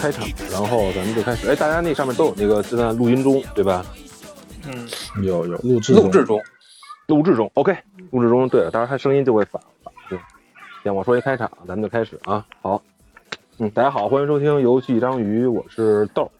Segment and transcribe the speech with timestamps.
[0.00, 1.46] 开场，然后咱们就开始。
[1.46, 3.84] 哎，大家那上面都有那个正在录音中，对吧？
[4.66, 4.88] 嗯，
[5.22, 6.40] 有有录制录制中，
[7.06, 7.50] 录制中。
[7.54, 7.76] OK，
[8.10, 8.48] 录制中。
[8.48, 10.18] 对了，当然它声音就会反反对。
[10.82, 12.46] 行，我说一开场，咱们就开始啊。
[12.62, 12.80] 好，
[13.58, 16.30] 嗯，大家好，欢迎收听游戏章鱼，我是豆。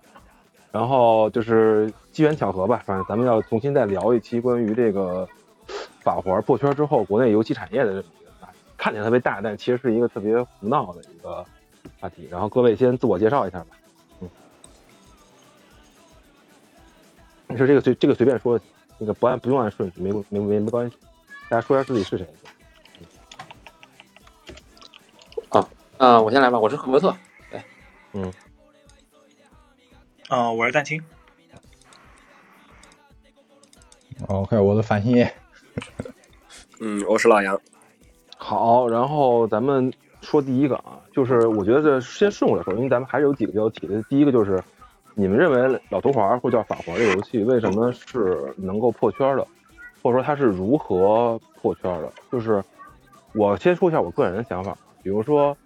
[0.73, 5.29] 然后就是机缘巧合吧，反正咱们要重新再聊一期关于这个
[6.01, 8.49] 法环破圈之后国内游戏产业的这么一个。
[8.79, 11.45] 看起来特别大，但其实是一个特别胡闹的一个
[11.98, 12.29] 话题。
[12.30, 13.66] 然后各位先自我介绍一下吧。
[14.21, 14.30] 嗯，
[17.49, 18.59] 你说这个随这个随便说，
[18.99, 20.96] 那个不按不用按顺序，没没没没关系。
[21.49, 22.27] 大家说一下自己是谁。
[25.99, 27.15] 啊，我先来吧，我是赫伯特。
[27.51, 27.63] 对，
[28.15, 28.33] 嗯，
[30.30, 31.02] 哦啊，我是蛋清。
[34.29, 35.30] OK，我的繁星爷。
[36.79, 37.60] 嗯，我是老杨。
[38.38, 44.02] 好，然后咱们说第一个啊，就是我觉得这先顺过来说，因为咱们还是有几个标题的。
[44.04, 44.62] 第一个就是，
[45.15, 49.46] 你们认为老头环或叫法环这个游戏为什么是能够破圈的，
[50.02, 52.12] 或者说它是如何破圈的？
[52.30, 52.62] 就是
[53.35, 55.57] 我先说一下我个人的想法，比如说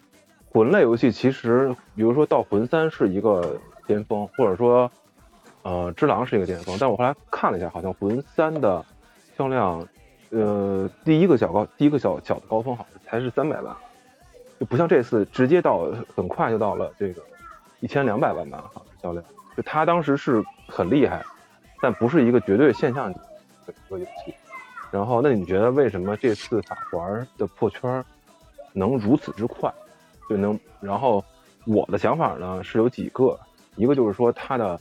[0.51, 4.91] 魂类游戏，其实比如说到魂三是一个巅峰，或者说
[5.63, 8.85] 呃只狼是一个巅峰，但我后来看了一下，好像魂三的
[9.37, 9.87] 销量。
[10.31, 13.77] 呃，第一个小高，第一个小小的高峰好像才是三百万，
[14.59, 17.23] 就不像这次直接到很快就到了这个
[17.81, 19.25] 一千两百万吧，好像销量。
[19.57, 21.25] 就他当时是很厉害，
[21.81, 23.19] 但不是一个绝对现象级
[23.67, 24.35] 的一个游戏。
[24.91, 28.05] 然后，那你觉得为什么这次法环的破圈
[28.73, 29.73] 能如此之快？
[30.31, 30.59] 就能？
[30.81, 31.25] 然后
[31.67, 33.39] 我的想法呢是有几个，
[33.77, 34.81] 一个就是说它的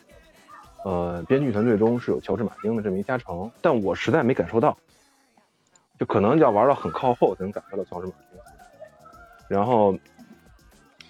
[0.84, 4.78] 呃编剧团队中是有乔治马丁的这么一加成，但我实在没感受到。
[6.00, 8.40] 就可能要玩到很靠后才能感受到乔治马丁。
[9.54, 9.96] 然后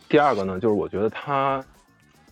[0.09, 1.63] 第二个呢，就是我觉得它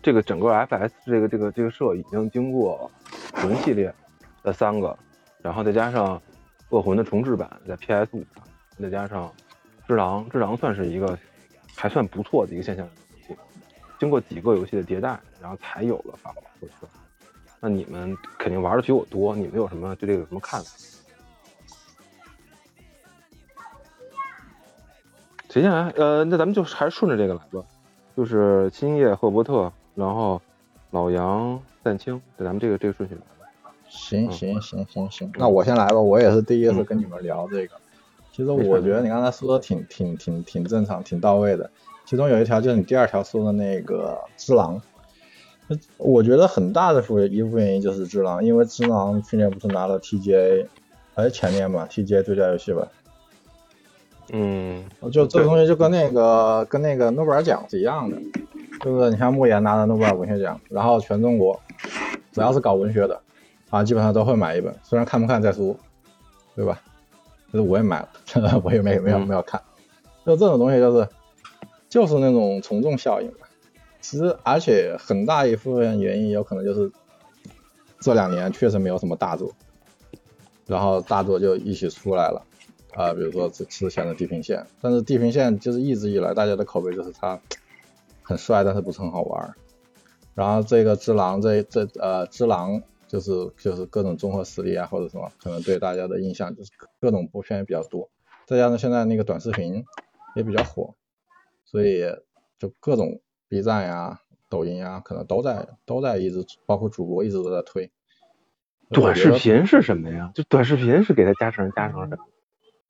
[0.01, 2.91] 这个整个 FS 这个这个这个社已经经过
[3.33, 3.93] 魂系列
[4.43, 4.97] 的三个，
[5.41, 6.21] 然后再加上
[6.69, 8.43] 恶魂的重置版在 PS 五上，
[8.77, 9.31] 再加上
[9.87, 11.17] 只狼，只狼算是一个
[11.77, 12.85] 还算不错的一个现象
[13.25, 13.33] 级。
[13.97, 16.89] 经过几个游戏的迭代，然后才有了法环破圈。
[17.61, 20.71] 那你们肯定玩的比我多，你们有什么对这个有什么看法？
[25.51, 25.89] 谁先来？
[25.97, 27.61] 呃，那咱们就还是顺着这个来吧，
[28.15, 30.41] 就是星夜、赫伯特，然后
[30.91, 33.21] 老杨、蛋清，就咱们这个这个顺序来。
[33.89, 37.75] 行行行行行，那我先来吧，我也是第一次跟你们聊这个。
[38.31, 41.69] 其实我觉得你刚才说的挺挺挺挺正常，挺到位的。
[42.05, 44.81] 其中有一条就是你第二条说的那个只狼，
[45.97, 50.65] 我觉得很大的部一部分原因就是只狼，因为只狼去年不是拿了 TGA，
[51.13, 52.87] 还是前年吧，TGA 最佳游戏吧。
[54.33, 58.17] 嗯，就这个东西就跟那个跟那个诺贝尔奖是一样的，
[58.79, 61.59] 就是你像莫言拿的诺贝尔文学奖，然后全中国
[62.31, 63.21] 只要是搞文学的
[63.69, 65.75] 啊，基本上都会买一本，虽然看不看再说，
[66.55, 66.81] 对吧？
[67.51, 68.09] 就是我也买了，
[68.63, 69.61] 我也没没有没有看，
[70.25, 71.09] 就这种东西就是
[71.89, 73.47] 就是那种从众效应嘛。
[73.99, 76.89] 其实而且很大一部分原因有可能就是
[77.99, 79.51] 这两年确实没有什么大作，
[80.65, 82.41] 然后大作就一起出来了。
[82.93, 87.39] 啊，比如说之之前的地平线，但是地平线就是一直以来大家的口碑就是它
[88.21, 89.55] 很帅，但是不是很好玩。
[90.35, 98.09] 然后这个只狼这这呃只狼就是就是各种综合实力啊或者什么，可能对大家的印象就是各种播片也比较多，
[98.45, 99.83] 再加上现在那个短视频
[100.35, 100.95] 也比较火，
[101.65, 102.03] 所以
[102.59, 107.91] 就各种 B 站呀、抖音呀，可能都在都在一直，包括主播一直都在推。
[108.89, 110.31] 短视频是什么呀？
[110.35, 112.25] 就短视频是给它加成加成什么？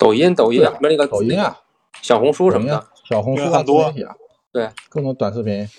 [0.02, 1.60] 抖音，抖音，啊，那个抖音啊，
[2.02, 3.94] 小红书什么的，小红书很多啊，
[4.52, 5.70] 对，各种短视频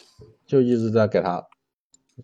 [0.46, 1.44] 就一直在给他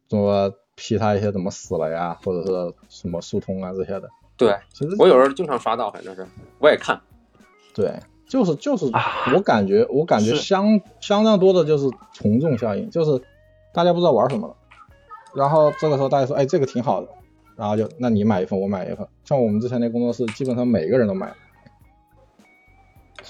[0.09, 4.09] 怎么批他一些怎么死了呀，或者是什么疏通啊这些的。
[4.37, 6.25] 对，其实我有时候经常刷到，反正是
[6.61, 7.01] 我也看。
[7.75, 7.93] 对，
[8.29, 8.89] 就是就是，
[9.35, 13.21] 我感觉我感觉相相当多的就是从众效应，就是
[13.75, 14.55] 大家不知道玩什么了，
[15.35, 17.09] 然后这个时候大家说，哎，这个挺好的，
[17.57, 19.05] 然后就那你买一份，我买一份。
[19.25, 21.37] 像我们之前那工作室，基本上每个人都买了。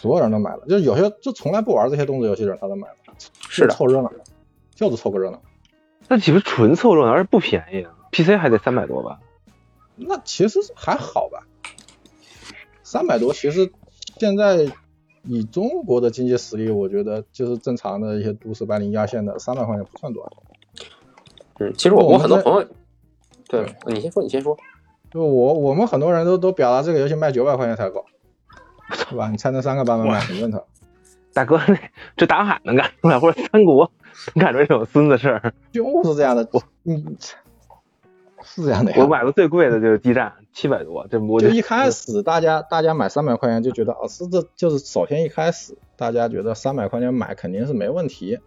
[0.00, 2.94] 所有人都买了，就有些就从来不玩这些动作游戏的人，他都买了，
[3.48, 4.12] 是的，凑热闹，
[4.74, 5.42] 就是凑个热闹。
[6.06, 9.18] 那岂不是纯凑热闹，而且不便宜啊？PC 还得三百多吧？
[9.96, 11.48] 那其实还好吧，
[12.84, 13.72] 三百多，其实
[14.18, 14.70] 现在
[15.24, 20.30] 以中国的经济实力，我觉得就是正常的一些都市白领压线的，三百块钱不算多。
[21.58, 22.68] 嗯，其实我我很多朋友，
[23.48, 24.56] 对你先说，你先说。
[25.10, 28.04] 就我我们很多人都都表达这个游戏卖九百块钱才够。
[29.08, 29.28] 是吧？
[29.30, 30.62] 你猜那三个版本买，你问他。
[31.34, 31.78] 大哥，那
[32.16, 33.90] 这打海能干出来，或者三国
[34.34, 35.52] 能干出来这种孙子事儿？
[35.70, 37.16] 就是这样的，我你，
[38.42, 38.98] 是这样的呀。
[39.00, 48.40] 我买的最贵的就是基站，七百多，这我就一开始大家大家买三百块钱就觉得哦，是这就是首先一开始大家觉得三百块钱买肯定是没问题，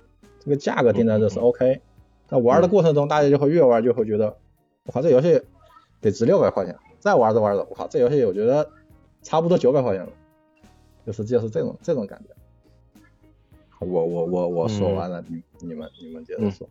[0.43, 1.81] 这个价格定在这是 OK。
[2.27, 4.37] 但玩的过程中，大家就会越玩就会觉得，
[4.85, 5.41] 我靠，这游戏
[6.01, 6.75] 得值六百块钱。
[6.99, 8.69] 再玩着玩着，我靠，这游戏我觉得
[9.21, 10.11] 差不多九百块钱了，
[11.05, 12.33] 就是就是这种这种感觉。
[13.79, 16.67] 我我我我说完了，你你们你们接着说。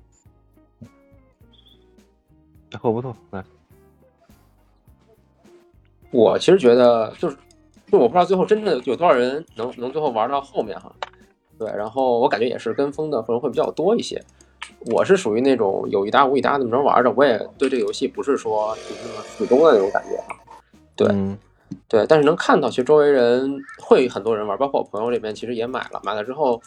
[2.81, 3.17] 错不错？
[3.33, 3.45] 来，
[6.13, 7.37] 我其实觉得就是，
[7.91, 10.95] 就我不知道最后真的有多少人能能最后玩到后面哈。
[11.59, 14.23] 对，然后我感觉也是跟风的人会比较多一些。
[14.87, 20.37] 我是属于那种有一搭无一搭那么着玩的，我也对这个游戏不是说那么死忠的那种感觉啊。
[20.95, 21.09] 对，
[21.89, 26.61] 对，但是能看到其实周围人会很多人玩，包括我朋友这边其实也买了，买了之后。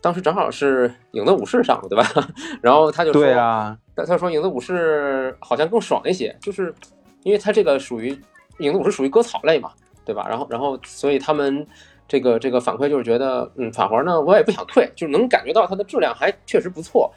[0.00, 2.06] 当时正好是影子武士上了，对吧？
[2.60, 3.74] 然后他就说：“对啊，
[4.06, 6.74] 他说影子武士好像更爽一些，就是
[7.22, 8.10] 因为他这个属于
[8.58, 9.70] 影子武士属于割草类嘛，
[10.04, 10.26] 对吧？
[10.28, 11.66] 然后，然后，所以他们
[12.06, 17.10] 这个这个反馈就是觉得，嗯，法环呢，我也不想退，就是能感觉到它的质量还确实不错，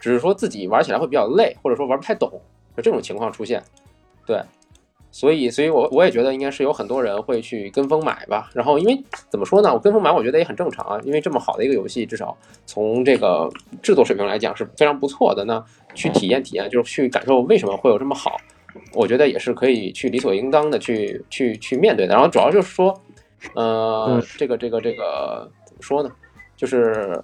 [0.00, 2.28] 只是说自己玩起来会比较累，或者说玩不太懂，
[2.76, 3.62] 就这种情况出现，
[4.26, 4.42] 对。”
[5.14, 8.50] 所以，所以我我也觉得应该是有很多人会去跟风买吧。
[8.54, 10.98] 然后，因为怎么说呢，我跟风买，我觉得也很正常啊。
[11.04, 13.46] 因为这么好的一个游戏，至少从这个
[13.82, 15.44] 制作水平来讲是非常不错的。
[15.44, 15.62] 那
[15.94, 18.38] 去体验体验，就是去感受为什么会有这么好，
[18.94, 22.14] 我觉得也是可以去理所应当的去去去面对的。
[22.14, 22.98] 然后主要就是说，
[23.54, 26.10] 呃，这个这个这个怎么说呢？
[26.56, 27.22] 就是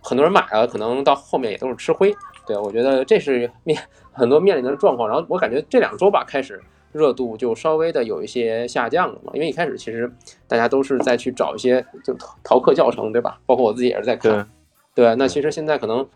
[0.00, 2.12] 很多人买了，可能到后面也都是吃灰。
[2.46, 3.78] 对我觉得这是面。
[4.16, 6.62] 很多面临的状况，然后我感觉这两周吧，开始
[6.92, 9.32] 热度就稍微的有一些下降了嘛。
[9.34, 10.08] 因为一开始其实
[10.46, 13.40] 大家都是在去找一些就逃课教程，对吧？
[13.44, 14.48] 包括我自己也是在看。
[14.94, 16.08] 对，那其实现在可能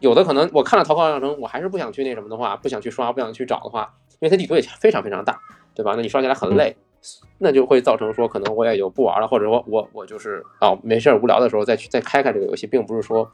[0.00, 5.38] 有的可能我看了逃课教程，我还是不想去那什么的话，不想去刷，不想去找的话，因为它地图也非常非常大，
[5.74, 5.92] 对吧？
[5.94, 6.74] 那你刷起来很累，
[7.36, 13.30] 那就会造成说可能我也就不玩了，或者说我我就是啊没事无聊的时候再去再开开这个游戏，并不是说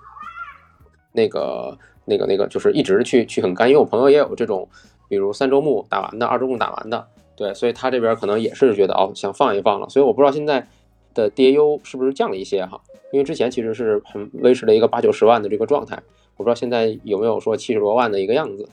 [1.13, 1.79] 那个。
[2.11, 4.69] 那个那个就是一直去去很干，因为我朋友也有这种，
[5.09, 9.89] 比如三周目打完的，二周目打完的，对，所以他这边可能也是觉得哦，想放一放了。
[9.89, 10.67] 所以我不知道现在
[11.15, 12.81] 的 DAU 是不是降了一些哈，
[13.13, 15.97] 因为之前其实是很维持了一个八九十万的这个状态，
[16.37, 18.69] 我不知道现在有没有说七十多万的一个样子，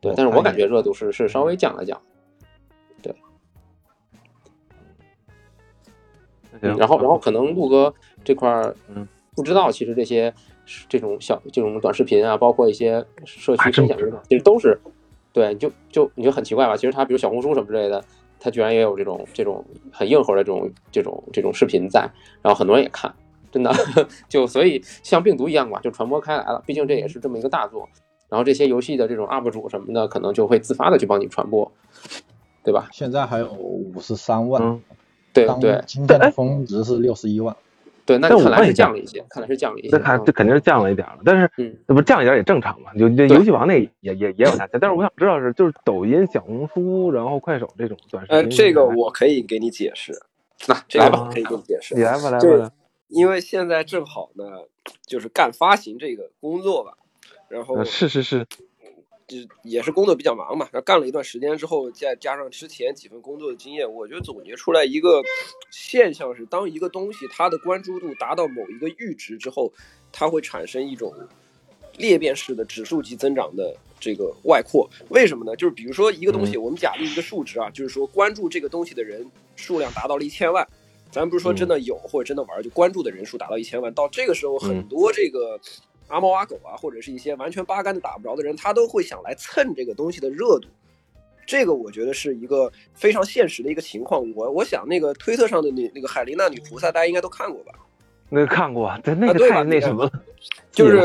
[0.00, 1.98] 对，但是我感觉热度是是稍微降了降，
[3.00, 3.14] 对。
[6.60, 7.92] 然后然后可能陆哥
[8.22, 10.32] 这块儿嗯不知道，其实这些。
[10.88, 14.78] 这种小这种短视频啊，包括一些社区分享这种，其实都是
[15.32, 16.76] 对，就就你就很奇怪吧？
[16.76, 18.02] 其实它比如小红书什么之类的，
[18.38, 22.08] 它居然也有这种这种很硬核的这种这种这种视频在，
[22.42, 23.12] 然后很多人也看，
[23.50, 23.72] 真的
[24.28, 26.62] 就所以像病毒一样吧，就传播开来了。
[26.66, 27.88] 毕竟这也是这么一个大作，
[28.28, 31.70] 然后这些游戏的这种 UP 主什么的，可能就会自发的去帮你传播，
[32.62, 32.88] 对吧？
[32.92, 34.80] 现在还有五十三万，
[35.32, 37.56] 对对，今天的峰值是六十一万。
[38.04, 39.88] 对，那看来是降了一些，看来是降了一些。
[39.92, 41.50] 那看这肯定是降了一点了，但是
[41.86, 42.92] 那不降一点也正常嘛？
[42.94, 48.36] 就就游戏王那也也也有下降，但是我想知道是就是抖音、小红书，然后快手这种短视频。
[48.36, 50.12] 呃，这个我可以给你解释，
[50.66, 51.94] 那来吧，可以给你解释。
[51.94, 52.70] 你来吧，来吧。
[53.08, 54.44] 因为现在正好呢，
[55.06, 56.94] 就是干发行这个工作吧，
[57.48, 58.46] 然后是是是。
[59.28, 65.22] 就也是工作比较忙嘛，然后干了一段时间之后，再加上之前几份工作的经验，我觉得总结出来一个
[65.70, 69.72] 现象是，当一个东西它的关注度达到某一个阈值之后，
[70.10, 71.14] 它会产生一种
[71.96, 74.88] 裂变式的指数级增长的这个外扩。
[75.08, 75.54] 为什么呢？
[75.56, 79.24] 就是比如说一个东西，我们假定一个数值啊，就是说关注这个东西的人
[79.56, 80.66] 数量达到了一千万，
[81.10, 85.60] 咱不是说真的有或者真的玩，就关注的人数达到一千万，到这个时候很多这个。
[86.12, 90.68] 阿猫阿狗啊，或者是一些完全八竿子打不着的人，他都会想来蹭这个东西的热度。
[91.46, 94.22] 这个我觉得是一个非常现实的一个情况。
[94.36, 97.72] 我我想那个推特上的那那个海琳娜女菩萨，大家应该都看过吧？
[98.28, 100.12] 那个看过，对那个太那什么了。
[100.70, 100.98] 就是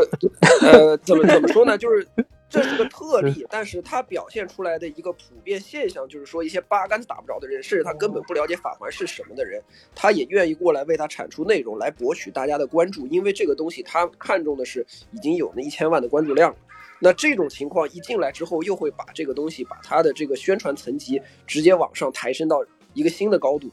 [0.61, 1.77] 呃，怎么怎么说呢？
[1.77, 2.05] 就是。
[2.49, 9.61] 这是个 特例，但是它表现出来的一个普遍现象，就是说一些八竿子打不着的人，甚至他根本不了解法环是什么的人，
[9.93, 16.55] 他也愿意过来为他产出内容来博取大家的关注，因为这个东西他看中的是已经有那一千万的关注量。
[16.99, 23.69] 那这种情况一进来之后，又会把这个东西把它的这个宣传层级直接往上抬升到一个新的高度。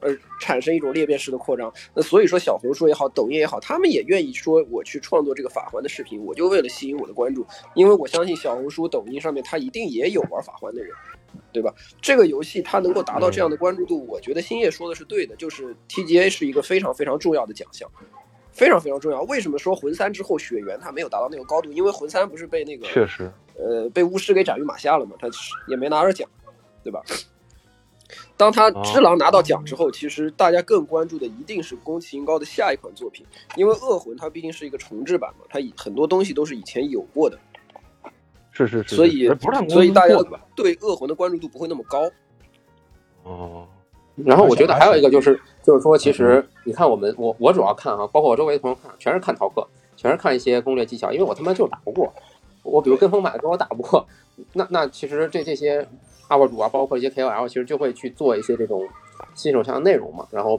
[0.00, 10.90] 而产生一种裂变式的扩张，那所以说小红书也好，抖音也好，他们也愿意说我去创作这个法环的视频，我就为了吸引我的关注，因为我相信小红书、抖音上面他一定也有玩法环的人，
[11.52, 11.74] 对吧？
[12.00, 17.88] 这个游戏它能够达到这样的关注度，我觉得星夜说的是对的，就是 TGA 是一个非常非常重要的奖项，
[18.52, 19.22] 非常非常重要。
[19.22, 21.70] 为什么说魂三之后血缘它没有达到那个高度？
[21.72, 25.28] 因为魂三不是被那个确实，呃被巫师给斩于马下了嘛，他
[25.68, 26.28] 也没拿着奖，
[26.82, 27.02] 对吧？
[28.36, 33.26] 当他只狼拿到奖之后，其实大家更关注的一定是宫崎英高的下一款作品，
[33.56, 37.38] 因为恶魂它毕竟是一个重置版嘛，它以很多东西都是以前有过的，
[38.52, 39.28] 是是是，所以
[39.68, 40.14] 所以大家？
[40.54, 42.10] 对恶魂的关注度不会那么高。
[43.22, 43.66] 哦，
[44.16, 52.12] 然后我觉得还有一个就是，就是说，其实你看我们，我我主要看哈，包括我周围的朋友看，全是看逃课，全是看一些攻略技巧，因为我他妈就是打不过，
[52.62, 54.06] 我比如跟风买的时候我打不过，
[54.54, 55.86] 那那其实这这些
[56.30, 58.88] UP 主啊，包括一些 KOL，其实就会去做一些这种
[59.34, 60.58] 新手向的内容嘛，然后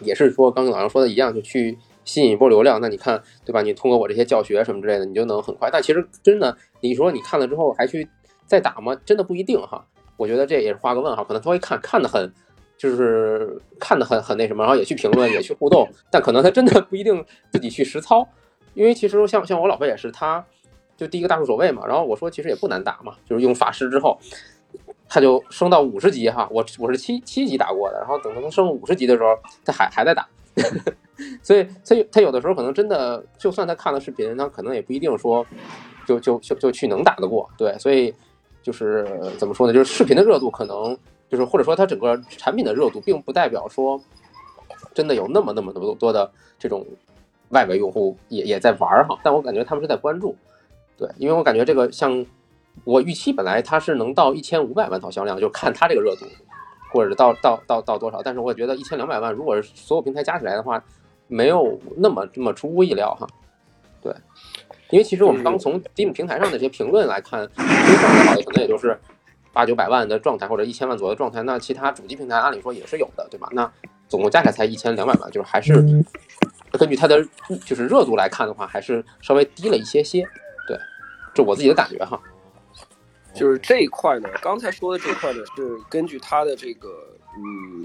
[0.00, 2.80] 也是说刚刚老杨说的一样，就去吸引一波流量。
[2.80, 3.62] 那你看对吧？
[3.62, 5.68] 你通过我这些教学什么之类的，你就能很快。
[5.70, 8.08] 但其实真的，你说你看了之后还去
[8.46, 8.98] 再打吗？
[9.04, 9.84] 真的不一定哈。
[10.16, 12.32] 我觉得这也是画个问号，可能他会看看的很，
[12.78, 17.22] 就是看的很很那什么，然后也去评论，也去互动，但可能他真的不一定
[17.52, 18.26] 自己去实操，
[18.72, 20.42] 因为其实像像我老婆也是，她
[20.96, 24.18] 就第一个大树守卫嘛，然后我说其实也不难打嘛，就是用法师之后，
[25.08, 29.28] 他就升到五十级哈，我我是七七级打过的，然后等他能升五十级的时候，
[29.64, 30.26] 他还还在打，
[31.42, 35.46] 所以所以他有的时候可能真的，就算他看了视频，他可能也不一定说
[36.06, 38.14] 就就就就去能打得过，对，所以
[38.62, 39.06] 就是
[39.38, 40.96] 怎么说呢，就是视频的热度可能
[41.28, 44.00] 就是或者说它整个产品的热度，并不代表说
[44.92, 46.84] 真的有那么那么多多的这种
[47.50, 50.34] 外围用户也也在玩哈，但我感觉他们是在关注，
[50.96, 52.26] 对，因为我感觉这个像
[52.84, 56.26] 我预期本来它是能到一千五百万套销量，就看它这个热度，
[56.92, 60.82] 或者到到到到多少，但是我觉得一千两百万，如果是所有平台加起来的话，
[61.26, 63.26] 没有那么这么出乎意料哈，
[64.00, 64.14] 对，
[64.90, 68.96] 因为其实我们刚从 Steam 平台上的这些评论来看，最状态好的可能也就是
[69.52, 73.48] 八九百万的状态或者一千万左右的状态，那其他主机平台按理说也是有的，对吧？
[73.52, 73.68] 那
[74.08, 75.74] 总共加起来才一千两百万，就是还是
[76.70, 77.26] 根据它的
[77.64, 80.22] 就是热度来看的话，还是稍微低了一些些，
[80.68, 80.78] 对，
[81.34, 82.20] 这我自己的感觉哈。
[83.36, 86.88] 就是这一块呢，刚才说的这一块呢，是根据他的这个
[87.36, 87.84] 嗯，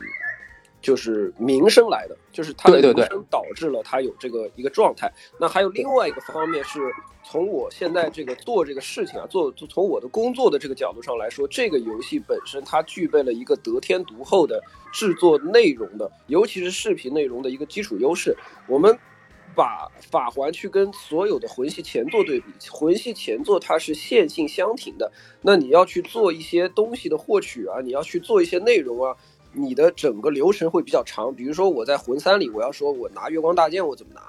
[0.82, 5.12] 就是名声来的，就是他的名声导致了他有这个一个状态。
[5.40, 6.80] 那还有另外一个方面是，
[7.24, 18.36] 从我现在这个做这个事情啊，做就从我的工作的这个角度上来说，这个游戏本身它具备了一个得天独厚的制作内容的，尤其是视频内容的一个基础优势。
[18.68, 18.98] 我们
[19.56, 29.16] 把法环去跟所有的魂系前作对比，魂系前作它是线性相停的，那你要去做一些东西的获取啊，你要去做一些内容啊，
[29.54, 31.34] 你的整个流程会比较长。
[31.34, 34.22] 比如说我在魂三里，我要说我拿月光大剑我怎么拿，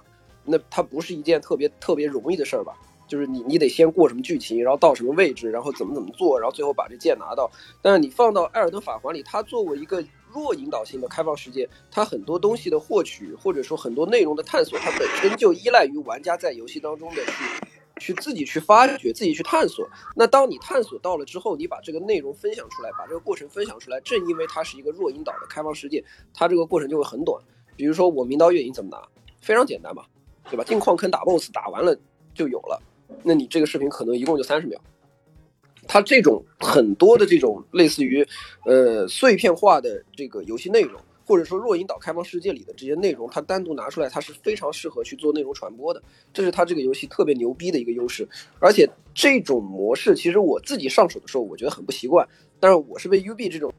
[0.45, 2.73] 那它不是一件特别特别容易的事儿吧？
[3.09, 7.51] 就是你你得先过什么剧情，然后到什么位置，然后怎么怎么做，然后最后把这剑拿到。
[7.83, 10.03] 但是你放到艾尔登法环里，它作为一个
[10.33, 17.33] 弱引导性的开放世界，它很多东西的获取，或者说很多内容的探索，它本身就依赖于玩家在游戏当中的去
[17.99, 19.87] 去自己去发掘、自己去探索。
[20.17, 27.43] 那当你探索到了之后，你把这个内容分享出来，把这个过程分享出来，正因为它是一个弱引导的开放世界，它这个过程就会很短。
[27.77, 29.07] 比如说我明刀月影怎么拿，
[29.41, 30.05] 非常简单嘛，
[30.51, 30.65] 对吧？
[30.65, 31.97] 进矿坑打 BOSS，打完了
[32.35, 32.81] 就有了。
[33.23, 34.81] 那你这个视频可能一共就三十秒。
[35.87, 38.27] 它这种很多的这种类似于，
[38.65, 48.29] 呃碎片化的这个游戏内容，或者说弱引导开放世界里的这些内容，它单独拿出来，它是非常适合去做内容传播的，这是它这个游戏特别牛逼的一个优势。
[48.59, 52.27] 而且这种模式，其实我自己上手的时候，我觉得很不习惯，
[52.61, 53.73] 但是我是被 UB 这种。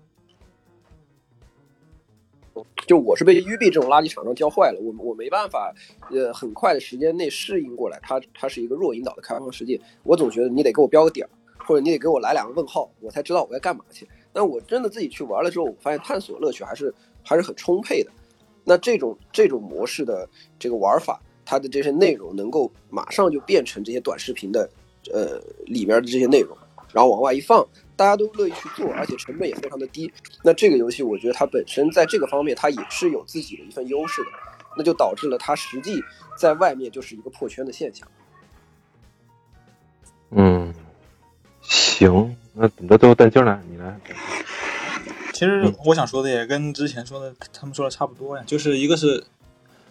[2.86, 5.74] 就我是被 UB 这种垃圾厂商教坏了，我我没办法，
[6.12, 11.30] 呃，很快的时间内适应过来，它它是一个弱引导的开放世界，我总觉得你得给我标个点儿，
[11.66, 14.08] 或者你得给我来两个问号，我才知道我该干嘛去。
[14.32, 16.94] 但我真的自己去玩了之后，我发现探索乐趣还是
[17.24, 18.12] 还是很充沛的。
[18.64, 20.28] 那这种这种模式的
[20.58, 24.70] 这个玩法，它的这些内容能够马上就变成这些短视频的
[25.12, 26.58] 呃里面的这些内容，
[26.92, 30.12] 然后往外一放，大家都乐意去做，而且成本也非常的低。
[30.44, 34.30] 那这个游戏，我觉得它本身在这个方面，它也是有自己的一份优势的，
[34.78, 36.02] 那就导致了它实际
[36.38, 38.08] 在外面就是一个破圈的现象。
[40.32, 40.73] 嗯，
[41.94, 44.00] 行，那那最后蛋精来，你来。
[45.32, 49.24] 其实我想说的也跟之前说的他们说的差不多呀，就是一个是，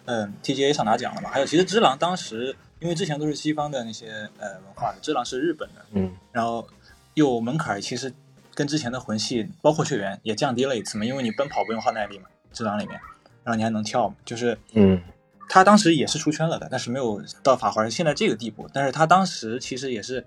[0.05, 6.67] 嗯，TGA 上拿奖了嘛，还有其实《只狼》当时因为之前都是西方的那些呃文化的，《只狼》是日本的，嗯，然后
[7.13, 8.13] 又门槛儿其实
[8.53, 12.25] 跟之前的魂系包括血缘也降低了一次嘛，因为你奔跑不用耗耐力嘛，
[12.57, 12.99] 《只狼》里面，
[13.43, 15.01] 然后你还能跳嘛，就是嗯，
[15.47, 20.25] 他当时也是出圈了的，但是没有到法环现在这个地步，但是他当时其实也是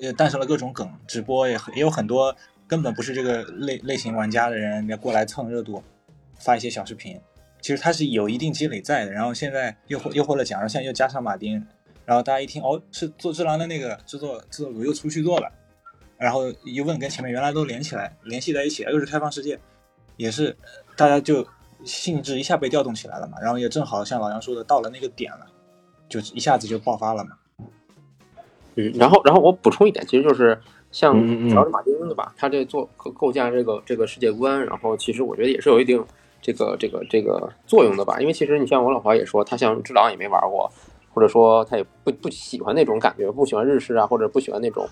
[0.00, 2.34] 呃诞生了各种梗，直播也也有很多。
[2.68, 5.82] 根本不是这个类类型玩家的人要过来蹭热度，
[6.38, 7.20] 发一些小视频，
[7.60, 9.12] 其实他是有一定积累在的。
[9.12, 11.66] 然后现在又获又获了奖，然后现在又加上马丁，
[12.06, 15.52] 然后大家一听，哦，是做《只狼》的那个制作制作组又出去做了，
[16.16, 19.58] 然后一问跟前面原来都连起来联系在一起，又是开放世界，
[20.16, 20.56] 也是
[20.96, 21.46] 大家就
[21.84, 23.38] 兴致一下被调动起来了嘛。
[23.42, 25.46] 然后也正好像老杨说的，到了那个点了，
[26.08, 27.36] 就一下子就爆发了嘛。
[28.76, 30.58] 嗯，然后然后我补充一点，其实就是
[30.90, 31.14] 像
[31.50, 32.32] 乔治马丁的吧？
[32.36, 36.02] 他这做构构架这个这个世界观，然后其实我觉得也是有一定
[36.40, 38.18] 这个这个这个作用的吧。
[38.20, 40.70] 因为其实你像我老婆也说，她像《只狼》也没玩过，
[41.12, 44.88] 或者说她也不不喜欢那种感觉，不喜欢日式啊，或者不喜欢那种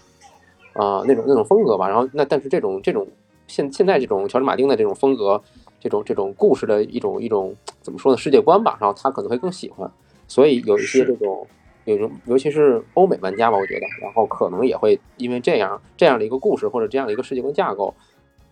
[0.74, 1.88] 啊、那种那种风格吧。
[1.88, 3.06] 然后那但是这种这种
[3.46, 5.42] 现现在这种乔治马丁的这种风格，
[5.80, 9.90] 这种这种故事的一种一种怎么说呢世界观吧，然后他可能会更喜欢。
[10.28, 11.46] 所以有一些这种
[11.84, 17.94] 有种，尤其是欧美玩家吧，我觉得，然后可能也会因为这样这样的一个故事或者这样的一个世界观架构，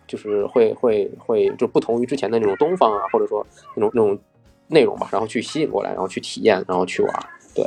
[0.07, 3.45] 就是会会会就不同于之前的那种东方啊，或者说
[3.75, 4.19] 那种那种
[4.67, 7.13] 内容吧，然后去吸引过来，然后去体验，然后去玩。
[7.55, 7.65] 对，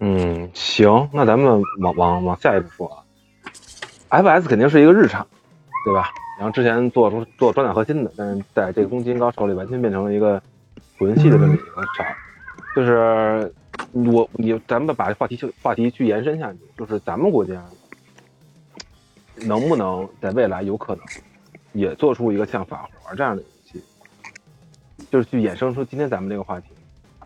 [0.00, 2.86] 嗯，行，那咱们往往往下一步说
[4.08, 5.26] 啊，FS 肯定是一个日常，
[5.84, 6.10] 对吧？
[6.38, 10.40] 然后之前做出做装甲核心的，但是在这个攻击高手里完全变成了一个
[10.98, 12.06] 魂系的这么一个厂，
[12.76, 13.50] 就是
[13.92, 17.64] 我你咱们把话题就话题去延伸下去，就是咱们国家
[19.36, 21.04] 能不能在未来有可能
[21.72, 23.82] 也做出一个像法华这样的游戏，
[25.10, 26.68] 就是去衍生出今天咱们这个话题。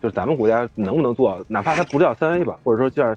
[0.01, 3.15] 就是咱们国家能不能做，哪怕它不叫三 A 吧，或者说叫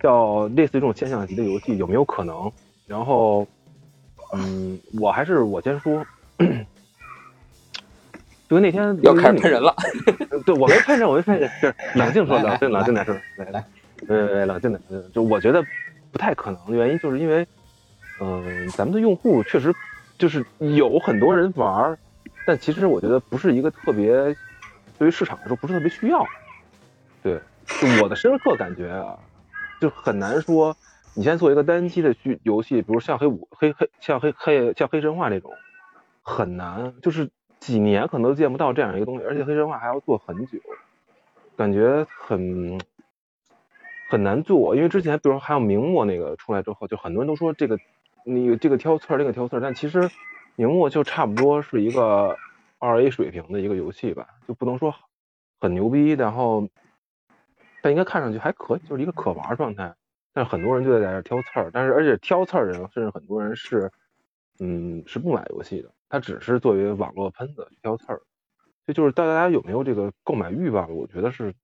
[0.00, 2.52] 叫类似于这种现象级的游戏，有没有可能？
[2.86, 3.44] 然后，
[4.32, 6.06] 嗯，我还是我先说，
[8.50, 9.72] 就跟那天要开始喷人了。
[10.44, 13.64] 对我没喷人，我没喷人，就是 冷静说，冷静冷静点说，来来，
[14.08, 15.64] 对对冷静点，就我觉得
[16.10, 17.46] 不太可能的原因，就是因为，
[18.20, 19.72] 嗯、咱们的用户确实
[20.18, 21.98] 就是有很多人玩儿，
[22.44, 24.34] 但其实我觉得不是一个特别，
[24.98, 26.26] 对于市场来说不是特别需要。
[27.22, 29.16] 对，就我的深刻感觉啊，
[29.80, 30.76] 就很难说，
[31.14, 35.52] 你现在做一个单机的剧游戏，比如像黑五、黑黑像黑黑像黑神话这种，
[36.22, 37.30] 很难，就是
[37.60, 40.58] 几年可能都见不到这样一个东西，而且黑神话还要做很久，
[41.56, 42.80] 感觉很
[44.08, 44.74] 很难做。
[44.74, 47.78] 因为之前比如说还有明末那个出来之后，就很多人都说这个
[48.24, 50.10] 那个这个挑刺儿，那个挑刺儿，但其实
[50.56, 52.36] 明末就差不多是一个
[52.78, 54.94] 二 A 水平的一个游戏吧，就不能说
[55.60, 56.66] 很牛逼，然后
[57.82, 59.94] 但应该看上去还可以，就是一个可玩状态。
[60.32, 63.90] 但是很多人就在在这挑刺儿，但是而且挑刺儿的人，甚至很多人是，
[64.60, 68.20] 嗯，是不买游戏的，他只是作为网络喷子去挑刺儿。
[68.86, 71.54] 这就是大家有没有这个购买欲望，我觉得是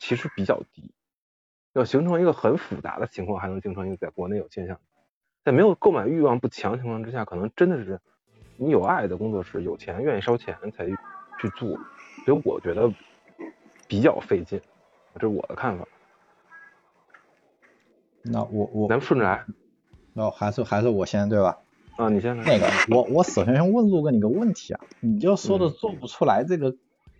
[0.00, 0.92] 其实比较低。
[1.74, 4.80] 要形成一个很复杂的情况，还能形成一个在国内有现象。
[5.44, 8.00] 在没有购买欲望不强情况之下，可能真的是
[8.56, 11.78] 你有爱的工作室，有钱愿意烧钱才去做，
[12.24, 12.92] 所以我觉得
[13.88, 14.60] 比较费劲，
[15.14, 15.86] 这是我的看法。
[18.22, 19.44] 那我我咱们顺着来
[20.12, 21.58] 那还是还是我先对吧？
[21.96, 22.44] 啊，你先来。
[22.44, 26.74] 那个，我我首先先问陆哥你个问题啊，你就说的嗯做不出来这个、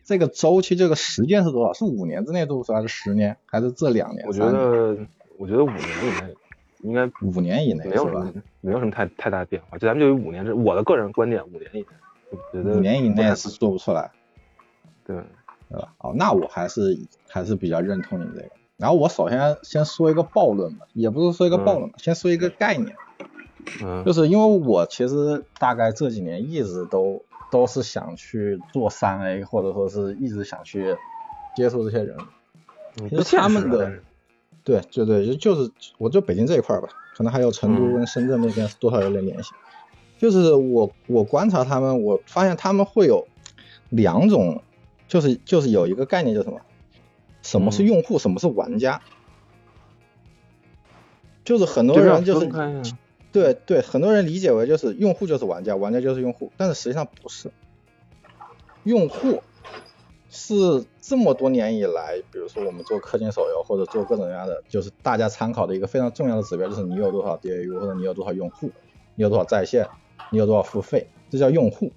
[0.05, 1.73] 这个周期，这个时间是多少？
[1.73, 4.27] 是五年之内做不出来，还是十年，还是这两年？
[4.27, 4.97] 我觉得，
[5.39, 6.35] 我觉得五年以内
[6.81, 8.33] 应该五年以内没有什么？
[8.61, 9.79] 没有什么太太大的变化。
[9.79, 11.87] 就咱们就以五年，这我的个人观点，五年以内，
[12.31, 14.11] 我觉得五年以内是做不出来，
[15.05, 15.17] 对。
[15.69, 15.95] 对吧？
[16.01, 16.99] 哦，那我还是
[17.31, 18.51] 还是比较认同你这个。
[18.77, 22.95] 然后我首先先说一个暴论吧，也不是说一个暴论吧，先说一个概念，
[23.83, 30.97] 嗯就是因为我其实大概这几年一直都都是想去做三 A，或者说是一直想去
[31.55, 32.17] 接触这些人。
[33.01, 34.03] 嗯，其实他们的现实啊
[34.65, 39.53] 但是对，对，就就是我就北京这一块儿吧，可能还有成都嗯跟深圳那边多少有点联系。
[40.19, 43.27] 就是我我观察他们，我发现他们会有
[43.91, 44.63] 两种，
[45.09, 46.61] 就是就是有一个概念叫什么？
[47.43, 48.19] 什么是嗯用户？
[48.21, 49.01] 什么是玩家？
[51.45, 52.47] 就是很多人就是
[53.33, 57.51] 对对，很多人理解为就是用户就是玩家，玩家就是用户，但是实际上不是。
[58.85, 59.43] 用户
[60.29, 68.71] 是这么多年以来，比如说我们做氪金手游或者做各种各样的，就是大家参考的一个非常重要的指标，就是你有多少 DAU 或者你有多少用户，
[69.15, 69.89] 你有多少在线，
[70.31, 71.93] 你有多少付费，这叫用户。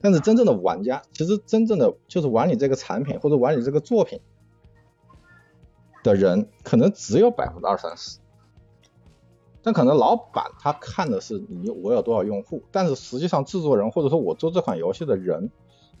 [0.00, 4.20] 但是真正的玩家，其实真正的就是玩你这个产品或者玩你这个作品
[6.02, 8.18] 的人，可能只有百分之二三十。
[9.64, 15.50] 但可能老板他看的是你我有多少用户，但是实际上制作人或者说我做这款游戏的人，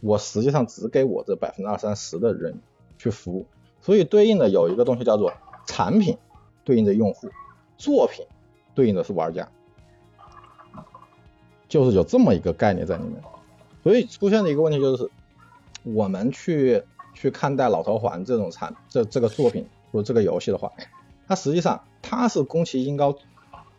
[0.00, 2.60] 我实际上只给我这百分之二三十的人
[2.98, 3.46] 去服务，
[3.80, 5.32] 所以对应的有一个东西叫做
[5.66, 6.18] 产品
[6.62, 7.30] 对应的用户，
[7.78, 8.26] 作品
[8.74, 9.48] 对应的是玩家。
[11.66, 13.20] 就是有这么一个概念在里面。
[13.82, 15.10] 所以出现的一个问题就是，
[15.82, 20.70] 我们去去看待《老头环》这种产这这个作品或者这个游戏的话，
[21.26, 23.16] 它实际上它是宫崎英高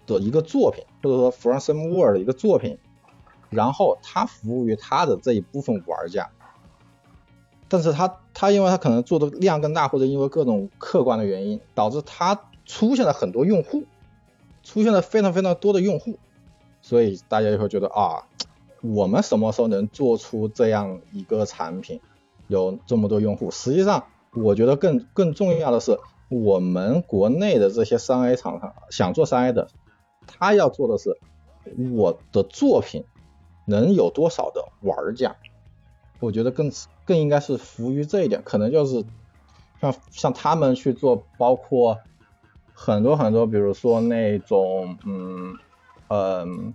[0.06, 2.78] 的一个作品，或者说 From Some World 的一个作品，
[3.50, 6.30] 然后它服务于它的这一部分玩家。
[7.68, 13.84] 但是它它因为它可能做的量更大，或者因为各种客观的原因，导致它出现了很多用户，
[14.64, 16.20] 出现了非常非常多的用户，
[16.82, 18.28] 所以大家就会觉得啊。
[18.82, 22.02] 我们什么时候能做出这样一个产品，
[22.48, 23.50] 有这么多用户？
[23.50, 25.98] 实际上，我觉得更更重要的是，
[26.30, 29.70] 我们国内的这些三 A 厂商想做三 A 的，
[30.28, 31.18] 他要做的是，
[31.94, 33.06] 我的作品
[33.66, 35.36] 能有多少的玩家？
[36.20, 36.72] 我觉得更
[37.06, 39.06] 更应该是服务于这一点，可能就是
[39.82, 42.00] 像像他们去做，包括
[42.74, 45.58] 很多很多，比如说那种，嗯
[46.10, 46.74] 嗯。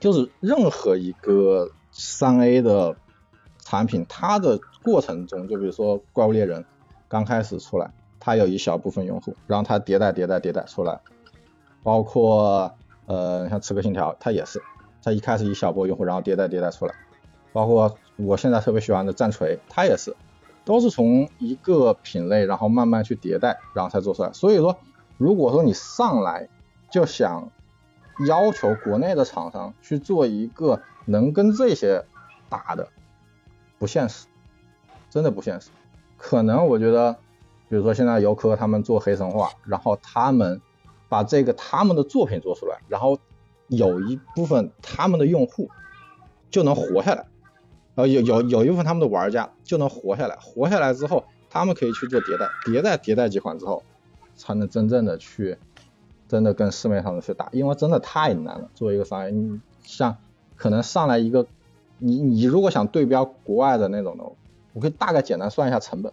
[0.00, 2.96] 就是任何一个三 A 的
[3.60, 6.62] 产品，它的过程中，就比如说《怪物猎人》
[7.06, 11.00] 刚开始出来，它有一小部分用户，然后它迭代、迭代、迭代出来，
[11.82, 12.74] 包括
[13.06, 14.62] 呃像《刺客信条》，它也是，
[15.02, 16.94] 它一开始一小波用户，然后迭代、迭代出来，
[17.52, 20.14] 包括我现在特别喜欢的《战锤》，它也是，
[20.64, 24.32] 都是从一个品类，然后慢慢去迭代，然后才做出来。
[24.32, 24.78] 所以说，
[25.18, 26.48] 如果说你上来
[26.90, 27.50] 就想
[28.26, 32.04] 要求国内的厂商去做一个能跟这些
[32.48, 32.88] 打的，
[33.78, 34.26] 不现实，
[35.10, 35.70] 真的不现实。
[36.16, 37.14] 可能我觉得，
[37.68, 40.60] 比如说现在游科他们做黑神话，然后他们
[41.12, 43.18] 把这个他们的作品做出来，然后
[43.68, 45.68] 有一部分他们的用户
[46.50, 47.26] 就能活下来，
[47.96, 53.82] 呃有有有一部分他们的玩家就能活下来，活下来之后，他们可以去做迭代，迭代迭代几款之后，
[54.36, 55.58] 才能真正的去。
[56.28, 58.70] 真的跟市面上的去打，因为真的太难了。
[58.72, 60.16] 作为一个商业，你像
[60.56, 61.46] 可能上来一个，
[61.98, 64.24] 你你如果想对标国外的那种的，
[64.72, 66.10] 我可以大概简单算一下成本，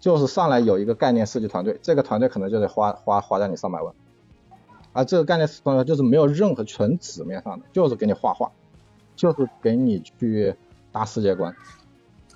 [0.00, 3.94] 就是上来有一个概念设计团队，这个团队可能就得花花花在你上百万，
[4.92, 8.50] 而这个概念设计团队就是没有任何纯纸面上的，就是给你画画，
[9.14, 10.56] 就是给你去
[10.90, 11.54] 搭世界观，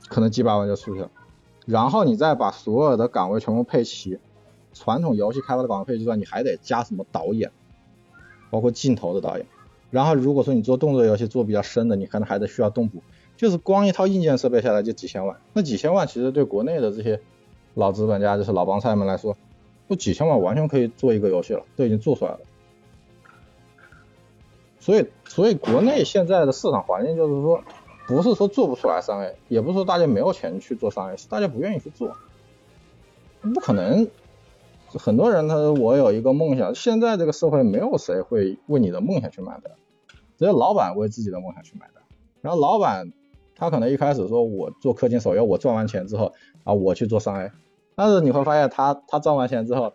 [0.09, 1.11] 可能几百万就出去了，
[1.67, 4.21] 然后你再把所有的岗位全部配齐。
[4.77, 7.53] 传统游戏开发的广告计算，你还得加什么导演，
[8.51, 9.47] 包括镜头的导演。
[9.93, 13.01] 然后如果说你做动作游戏做比较深的，你可能还得需要动捕。
[13.37, 17.21] 就是光一套硬件设备下来就几千万，那几千万其实对国内的这些
[17.75, 19.37] 老资本家，就是老帮菜们来说，
[19.87, 22.41] 不几千万完全可以做一个游戏了，都已经做出来了。
[24.81, 27.63] 所以，所以国内现在的市场环境就是说，
[28.07, 32.17] 不是说做不出来三 A，也不是说大家没有钱去做三 A，是大家不愿意去做，
[33.41, 34.09] 不可能。
[34.97, 39.73] 很多人他说我有一个梦想，现在这个社会没有谁会为你的梦想去买单，
[40.39, 42.05] 只有老板为自己的梦想去买单。
[42.43, 43.13] 然后老板
[43.57, 46.33] 他可能一开始说我做氪金手游，我赚完钱之后
[46.63, 47.51] 啊我去做三 A，
[47.95, 49.93] 但是你会发现他他赚完钱之后，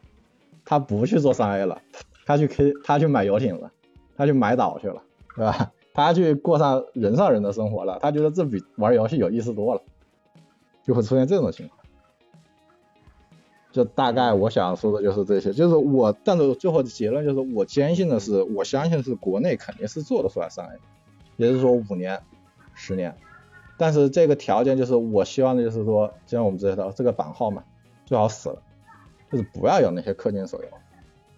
[0.65, 1.81] 他不去做三 A 了，
[2.25, 3.71] 他去 K 他去买游艇了，
[4.15, 5.01] 他去买岛去了，
[5.35, 5.71] 对吧？
[5.93, 9.81] 他去过上人上人的生活了，他觉得这比玩游戏有意思多了，
[10.83, 11.77] 就会出现这种情况。
[13.71, 20.79] 就大概我想说的就是这些，就是我，但是最后的结论就是，我坚信的是，我相信是国内肯定是做得出来三 A，
[21.37, 22.19] 也就是说五年、
[22.73, 23.15] 十年，
[23.77, 27.63] 但是这个条件就是我希望的就是说，就像我们知道这个版号嘛，
[28.09, 28.63] 最好死了，
[29.31, 30.69] 就是不要有那些氪金手游，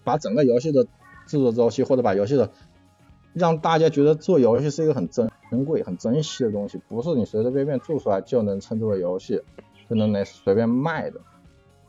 [0.06, 0.86] 把整个游戏的
[1.28, 2.50] 制作周期或者把游戏的
[3.34, 9.42] 让大家觉得做游戏是一个很珍珍贵、很珍惜的东西，不是你随随便便做出来就能称之为游戏，
[9.90, 11.20] 就能来随便卖的。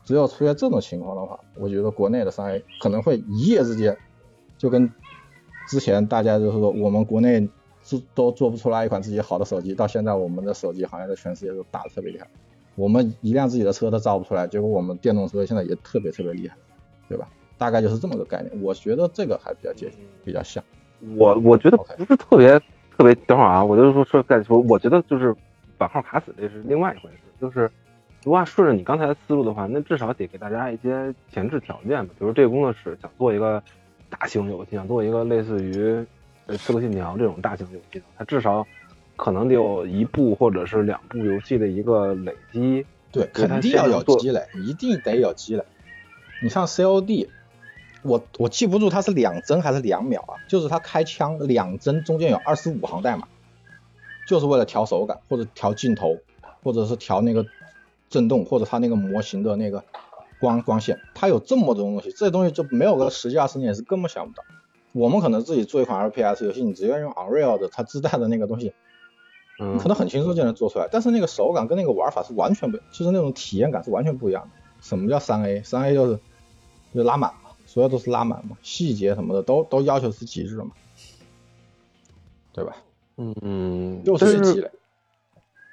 [0.03, 3.97] 只有出现这种情况的话，我觉得国内的商业可能会一夜之间
[4.57, 4.91] 就跟
[5.69, 7.47] 之前大家就是说我们国内
[7.81, 12.27] 做都做不出来一款自己好的手机，到现在我们的手机行业在全世界都打的特别厉害。
[12.75, 16.55] 我们一辆自己的车都造不出来，结果我们电动车现在也特别特别厉害，
[17.07, 17.27] 对吧？
[17.57, 18.51] 大概就是这么个概念。
[18.61, 20.63] 我觉得这个还比较接近，比较像。
[21.17, 22.59] 我我觉得不是特别
[22.97, 23.13] 特别。
[23.25, 25.35] 等会儿啊，我就是说说再说，我觉得就是
[25.77, 27.69] 版号卡死这是另外一回事，就是。
[28.25, 32.13] 如果顺着你刚才的思路的话，那至少得给大家一些前置条件吧。
[32.17, 33.61] 比如这个工作室想做一个
[34.09, 35.75] 大型游戏，想做一个类似于
[36.45, 38.65] 《呃刺客信条》这种大型游戏，它至少
[39.15, 42.85] 可能得有一部或者是两部游戏的一个累积。
[43.11, 45.63] 对，肯定要有积累，一定得有积累。
[46.41, 47.27] 你像 COD，
[48.01, 50.33] 我我记不住它是两帧还是两秒啊？
[50.47, 53.27] 就是它开枪两帧中间有二十五行代码，
[54.27, 56.17] 就是为了调手感或者调镜头，
[56.63, 57.45] 或者是调那个。
[58.09, 59.83] 震动或者它那个模型的那个
[60.39, 64.43] 光光线，它有这么多东西，这东西就没有个十几二十年是根本想不到。
[64.91, 68.71] 我们可能自己做一款 FPS 游戏，你直接用 Unreal 的它自带的那个东西，
[69.59, 74.49] 嗯可能很轻松就能做出来，但是那个手感跟那个玩法是完全不，就是那种体验感是完全不一样的。
[74.81, 75.61] 什么叫三 A？
[75.63, 76.19] 三 A 就是
[76.93, 80.71] 就拉满嘛，所有都是拉满嘛，细节什么的都都要求是极致嘛，
[82.51, 82.75] 对吧？
[83.17, 84.71] 嗯，就是但是些积累。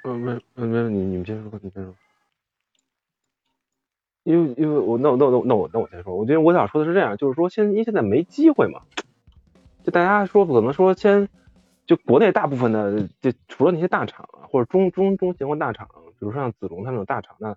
[0.05, 1.95] 嗯，没没没，你你们先说，你先说。
[4.23, 8.83] 因为因为我那那那我那我那我先说，我觉得我想说的是这样，就是说现因为现在没机会嘛，
[9.83, 11.29] 就大家说可能说先
[11.91, 17.57] 就国内大部分的就除了那些大厂啊，或者中中中型或大厂，比如说像子龙他们那种大厂，那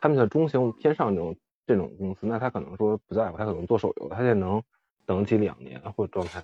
[0.00, 4.62] 他们的中型偏上这种这种公司，那他可能说不在乎，他可能做手游，他也能
[5.04, 6.42] 等起两年或者状态。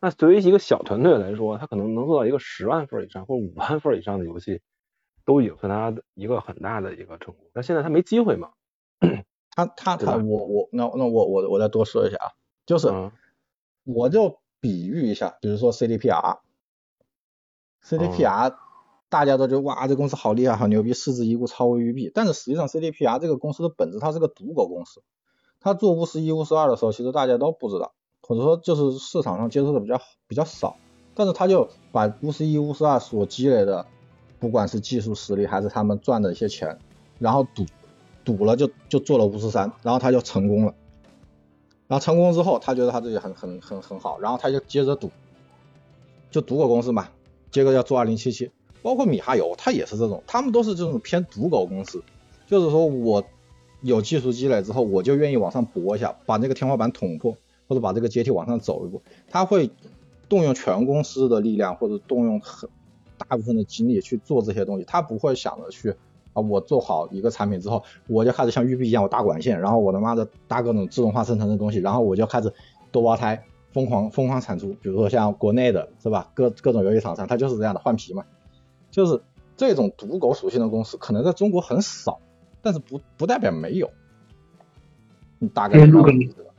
[0.00, 4.60] 那对于一个小团队来说，他可能能做到一个十万份以上或者五万份以上的游戏，
[5.24, 7.46] 都已经算他的一个很大的一个成功。
[7.54, 8.50] 那现在他没机会嘛，
[9.56, 12.28] 他他他我我那那我我我再多说一下啊，
[12.66, 13.10] 就是嗯
[13.84, 16.40] 我就比喻一下，比如说 CDPR。
[17.86, 18.54] CDPR
[19.08, 22.10] 大家都觉得哇，这公司好厉害，好牛逼，市值一股超为育碧。
[22.14, 25.02] 但是实际上 CDPR 这个公司的本质，它是个赌狗公司。
[25.60, 27.92] 它做巫师一、巫师二的时候，其实大家都不知道，
[28.22, 30.76] 或者说就是市场上接触的比较比较少。
[31.14, 33.86] 但是他就把巫师一、巫师二所积累的，
[34.40, 36.78] 不管是技术实力还是他们赚的一些钱，
[37.18, 37.66] 然后赌
[38.24, 40.74] 赌了就就做了巫师三，然后他就成功了。
[41.86, 45.10] 然后成功之后，他觉得他自己很很很很好，然后他就接着赌，
[46.30, 47.08] 就赌狗公司嘛，
[47.52, 48.50] 接着要做二零七七，
[48.82, 52.02] 包括米哈游，他也是这种，他们都是这种偏赌狗公司，
[52.48, 53.22] 就是说我
[53.82, 57.36] 有技术积累之后，我就愿意往上搏一下，把这个天花板捅破，
[57.68, 59.70] 或者把这个阶梯往上走一步，他会
[60.28, 62.70] 动用全公司的力量，或者动用很
[63.18, 65.94] 大部分的精力去做这些东西，他不会想着去
[66.32, 72.52] 啊，我做好一个产品之后，我就开始像育碧一样，我搭管线，然后我他妈的搭各种自动化生成的东西，然后我就开始
[72.90, 78.24] 多胞胎疯狂疯狂产出，比如说像国内的是吧，各各种游戏厂商，它就是这样的换皮嘛，
[78.90, 79.20] 就是
[79.56, 82.20] 这种赌狗属性的公司，可能在中国很少，
[82.62, 83.90] 但是不不代表没有，
[85.38, 86.50] 你大概知道哎陆哥意思吧？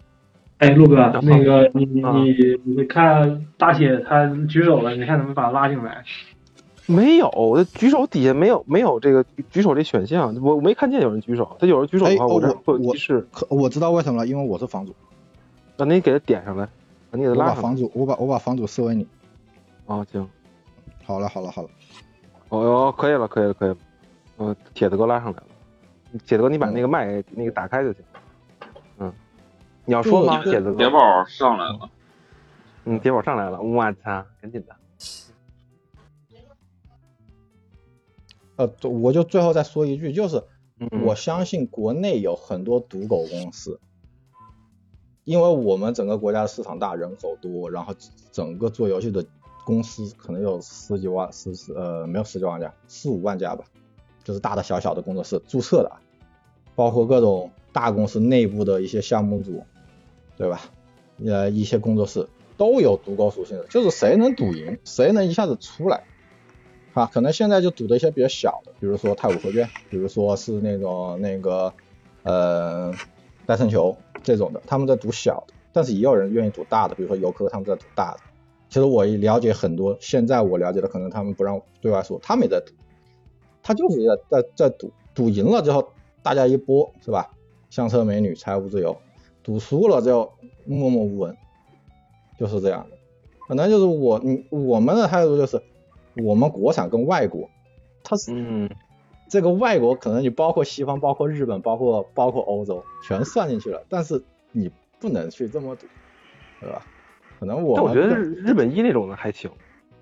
[0.59, 6.05] 哎，陆哥，那个你啊你你看大铁他举手了，你看能不能把他拉进来？
[6.85, 11.57] 没有，我的举手底下没有没有这个举手这选项，我我没看见有人举手。
[11.59, 14.95] 他有人举手的话，哎哦这会有我提示，可我知道为什么了，因为我是房主，
[15.75, 16.69] 那你给他点上来，让
[17.13, 19.07] 你得拉我房主我把我把房主设为你，
[19.85, 20.27] 哦，行，
[21.03, 21.69] 好了好了好了，
[22.49, 23.77] 哦哦，可以了，可以了，可以了。
[24.39, 25.45] 嗯，铁子哥拉上来了。
[26.25, 28.03] 铁子哥，你把那个麦给那个打开就行。
[28.97, 29.13] 嗯，
[29.85, 30.77] 你要说吗，铁子哥？
[30.77, 31.89] 铁宝上来了，
[32.85, 34.75] 嗯，铁宝上来了，我操，赶紧的。
[38.55, 40.43] 呃，我就最后再说一句，就是
[40.79, 43.79] 嗯，我相信国内有很多赌狗公司，
[45.23, 47.93] 因为我们整个国家市场大，人口多，然后
[48.31, 49.25] 整个做游戏的
[49.63, 53.63] 公司可能有十几万、十十呃没有十几万家，四五万家吧，
[54.23, 55.91] 就是大大小小的工作室注册的，
[56.75, 59.63] 包括各种大公司内部的一些项目组，
[60.37, 60.61] 对吧？
[61.25, 66.03] 呃，一些工作室都有赌狗属性的，就是谁能赌赢，谁能一下子出来。
[66.93, 71.73] 啊，可能现在就赌的一些比较小的，比如说太古合卷，比如说是那种那个
[72.21, 72.93] 呃
[73.47, 78.19] 戴森球这种的，他们在赌小的，但是也有人愿意赌大的，比如说游客他们在赌大的。
[78.69, 82.73] 其实我也了解很多，现在我了解的可能他们不让对外说，他们也在赌，
[83.61, 85.89] 他就是在在赌，赌赢了之后
[86.23, 87.29] 大家一波是吧？
[87.69, 88.97] 香车美女财务自由，
[89.43, 90.31] 赌输了就
[90.65, 91.37] 默默无闻，
[92.39, 92.97] 就是这样的。
[93.47, 95.61] 可能就是我你我们的态度就是。
[96.23, 97.49] 我们国产跟外国，
[98.03, 98.69] 它是嗯，
[99.29, 105.87] 这个外国可能你包括西方、包括日本、包括包括欧洲全算进去了，但是你不能去这么赌，
[106.59, 106.81] 对吧？
[107.39, 109.51] 可能我但我觉得日日本一那种的还行，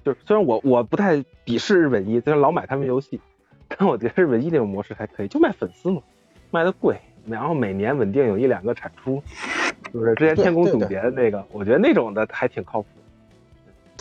[0.03, 3.19] 就是虽然我我不太鄙视日本一，虽然老买他们游戏，
[3.67, 6.01] 但我觉得日本一那种模式还可以，就卖粉丝嘛，
[6.51, 9.23] 卖的贵，然后每年稳定有一两个产出，
[9.93, 12.87] 就是之前天宫总结的那个，我觉得那种的还挺靠谱。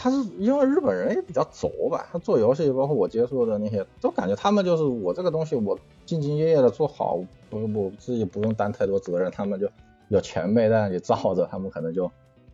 [0.03, 9.69] 他是因为日本人也比较轴吧，他做游戏，包括我接触的那些，都感觉他们就是我这个东西我兢兢业业的做好，不我自己不用担太多责任，他们就
[10.09, 12.11] 有前辈在那里罩着，他们可能就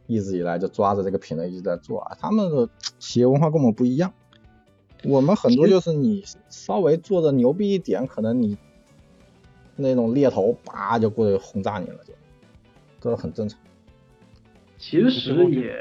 [0.09, 2.17] 一直以来就抓着这个品类一直在做啊。
[2.21, 4.13] 他们的企业文化跟我们不一样，
[5.05, 8.59] 我们很多就是你稍微做的牛逼一点，可能你
[9.77, 12.13] 那种猎头叭就过去轰炸你了，就
[13.01, 13.57] 这很正常。
[14.79, 15.73] 其实也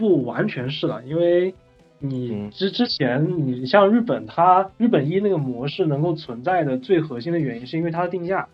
[0.00, 1.54] 不完全是了，因为
[1.98, 8.48] 你嗯之之前你像日本，它日本一那个模式能够存在的最核心的原因是因为它的定价，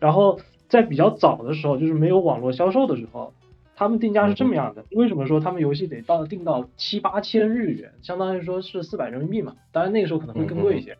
[0.00, 3.34] 然后在比较早的时候，就是没有网络销售的时候，
[3.76, 9.54] 他们定价是这么样的，为什么说他们游戏得到定到七八千日元，相当于说是四百人民币嘛？
[9.72, 10.92] 当然那个时候可能会更贵一些。
[10.92, 10.96] 对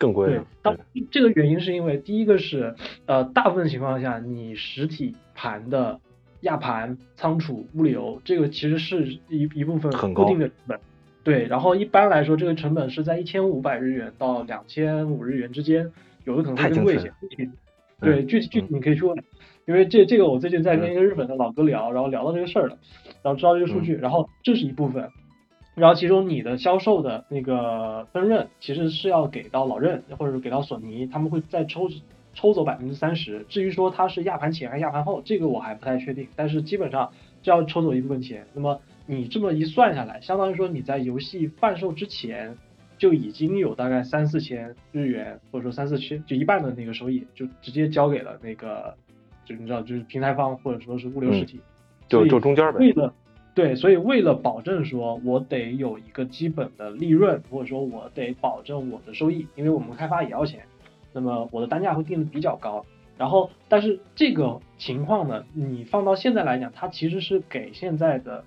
[0.00, 0.74] 更贵对，，当
[1.10, 6.00] 这个原因是因为第一个是呃，大部分情况下你实体盘的
[6.40, 10.80] 压盘、仓储、物流，这个其实是一一部分很固定的成本。
[11.22, 15.92] 对，然后一般来说，这个成本是在一千五百日元到两千五日元之间，
[16.24, 17.12] 有的可能会更贵一些。
[18.00, 19.22] 对，具体具体你可以去问，
[19.66, 22.78] 因为这这个我最近在跟一个日本的老哥聊，然后聊到这个事儿了，
[23.22, 25.10] 然后知道这个数据，然后这是一部分，
[25.74, 31.90] 然后其中你的销售的那个分润其实是要给到老任或者是给到索尼，他们会再抽
[32.34, 33.44] 抽走百分之三十。
[33.48, 37.12] 至于说它是压盘前还是压盘后，这个我还不太确定，但是基本上
[37.42, 38.46] 就要抽走一部分钱。
[38.54, 42.56] 那么你这么一算下来，相当于说你在游戏贩售之前
[42.98, 48.94] 就已经有大概三四千日元，或者说三四千，就一半的那个收益就直接交给了那个，
[49.44, 51.60] 就你知道，就是平台方或者说是物流实体。
[52.08, 52.78] 就就中间呗。
[52.78, 53.14] 为了
[53.54, 60.62] 对，所以为了保证说我得有一个基本的利润，或者说我得保证我的收益，因为我们开发也要钱，
[61.12, 62.84] 那么我的单价会定的比较高。
[63.16, 68.44] 然后，但是这个情况呢，你放到现在来讲，它其实是给现在的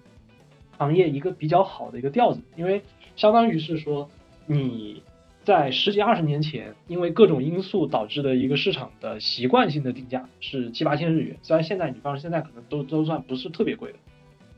[0.79, 2.81] 行业一个比较好的一个调子，因为
[3.15, 4.09] 相当于是说
[4.47, 5.03] 你
[5.43, 13.99] 在十几二十年前，因为各种因素导致的一个市场的习惯性的定价是七八千日元，虽然现在你放现在可能都都算不是特别贵的，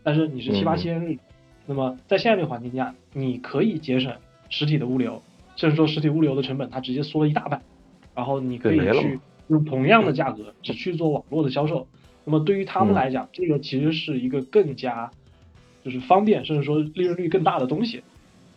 [0.02, 1.20] 但是你是七八千日元，
[1.66, 4.16] 那么在现在这个环境下，你可以节省
[4.50, 5.22] 实体的物流，
[5.58, 7.62] 甚至说实体物流的成本它直接缩了一大半，
[8.16, 11.88] 然后你可以去用同样的价格只去做网络的销售，
[12.24, 15.12] 那么对于他们嗯来讲，这个其实是一个更加
[15.84, 18.02] 就是方便，甚至说利润率更大的东西。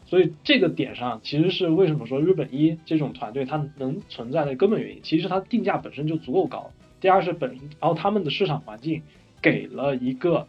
[0.07, 5.01] 所以这个点上，其实是为什么说日本一这种团队它能存在的根本原因。
[5.03, 9.03] 其实它定价本身就足够高，第二是本，然后他们的市场环境
[9.42, 10.47] 给了一个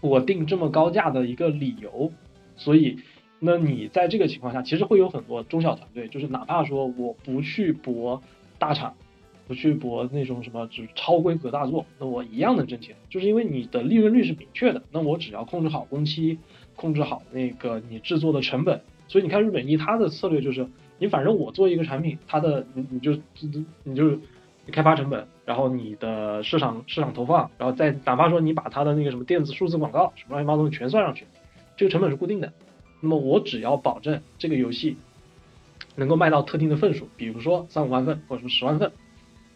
[0.00, 2.10] 我定这么高价的一个理由。
[2.56, 2.98] 所以，
[3.40, 8.22] 那你在这个情况下，其实会有很多中小团队，就是哪怕说我不去搏
[8.58, 8.94] 大厂，
[9.46, 14.82] 不去搏那种什么就是超规格大作，那我一样能挣钱，就是因为你的利润率是明确的。
[14.90, 16.38] 那我只要控制好工期，
[16.74, 18.80] 控制好那个你制作的成本。
[19.06, 23.16] 所以你看日本一它的策略就是，你反正我做一个产品，它的你你就
[23.84, 24.18] 你就
[24.70, 31.24] 开发成本，然后你的市场市场投放，然后再哪怕说你把它的那个什么电子数字广告什么乱七八糟东西全算上去，
[31.76, 32.52] 这个成本是固定的。
[33.00, 34.96] 那么我只要保证这个游戏
[35.94, 38.92] 能够卖到特定的份数，比如说三五万份或者说十万份，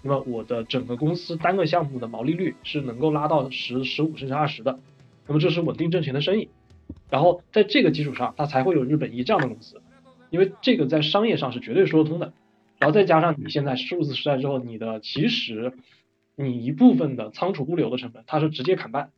[0.02, 4.78] 那么我的整个公司单个项目的毛利率是能够拉到十、十五甚至二十的，
[5.26, 6.48] 那么这是稳定挣钱的生意。
[7.10, 9.80] 然后在这个基础上，它才会有日本一这样的公司，
[10.30, 12.32] 因为这个在商业上是绝对说得通的。
[12.78, 15.72] 然后再加上你现在数字时代之后，你的其实
[16.34, 19.10] 你一部分的仓储物流的成本，它是直接砍半。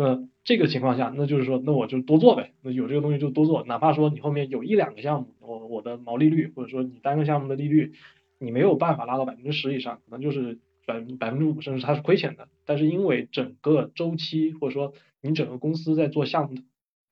[0.00, 7.94] 那这个情况下，那就是说，那我就多做呗，那有这个东西就多做，哪怕说你后面有一两个项目，我我的毛利率或者说你单个项目的利率，
[8.38, 12.48] 你没有办法拉到百分之十以上，可能就是百百分之五，甚至它是亏钱的。
[12.64, 16.58] 但是因为整个周期或者说你整个公司在做项目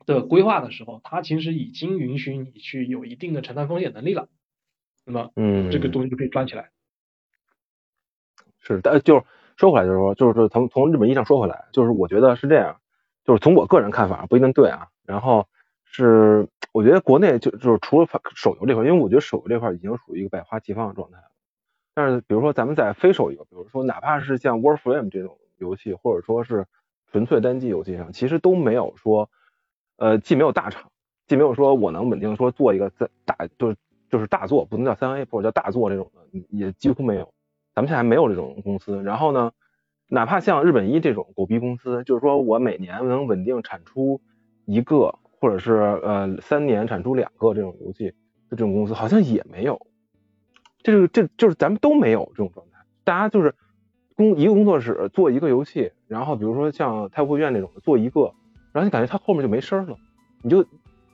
[0.07, 4.29] 的规划的时候，它其实已经允许你去有一定的承担风险能力了，
[5.05, 6.71] 那么嗯，这个东西就可以赚起来。
[8.61, 9.25] 是，但就是
[9.57, 12.77] 说回来，就是说，就是从从日本意义上说回来，就是我觉得是这样，
[13.25, 14.89] 就是从我个人看法不一定对啊。
[15.05, 15.47] 然后
[15.85, 21.25] 是我觉得国内就就是除了手游这块，因为我觉得手游这块已经属于一个百花齐放的状态了。
[21.95, 26.67] 但是比如说咱们在非手游，比如说哪怕是像 Warframe 这种游戏，或者说是
[27.11, 29.31] 纯粹单机游戏上，其实都没有说，
[29.97, 30.91] 呃，既没有大厂，
[31.27, 33.77] 既没有说我能稳定说做一个在大就是
[34.11, 37.33] 就是大作，不能叫三 A 或者叫大作这种的，也几乎没有。
[37.77, 39.03] 咱们现在没有这种公司。
[39.03, 39.53] 然后呢，
[40.09, 44.23] 哪怕像日本一这种狗逼公司，就是说我每年能稳定产出
[44.65, 48.17] 一个，或者是呃三年产出两个这种游戏的
[48.51, 49.87] 这种公司，好像也没有。
[50.83, 53.55] 这个这就是咱们都没有这种状态，大家就是
[54.15, 58.33] 工一个工作室做一个游戏，然后比如说像太湖院那种做一个，
[58.73, 59.99] 然后你感觉它后面就没声了，
[60.43, 60.65] 你就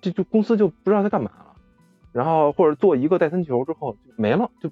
[0.00, 1.56] 这就公司就不知道在干嘛了，
[2.12, 4.70] 然后或者做一个戴森球之后就没了，就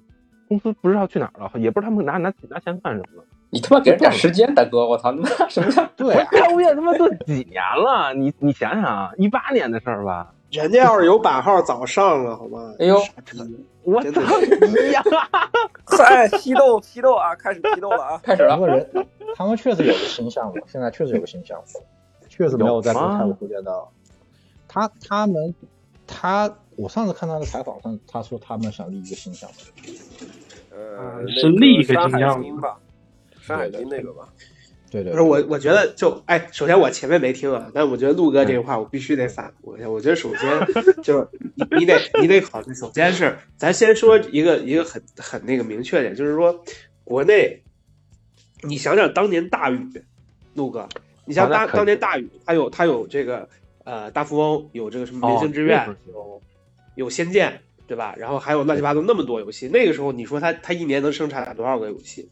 [0.51, 3.23] 公司不知道去哪儿了，也不知道他们拿拿拿钱干什么了。
[3.51, 5.85] 你他妈给人点时间，大哥，我操，他妈什么叫？
[5.95, 12.73] 对啊，太湖院他妈都几年了，你你想想啊，一八年的事儿吧， 人家要是有版号早上了，好吗？
[12.79, 12.97] 哎呦
[13.83, 14.27] 我操真的
[14.67, 15.01] 你呀！
[15.87, 18.19] 嗨，批斗批斗啊，开始批斗了啊！
[18.21, 21.81] 开始了他，们人，他们确实有个新项目，现在确实有个新项目，
[22.27, 23.71] 确实没有在泰国福建的。
[24.67, 25.55] 他他们
[26.05, 29.87] 他，我上次看他的采访上，他说他们想立一个新项目，
[30.71, 32.79] 呃，是另一个金样经吧，
[33.41, 34.29] 山海经那个吧，
[34.89, 39.89] 对对不是我，我觉得就哎，首先我前面没听啊，但我觉得陆哥这句话我必须得反驳一下。
[39.89, 40.49] 我觉得首先
[41.03, 46.63] 就是你你得你得考虑，首先是咱先说一个一个很很那个明确点，就是说
[47.03, 47.61] 国内，
[48.63, 49.89] 你想想当年大禹，
[50.53, 50.87] 陆哥，
[51.25, 53.47] 你像当当年大禹，他有他有这个
[53.83, 56.41] 呃大富翁，有这个什么明星志愿，哦有
[56.95, 57.61] 有仙剑，
[57.91, 58.15] 对吧？
[58.17, 62.29] 然后还有乱七八糟那么多游戏，那个时候你说他他一年能生产多少个游戏？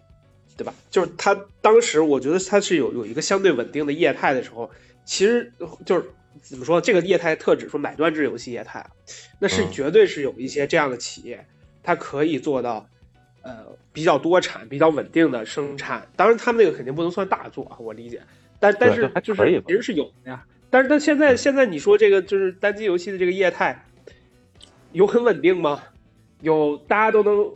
[0.55, 0.73] 对吧？
[0.89, 4.71] 就是他当时，我觉得他是有有一个相对稳定的业态的时候，
[5.03, 5.51] 其实
[5.85, 6.05] 就是
[6.41, 8.89] 怎么说，这个业态特指说买断制游戏业态啊，
[9.39, 11.45] 那是嗯绝对是有一些这样的企业，
[11.83, 12.87] 它可以做到
[13.41, 16.07] 呃比较多产、比较稳定的生产。
[16.15, 18.21] 当然，他们那个肯定不能算大作啊，我理解，
[18.61, 20.45] 但但是就是其实是有的呀。
[20.69, 23.85] 但是但现在现在你说这个就是单机游戏的这个业态，
[24.91, 25.81] 有很稳定吗？
[26.41, 27.51] 有大家都能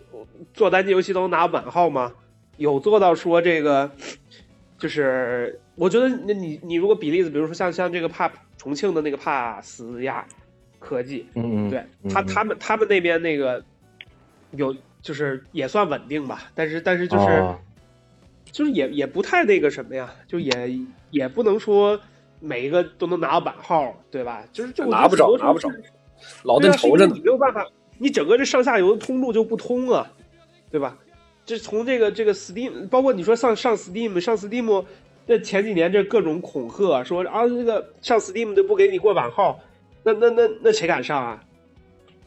[0.53, 2.13] 做单机游戏都能拿满号吗？
[2.57, 3.89] 有做到说这个，
[4.77, 10.25] 就是我觉得那你你如果比例子，比如说像像这个帕重庆的那个帕斯亚
[10.79, 13.63] 科技，嗯嗯，对嗯他他们他们那边那个
[14.51, 17.57] 有就是也算稳定吧，但是但是就是、哦
[18.51, 20.79] 就是也也不太那个什么呀，就也
[21.09, 21.99] 也不能说
[22.39, 24.45] 每一个都能拿到版号，对吧？
[24.53, 25.83] 就是就拿不着拿不着是
[26.43, 27.21] 老对啊是因为邓愁着呢你。
[27.21, 27.67] 没有办法，
[27.97, 30.11] 你整个这上下游的通路就不通啊，
[30.71, 30.97] 对吧？
[31.45, 34.85] 这从这个这个 Steam，包括你说上上 Steam 上 Steam，
[35.27, 39.59] 这前几年这各种恐吓说啊这个上 Steam 都不给你过版号，
[40.03, 41.43] 那那那那谁敢上啊？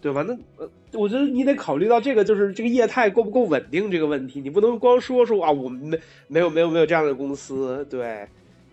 [0.03, 0.23] 对吧？
[0.23, 8.29] 那呃，我觉得你得考虑到这个，就是这个业态够不够稳定这个问题，你不能光说说啊，我们没没有没有没有这样的公司，对。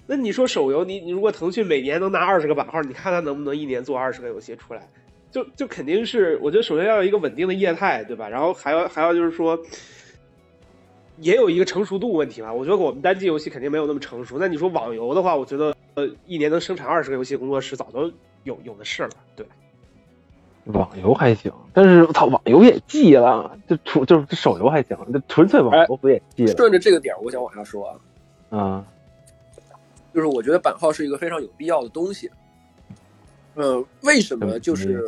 [0.06, 4.88] 那你说手游，你你如果腾讯每年能拿二十个版号，你看它能不能一年做二十个游戏出来？
[5.34, 8.30] 就就肯定是，我觉得首先要有一个稳定的业态，对吧？
[8.30, 9.60] 然后还要还要就是说，
[11.18, 12.54] 也有一个成熟度问题吧。
[12.54, 14.38] 我觉得我们单机游戏肯定没有那么成熟。
[14.38, 18.12] 那你说网游的话，我觉得呃一年能生产二十个游戏，工作室早都
[18.44, 19.10] 有有的是了。
[19.36, 19.44] 对，
[20.66, 26.56] 网游还行，但是我操，网游也记了，就纯就是这手游还行，这纯粹网游不也记了？
[26.56, 28.00] 顺着这个点，我想往下说
[28.50, 28.86] 啊，啊，
[30.14, 32.30] 就是我觉得版号是一个非常有必要的东西。
[33.56, 34.60] 嗯，为什么？
[34.60, 35.04] 就是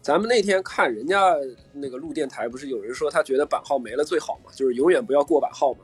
[0.00, 1.34] 咱们那天看人家
[1.72, 5.80] 那个录电台，不是有人说他觉得版号没了最好嘛，就是永远不要过版号嘛。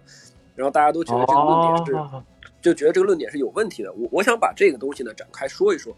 [0.55, 2.24] 然后大家都觉得这个论点是，哦
[2.61, 3.93] 就觉得这个论点是有问题的。
[3.93, 5.97] 我我想把这个东西呢展开说一说。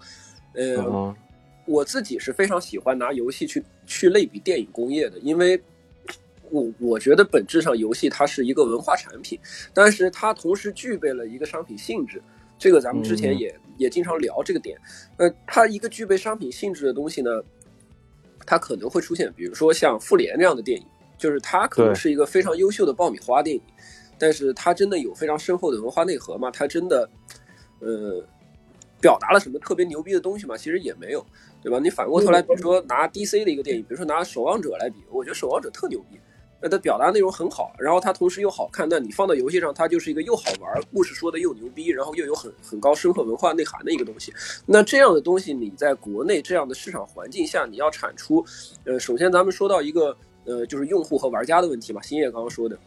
[0.53, 1.17] 呃，嗯
[1.65, 5.61] 我自己是非常喜欢拿游戏去去类比电影工业的，因为
[6.51, 9.39] 我我觉得本质上游戏它是一个文化产品，
[9.73, 12.21] 但是它同时具备了一个商品性质。
[12.61, 14.79] 这个咱们之前嗯也、也经常聊这个点。
[15.17, 17.31] 呃，它一个具备商品性质的东西呢，
[18.47, 20.87] 它可能会出现，比如说像《复联》这样的电影，
[21.17, 23.63] 就是它可能是一个非常优秀的爆米花电影，
[24.19, 26.51] 但是它真的有非常深厚的文化内核吗？
[26.51, 27.09] 它真的，
[27.81, 28.23] 呃，
[29.01, 30.55] 表达了什么特别牛逼的东西吗？
[30.55, 31.25] 其实也没有，
[31.63, 31.79] 对吧？
[31.83, 36.21] 你反过头来，比如说拿 DC 的一个电影，比如说拿《守望者》来比，我觉得《守望者》特牛逼。
[36.63, 44.33] 那它表达内容很好，然后它同时又好看，那你放到游戏上，它就是一个又好玩，故事说的又牛逼，然后又有很很高深刻文化内涵的一个东西。
[44.67, 48.45] 那这样的东西，你在国内这样的市场环境下，你要产出，
[48.85, 52.79] 呃，首先咱们说到一个呃，就是用户和玩家的问题嘛，星爷刚刚说的，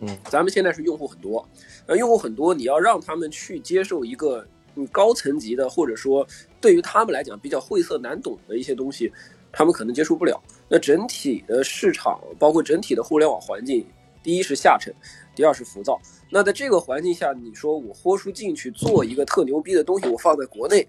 [0.00, 1.48] 嗯，咱们现在是用户很多，
[1.86, 6.26] 呃，用户很多，你要让他们去接受一个嗯高层级的，或者说
[6.60, 9.10] 对于他们来讲比较晦涩难懂的一些东西，
[9.50, 10.38] 他们可能接受不了。
[10.72, 13.84] 那整体的市场，包括整体的互联网环境，
[14.22, 14.94] 第一是下沉，
[15.34, 16.00] 第二是浮躁。
[16.30, 20.86] 那在这个环境下，你说我豁出劲去做一个特牛逼的东西，我放在国内，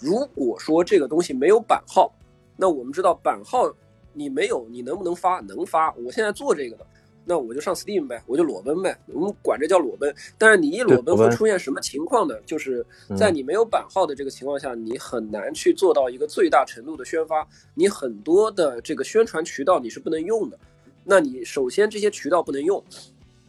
[0.00, 2.12] 如果说这个东西没有版号，
[2.56, 3.72] 那我们知道版号
[4.12, 5.38] 你没有，你能不能发？
[5.38, 5.94] 能发。
[5.94, 6.84] 我现在做这个的，
[7.28, 10.14] 那我就上 Steam 呗，我就裸奔呗，我们管这叫裸奔。
[10.38, 12.34] 但是你一裸奔会出现什么情况呢？
[12.46, 20.58] 就是在你没有版号的这个情况下，你很难去做到一个最大程度的宣发，你很多的这个宣传渠道你是不能用的。
[21.04, 22.82] 那你首先这些渠道不能用，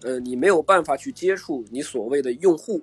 [0.02, 2.82] 呃，你没有办法去接触你所谓的用户。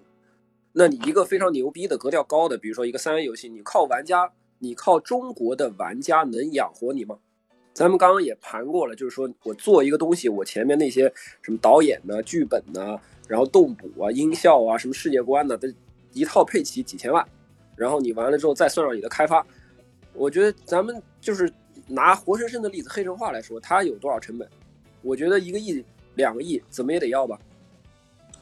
[0.72, 7.18] 那你一个非常牛逼的格调高的，比如说一个三 A 游戏，你靠玩家，你靠中国的玩家能养活你吗？
[7.76, 11.12] 咱们刚刚也盘过了，就是说我做一个东西，我前面那些
[11.42, 12.98] 什么导演呢、剧本呢，
[13.28, 15.70] 然后动捕啊、音效啊、什么世界观呢，这
[16.14, 17.22] 一套配齐几千万，
[17.76, 19.46] 然后你完了之后再算上你的开发，
[20.14, 21.52] 我觉得咱们就是
[21.86, 24.48] 拿活生生的例子黑神话来说，它有多少成本？
[25.02, 27.38] 我觉得一个亿、两个亿怎么也得要吧。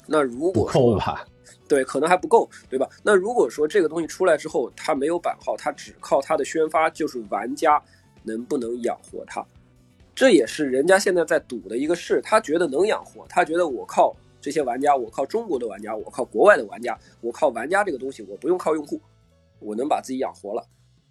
[0.06, 1.26] 那如果说够吧？
[1.66, 2.88] 对，可能还不够，对吧？
[3.02, 7.82] 那如果说这个东西出来之后，它没有版号，它只靠它的宣发，就是玩家
[8.24, 9.46] 能不能养活它，
[10.14, 12.20] 这也是人家现在在赌的一个事。
[12.22, 19.00] 他觉得能养活，他觉得我靠这些玩家，我靠中国的玩家，我靠国外的玩家，我靠玩家这个东西，我不用靠用户，
[19.60, 20.66] 我能把自己养活了。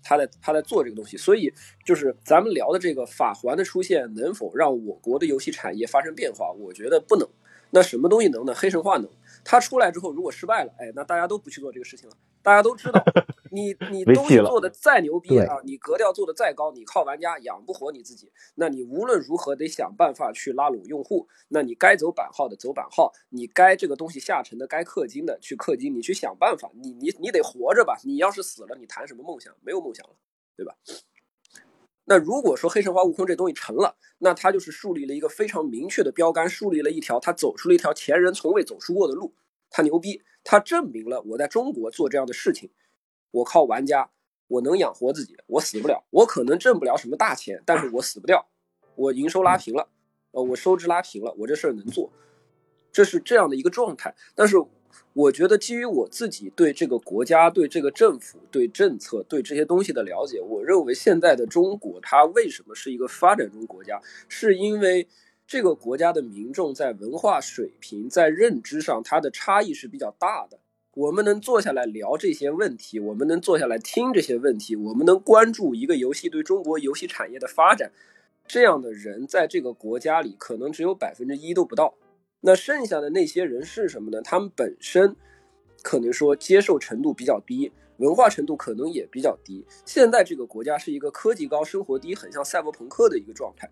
[0.06, 1.54] 他在他在做这个东西，所以
[1.86, 6.52] 就是咱们聊的这个法环的出现，能否让我国的游戏产业发生变化？
[6.52, 7.28] 我觉得不能。
[7.70, 8.54] 那什么东西能呢？
[8.54, 9.10] 黑神话能。
[9.46, 12.16] 它出来之后，如果失败了，哎，那大家都不去做这个事情了。
[12.44, 13.02] 大家都知道，
[13.52, 21.28] 你你东西做的再牛逼啊，你格调做的再高，你靠玩家养不活你自己，那你无论如何得想办法去拉拢用户。
[21.48, 26.70] 那你该走版号的走版号，你该这个东西下沉的该氪金的去氪金，你去想办法。
[26.74, 27.98] 你你你得活着吧？
[28.04, 29.56] 你要是死了，你谈什么梦想？
[29.62, 30.14] 没有梦想了，
[30.58, 30.76] 对吧？
[32.06, 39.34] 那如果说黑神话悟空这东西成了，那它就是树立了一个非常明确的标杆，树立了一条它走出了一条前人从未走出过的路。
[39.74, 42.70] 他牛逼，他证明了我在中国做这样的事情，
[43.32, 44.12] 我靠玩家，
[44.48, 48.48] 我能养活自己，我死不了，我可能挣不了什么大钱，但是我死不掉，
[48.96, 49.90] 我营收拉平了，
[50.32, 52.14] 呃，我收支拉平了，我这事儿能做，
[52.92, 54.56] 这是这样的一个状态，但是。
[55.14, 65.08] 我觉得基于我自己对这个国家、对这个政府、对政策、对这些东西的了解，我认为现在的中国它为什么是一个发展中国家，是因为
[65.46, 70.60] 这个国家的民众在文化水平、在认知上，它的差异是比较大的。
[70.96, 77.92] 我们能坐下来聊这些问题，我们能坐下来听这些问题，我们能关注一个游戏对中国游戏产业的发展，
[78.48, 81.96] 这样的人在这个国家里可能只有百分之一都不到。
[82.42, 84.22] 那剩下的那些人是什么呢？
[84.22, 85.16] 他们本身
[85.82, 89.66] 可能说接受程度比较低，文化程度可能也比较低。
[89.86, 93.70] 现在这个国家是一个科技高、生活低，很像赛博朋克的一个状态。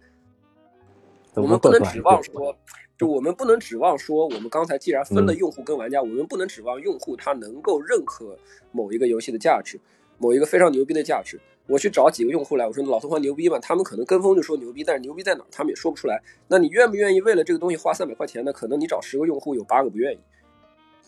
[1.36, 2.56] 我们不能指望说，
[2.98, 8.38] 就我们不能指望说，我们刚才既然分了用户跟玩家，我们不能指望用户他能够认可
[8.72, 9.80] 某一个游戏的价值，
[10.18, 11.40] 某一个非常牛逼的价值。
[11.68, 13.58] 我去找几个用户来，我说老头环牛逼吧？
[13.60, 16.22] 他们可能跟风就说牛逼，但是牛逼在哪，他们也说不出来。
[16.50, 18.52] 那你愿不愿意为了这个东西花三百块钱呢？
[18.52, 20.20] 可能你找十个用户，有八个不愿意。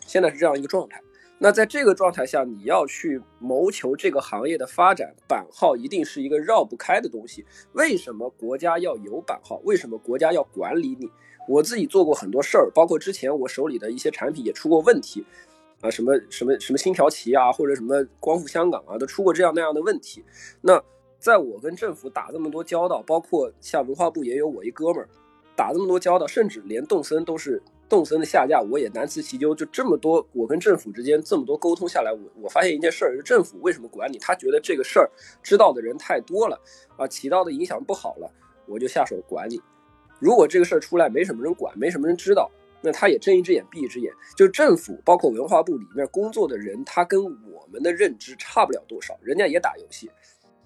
[0.06, 1.02] 现在是这样一个状态。
[1.44, 7.46] 那在这个状态下，你要去谋求这个行业的发展，版号一定是一个绕不开的东西。
[7.74, 9.60] 为什么国家要有版号？
[9.66, 11.10] 为什么国家要管理你？
[11.50, 15.26] 我自己做过很多事儿，包括之前我手里的一些产品也出过问题。
[15.82, 20.24] 啊，什么什么什么星条旗啊，或者什么光复香港啊，都出过这样那样的问题。
[20.62, 20.82] 那
[21.20, 25.10] 在我跟政府打这么多交道，包括像文化部也有我一哥们儿
[25.58, 27.62] 打这么多交道，甚至连动森都是
[27.94, 29.54] 动森的下架，我也难辞其咎。
[29.54, 34.18] 就这么多，我跟政府之间这么多沟通下来，我我发现一件事儿，就政府为什么管你？
[34.18, 35.08] 他觉得这个事儿
[35.44, 36.60] 知道的人太多了
[36.98, 38.28] 啊，起到的影响不好了，
[38.66, 39.62] 我就下手管你。
[40.18, 42.50] 如果这个事儿出来没什么人管，没什么人知道。
[42.82, 49.16] 那他也睁一只眼闭一只眼，就政府包括文化部里面工作的人，他跟我们的认知差不了多少。
[49.22, 50.10] 人家也打游戏，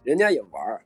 [0.02, 0.82] 人家也玩儿，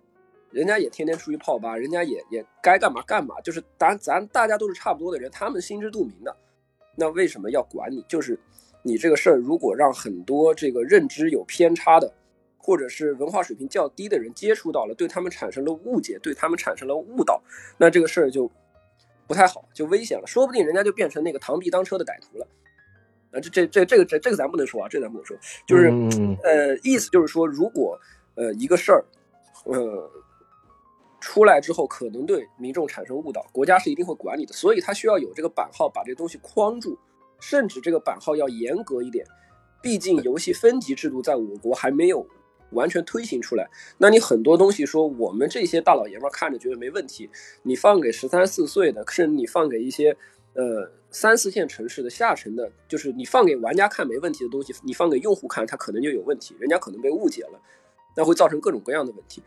[0.51, 3.39] 人家也天天出去泡吧，人家也也该干嘛干嘛。
[3.41, 6.35] 就是咱咱大家都是差不多的人，他们心知肚明的。
[6.95, 8.03] 那为什么要管你？
[8.07, 8.39] 就是
[8.83, 12.13] 你这个事儿，如果让很多这个认知有偏差的，
[12.57, 17.41] 或者是文化水平较低的人接触到了，对他们产生了误解，对他们产生了误导，
[17.77, 18.49] 那这个事儿就。
[19.27, 22.45] 不太好，就危险了，说不定人家就变成那个螳臂当车的歹徒了。
[23.31, 25.37] 啊，这这这这个这这个咱不能说啊，这咱不能说。
[25.65, 25.87] 就是
[26.43, 27.97] 呃，意思就是说，如果
[28.35, 29.05] 呃一个事儿
[29.63, 30.11] 呃
[31.21, 36.99] 出来之后，可能对民众产生误导，国家是一定会管理的，所以它需要有这个版号把这东西框住，
[37.39, 39.25] 甚至这个版号要严格一点。
[39.81, 42.27] 毕竟游戏分级制度在我国还没有。
[42.71, 47.29] 完全推行出来，那你很多东西说我们这些大老爷们儿看着觉得没问题，
[47.63, 50.15] 你放给十三四岁的，甚至你放给一些
[50.53, 57.59] 呃三四线城市的下沉的，就是你放给玩家看没问题的东西，你放给用户看，他可能就有问题，人家可能被误解了，
[58.15, 59.43] 那会造成各种各样的问题。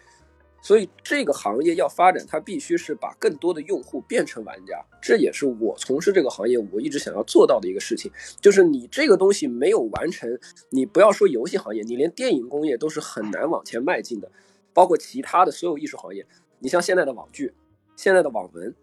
[0.64, 8.10] 所以这个行业要发展，它必须是把更多的用户变成玩家，这也是我从事这个行业我一直想要做到的一个事情。
[8.40, 10.26] 就是你这个东西没有完成，
[10.70, 14.32] 你不要说游戏行业，你连电影工业都是很难往前迈进的，
[14.72, 16.26] 包括其他的所有艺术行业。
[16.60, 17.52] 你像现在的网剧、
[17.94, 18.74] 现在的网文，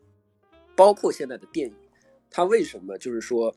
[0.76, 1.76] 包括现在的电影，
[2.30, 3.56] 它为什么就是说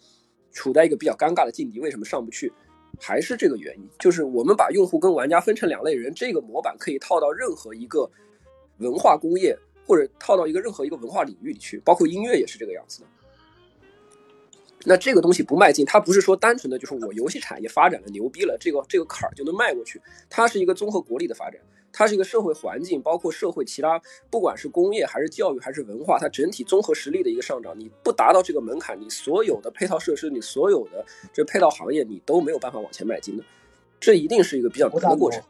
[0.50, 1.78] 处在一个比较尴尬的境地？
[1.78, 2.50] 为什么上不去？
[3.00, 8.10] 还是这个原因，就是我们把用户跟玩家分成两类人，这个模板可以套到任何一个
[8.78, 13.06] 文化工业，或者套到一个任何一个文化领域里去，包括音乐也是这个样子的。
[14.86, 21.60] 那这个东西不迈进，它不是说单纯的就是我游戏产业发展的牛逼了，这个这个坎儿就能迈过去，它是一个综合国力的发展。
[21.96, 27.72] 它是一个社会环境，包括社会其他，不管是工业还是教育还是文化，它整体综合实力的一个上涨。
[27.78, 33.44] 你不达到这个门槛，你所有的配套设施，你所有的这配套行业，你都没有办法往前迈进的。
[34.00, 35.40] 这一定是一个比较难的过程。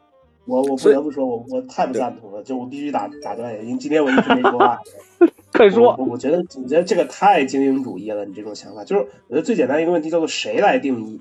[0.45, 4.79] 我我不得不说，我我太不赞同了，就我必须打打断，因为今天我一直没说话。
[5.51, 8.25] 快说我我觉得，我觉得这个太精英主义了。
[8.25, 11.19] 你这种想法，就是我觉得最简单一个问题叫做谁来定义，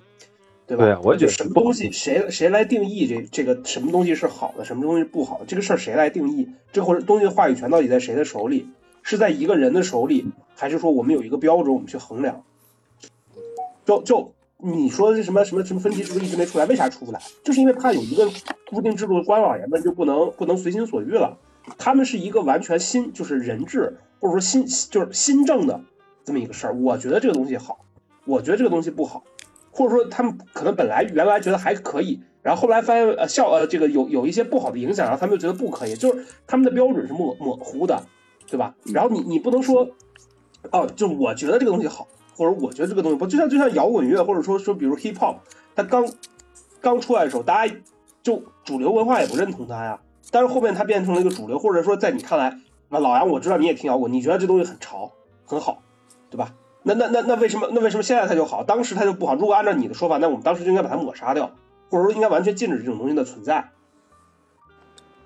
[0.67, 0.85] 对吧？
[0.85, 6.49] 对我也觉得就什么东西谁谁来定义这这个什么东西是好的，什么东西不好的，这个事儿谁来定义？
[6.73, 8.69] 这或者东西的话语权到底在谁的手里？
[9.03, 10.25] 是在一个人的手里，
[10.57, 12.43] 还是说我们有一个标准我们去衡量？
[13.85, 17.21] 就就你说的是什么什么什么分级制度一直没出来，为啥出不来？
[17.43, 18.31] 就是因为怕有一个
[18.71, 21.37] 固定制度的官老爷们就不能不能随心所欲了。
[21.77, 25.83] 他们是一个完全新就是人治或者说新就是新政的
[26.25, 26.75] 这么一个事儿。
[26.75, 27.81] 我觉得这个东西好，
[28.25, 29.23] 我觉得这个东西不好，
[29.75, 38.05] 或者说他们可能本来原来觉得还可以，然后后来发现呃效呃这个有有一些不好的影响，然后他们就觉得不可以，就是他们的标准是模模糊的，
[38.47, 38.77] 对吧？
[38.85, 39.91] 然后你你不能说
[40.71, 42.07] 哦，就我觉得这个东西好，
[42.37, 45.39] 或者我觉得这个东西不，就像就像摇滚乐，或者说说比如 hip hop，
[45.75, 46.09] 它刚
[46.81, 47.75] 刚出来的时候，大家
[48.23, 50.01] 就主流文化也不认同它呀。
[50.31, 52.59] 但是后面它变成了一个主流，或者说在你看来，
[52.89, 55.11] 那老杨我知道你也听摇滚，你觉得这东西很潮
[55.45, 55.83] 很好，
[56.31, 56.55] 对吧？
[56.85, 59.35] 那那那那为什么那为什么现在它就好，当时它就不好？
[59.35, 61.51] 如果按照你的说法，那我们当时就应该把它抹杀掉，
[61.91, 63.71] 或者说应该完全禁止这种东西的存在。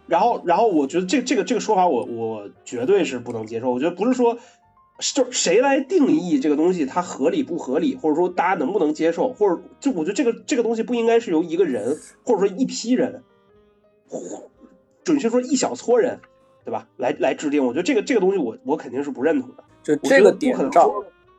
[0.07, 3.71] 然后，然后我觉得这这个这个说法我我绝对是不能接受。
[3.71, 4.39] 我觉得不是说
[5.15, 13.23] 就谁来定义这个东西它合理不合理，或者说大家能不能接受，或者就我觉得这个这个东西不应该是由一个人或者说一批人。
[15.05, 16.19] 准确说，一小撮人，
[16.65, 16.87] 对吧？
[16.97, 19.65] 来来制定，我觉得这个这个东西我，我肯定是不认同的。
[19.83, 20.91] 就这个点上，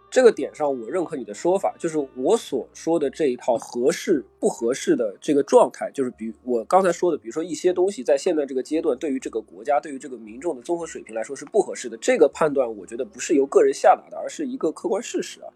[0.10, 11.98] 这个点上，我认可你的说法，就是我所说的这一套合适不合适的这个状态，就是比我刚才说的，比如说一些东西在现在这个阶段，对于这个国家，对于这个民众的综合水平来说是不合适的。
[11.98, 15.48] 这个判断，我觉得不是由个人下达的，而是一个客观事实啊。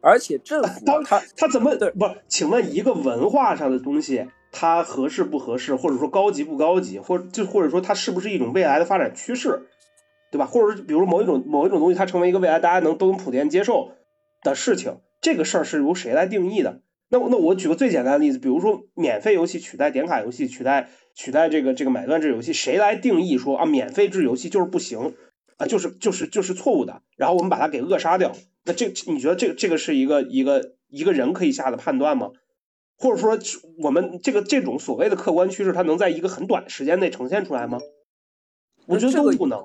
[0.00, 2.06] 而且政府他他怎么不？
[2.28, 4.26] 请问一个文化上的东西？
[4.56, 9.66] 它合适不合适，或者说高级不高级，或就或者说它是不是一种未来的发展趋势，
[10.34, 10.46] 对吧？
[10.46, 13.92] 或者比如某一种某一种东西，它成为一个未来大家能都能普遍接受
[14.42, 16.80] 的事情，这个事儿是由谁来定义的？
[17.08, 25.14] 那那我举个最简单的例子，比如说免费游戏取代点卡游戏，取代取代这个这个买断制游戏，谁来定义说啊免费制游戏就是不行
[25.56, 28.32] 啊，就是就是就是错误的，然后我们把它给扼杀掉？
[28.64, 32.32] 那这你觉得这这个是一个一个一个人可以下的判断吗？
[32.98, 33.38] 或者说，
[33.84, 37.78] 我们这个这种所谓的客观趋势，它能在一个很短的时间内呈现出来吗？
[38.88, 39.62] 我觉得都不能。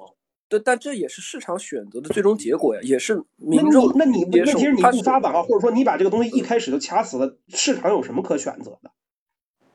[0.50, 3.96] 对，但这也是市场选择的最终结果呀，也是民众。
[3.96, 8.90] 那你那其实你不发版号，或者说你把这个东西一开始就掐死了，市场有什么可选择的？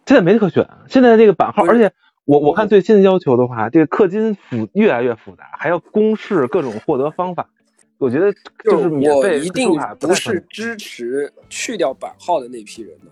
[0.05, 0.69] 现在没得可选。
[0.89, 1.93] 现在这个版号，而且
[2.25, 7.49] 我我看最新的要求的话，这个氪金复越来越复杂，还要公示各种获得方法。
[7.99, 9.71] 我觉得就是免费一定
[10.01, 13.07] 不是支持去掉版号的那批人的。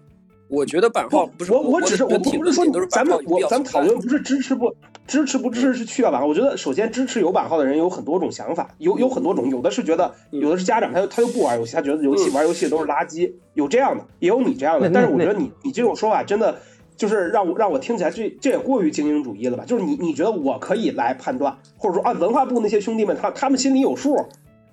[0.52, 4.74] 我觉得版号不是我，我只是我不是说咱们我咱们讨论不是支持不
[5.06, 6.26] 支持不支持是去掉版号。
[6.26, 14.90] 我觉得首先支持有版号的人有很多种想法，有有很多种，有的是觉得有的是家长他他又不玩游戏，他觉得游戏玩游戏都是垃圾，有这样的，也有你这样的。
[14.90, 16.54] 但是我觉得你你这种说法真的
[16.98, 19.64] 就是让我让我听起来这这也过于精英主义了吧？
[19.66, 24.16] 就是你你觉得我可以来判断，或者说啊文化部那些兄弟们他他们心里有数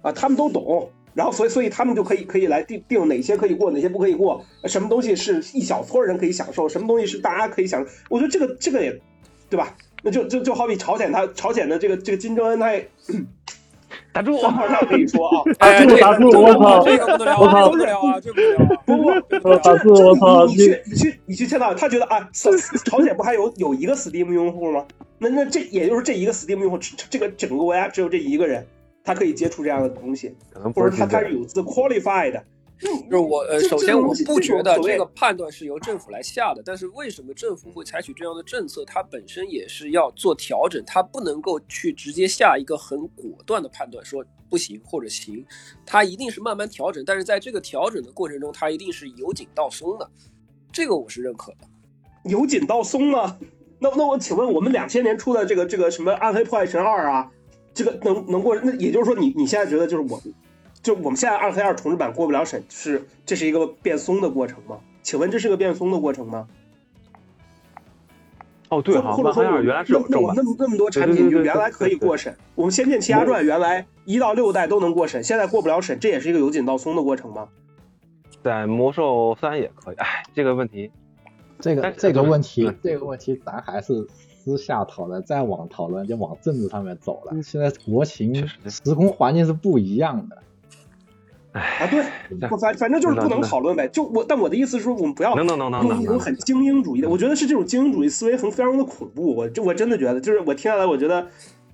[0.01, 0.89] 啊，他们都懂。
[1.20, 7.91] 然后，所以，所以他们就可以可以来定定哪些可以过，哪些不可以过，什么东西是一小撮人可以享受，什么东西是大家可以享受。
[8.09, 8.97] 我觉得这个这个也，
[9.49, 9.76] 对吧？
[10.01, 12.89] 那就就就好比朝鲜，他朝鲜的这个这个金正恩，他也
[14.13, 16.86] 打住，他也可以说啊，打 住打住，我操，
[17.38, 24.86] 我操，不了啊，这不了，不不， 打住，我操，你去你去你去签到他觉得啊，朝鲜不还有有一个 Steam 用户吗？
[25.17, 28.65] 那那这也就是这一个 Steam 用户，这个整个国家只有这一个人。
[29.10, 32.45] 他可以接触这样的东西，可能或者他他是有自 qualified 的。
[32.80, 38.86] 就是我呃，首先我不觉得这个判断是由政府来下的，但是为什么政府会采取这样的政策？
[38.86, 45.43] 它本身也是要做调整，它不能够去直接下一个很果断的判断，说不行或者行，
[45.88, 47.03] 它一定是慢慢调整。
[47.03, 50.07] 但是在这个调整的过程中，它一定是由紧到松的，
[50.72, 51.68] 这个我是认可的。
[52.26, 53.39] 由紧到松啊？
[53.80, 57.32] 那那我请问，我们两千年出的这个这个什么《暗黑破坏神二》啊？
[57.74, 58.55] 这个能能过？
[58.61, 60.22] 那也就是说，你你现在觉得就是我，
[60.82, 64.80] 就我们现在二黑二重置版过不了审，是这是一个变松的过程吗？
[65.01, 66.47] 请问这是个变松的过程吗？
[68.70, 77.47] 哦，对，或者说原来是有那那么那么多产品就原来可以过审，我们《仙剑奇侠传》原来一到六代都能过审，现在过不了审，这也是一个由紧到松的过程吗？
[78.43, 79.95] 在魔兽三也可以。
[79.95, 80.91] 哎，这个问题，
[81.59, 84.07] 这个这个问题，这个问题，咱还是。
[84.58, 87.41] 私下讨论，再往讨论就往政治上面走了。
[87.41, 90.38] 现在国情、时空环境是不一样的。
[91.52, 92.04] 哎啊，对，
[92.47, 93.88] 反反正就是不能讨论呗。
[93.88, 97.10] 就我，但我的意思是说，我们不要能能能能用一种很精英主义的。
[97.10, 99.36] 我觉得是这种精英主义思维很非常的恐怖。
[99.36, 101.28] 我这我真的觉得，就是我听下来，我觉得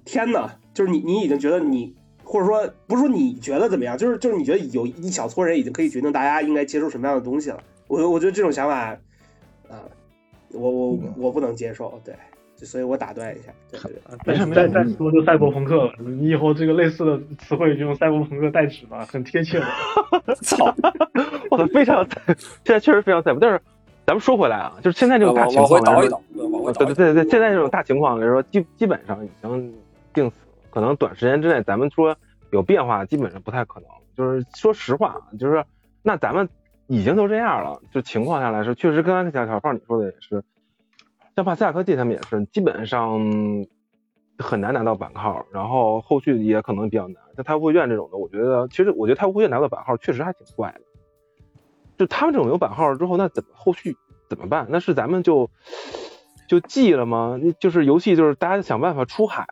[0.06, 7.62] 天哪，就是你你已经觉得你或者说不是说你觉得怎么样，就是就是你觉得有一小撮人已经可以决定大家应该接受什么样的东西了。
[7.88, 8.98] 我我觉得这种想法，
[9.68, 9.78] 呃，
[10.54, 12.16] 我我我不能接受，对，
[12.58, 14.18] 所以我打断一下，对对对。
[14.26, 15.93] 没事没事，再说就赛博朋克了。
[15.99, 19.66] 你以后这个类似的词汇就用赛博朋克代指吧，很贴切的。
[20.41, 20.74] 操！
[21.51, 22.36] 我操，非常，现
[22.66, 23.39] 在确实非常赛博。
[23.39, 23.60] 但是
[24.06, 26.86] 咱们说回来啊，就是现在这种大情往回况来说，倒一倒，往回倒一倒。
[26.86, 29.74] 对对对对，现在这种大情况来说，基基本上已经
[30.14, 30.53] 定死了。
[30.70, 32.16] 可能短时间之内，咱们说
[32.51, 33.89] 有变化，基本上不太可能。
[34.16, 35.64] 就是说实话，就是
[36.01, 36.47] 那咱们
[36.88, 40.41] 已经都这样了，就情况下来说，确实刚才小小胖你说的也是，
[41.36, 43.20] 像帕西亚科技他们也是，基本上
[44.40, 47.22] 很难拿到版号，然后后续也可能比较难。
[47.36, 50.82] 像太湖会院这种的，我觉得其实我觉得太湖会院拿到版号确实还挺怪的。
[51.98, 53.96] 就他们这种有版号之后，那怎么后续
[54.30, 54.68] 怎么办？
[54.70, 55.50] 那是咱们就
[56.48, 57.38] 就记了吗？
[57.42, 59.46] 那就是游戏就是大家想办法出海，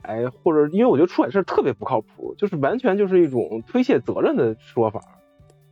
[0.44, 5.02] 或者因为我觉得出海事特别不靠谱，就是完全就是一种推卸责任的说法。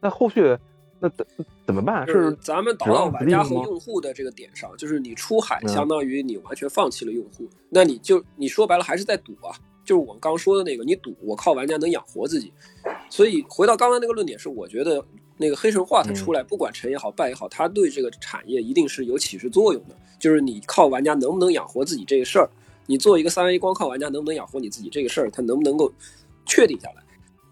[0.01, 0.57] 那后续
[1.02, 1.26] 那怎
[1.66, 2.06] 怎么办？
[2.06, 9.49] 就是是咱们导到玩家和用户的这个点上，就是你出海嗯相当于你完全放弃了用户，那你就你说白了还是在赌啊，
[9.84, 12.54] 就是我刚说的那个，你赌我靠玩家能养活自己，
[13.10, 15.04] 所以回到刚刚那个论点是，我觉得
[15.38, 22.47] 那个黑神话它出来，不管成也好败也好，它对这个产业一定是有启示作用的，就是你靠玩家能不能养活自己这个事儿，
[22.86, 25.91] 你做一个三 A 光靠玩家能不能养活你自己这个事儿，它能不能够
[26.45, 27.01] 确定下来。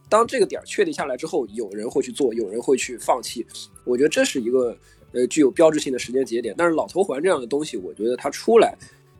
[0.09, 3.45] 当这个点儿确定下来之后，有人会去做，有人会去放弃。
[3.85, 4.75] 我觉得这是一个
[5.13, 6.55] 呃具有标志性的时间节点。
[6.57, 8.75] 但是老头环这样的东西，我觉得它出来，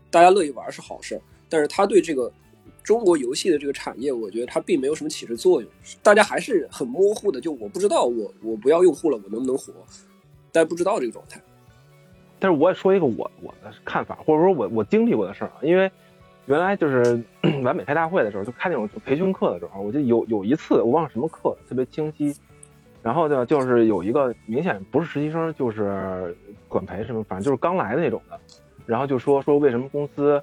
[0.09, 2.31] 大家乐意玩是好事儿，但是它对这个
[2.83, 5.69] 中国游戏的这个产业，我觉得它并没有什么启示作用。
[6.01, 9.71] 大家还是很模糊的，就我不知道我我不要用户了，我能不能活？
[10.51, 11.39] 大家不知道这个状态。
[12.39, 15.91] 但是我也说一个我我的看法，或者说我我经历过的事儿啊，因为
[16.49, 17.21] 原来就是
[17.63, 22.35] 完美开大会的时候，就开那种培训课的时候，我就有有一次我忘了什么课，特别清晰。
[23.03, 26.35] 然后呢，就是有一个明显不是实习生，就是
[26.67, 28.39] 管培什么，反正就是刚来的那种的，
[28.87, 30.41] 然后就说说为什么公司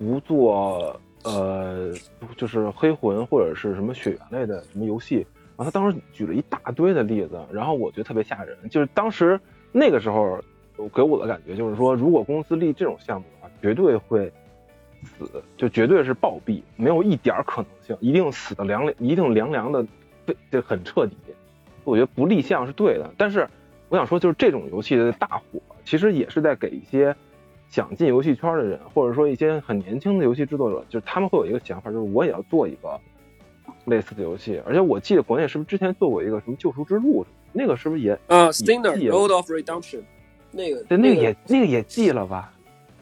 [0.00, 1.92] 不做呃，
[2.36, 5.24] 就是黑魂或者是什么血缘类的什么游戏。
[5.56, 9.40] 然后他当时举了一大堆的例子，然后我觉得特别吓人，就是当时
[9.70, 10.38] 那个时候
[10.92, 14.30] 给我的感觉就是说，如果公司立这种项目的话，绝对会
[15.06, 19.86] 死，就绝对是暴毙，没有一点儿可能性，一定死的凉凉，一定凉凉的，
[20.26, 21.16] 被这很彻底。
[21.84, 23.48] 我觉得不立项是对的，但是
[23.88, 27.14] 我想说，就是这种游戏的大火，其实也是在给一些
[27.68, 33.00] 想进游戏圈的人，或者说一些很年轻的游戏制作者，就是他们会有一个想法，就是我也要做一个
[33.84, 34.60] 类似的游戏。
[34.66, 40.02] 而且我记得国内是不是之前做过一个什么《救赎之路》，那个是不是也啊，Stinger 记了 Road of Redemption，
[40.50, 42.52] 那个对，那个也那个也记了吧？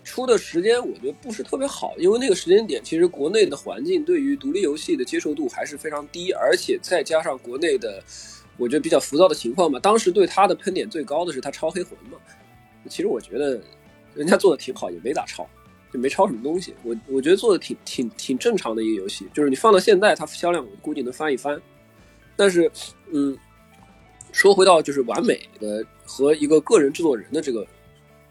[0.05, 8.02] 出的时间我觉得不是特别好，因为那个时间点其实国内的环境对于独立游戏的接受度还是非常低，而且再加上国内的
[8.57, 12.18] 我觉得比较浮躁的情况嘛，当时对他的喷点最高的是他抄黑魂嘛。
[12.88, 13.61] 其实我觉得
[14.14, 15.48] 人家做的挺好，也没咋抄，
[15.92, 16.74] 就没抄什么东西。
[16.82, 21.61] 我我觉得做的挺挺挺正常的一个游戏，就是你放到现在，它销量我估计能翻一番。
[22.36, 22.70] 但是，
[23.11, 23.36] 嗯，
[24.32, 27.66] 说回到就是完美的和一个个人制作人的这个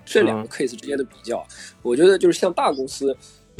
[0.05, 1.45] 这两个 case 之间的比较，
[1.81, 3.15] 我觉得就是像大公司，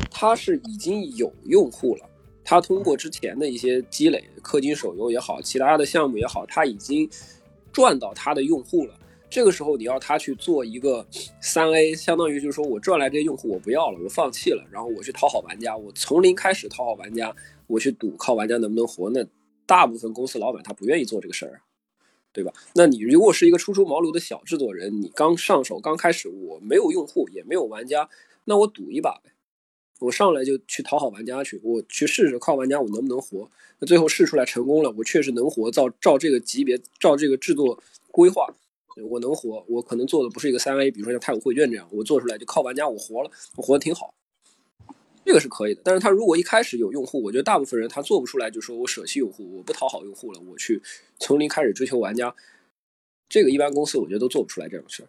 [0.10, 2.10] 它是已经有用户了，
[2.44, 7.10] 它通过之前的一些积累，氪金手游也好，其他的项目也好，它已经
[7.72, 8.94] 赚到它的用户了。
[9.30, 11.04] 这个时候你要他去做一个
[11.41, 17.36] 三 A，相当于就是说我赚来这些用户我不要了，我放弃了，然后我去讨好玩家，我从零开始讨好玩家，
[17.66, 19.26] 我去赌靠玩家能不能活，那
[19.66, 21.72] 大部分公司老板他不愿意做这个事儿啊。
[22.34, 22.52] 对吧？
[22.74, 28.10] 那你如果是一个初出茅庐的小制作人，你刚上手刚开始，我没有用户也没有玩家，
[28.46, 29.32] 那我赌一把呗，
[30.00, 33.50] 我上来就去讨好玩家去，我去试试靠玩家我能不能活。
[33.80, 37.82] 那最后试出来成功了，我确实能活，照照这个级别，照这个制作
[38.12, 38.48] 规划，
[39.10, 39.64] 我能活。
[39.70, 44.14] 我可能做的不是一个三 A，比如说像太古绘卷这样，我做出来就靠玩家我活了，我活得挺好。
[45.26, 50.82] 这个是可以的，但是他如果一开始有用户，我觉得大部分人他做不出来，就说我舍弃用户，我不讨好用户了，我去
[51.17, 52.36] 从零开始追求玩家，
[53.30, 55.07] 这个一般公司我觉得都做不出来这种事儿。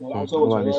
[0.00, 0.70] 而且我觉得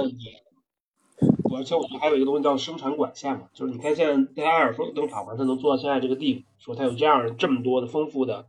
[1.43, 8.47] 我，而且我觉得还有一个东西叫生产管线嘛，就是你看现在戴尔说登场嘛，他能做到现在这个地步，说他有这样这么多的丰富的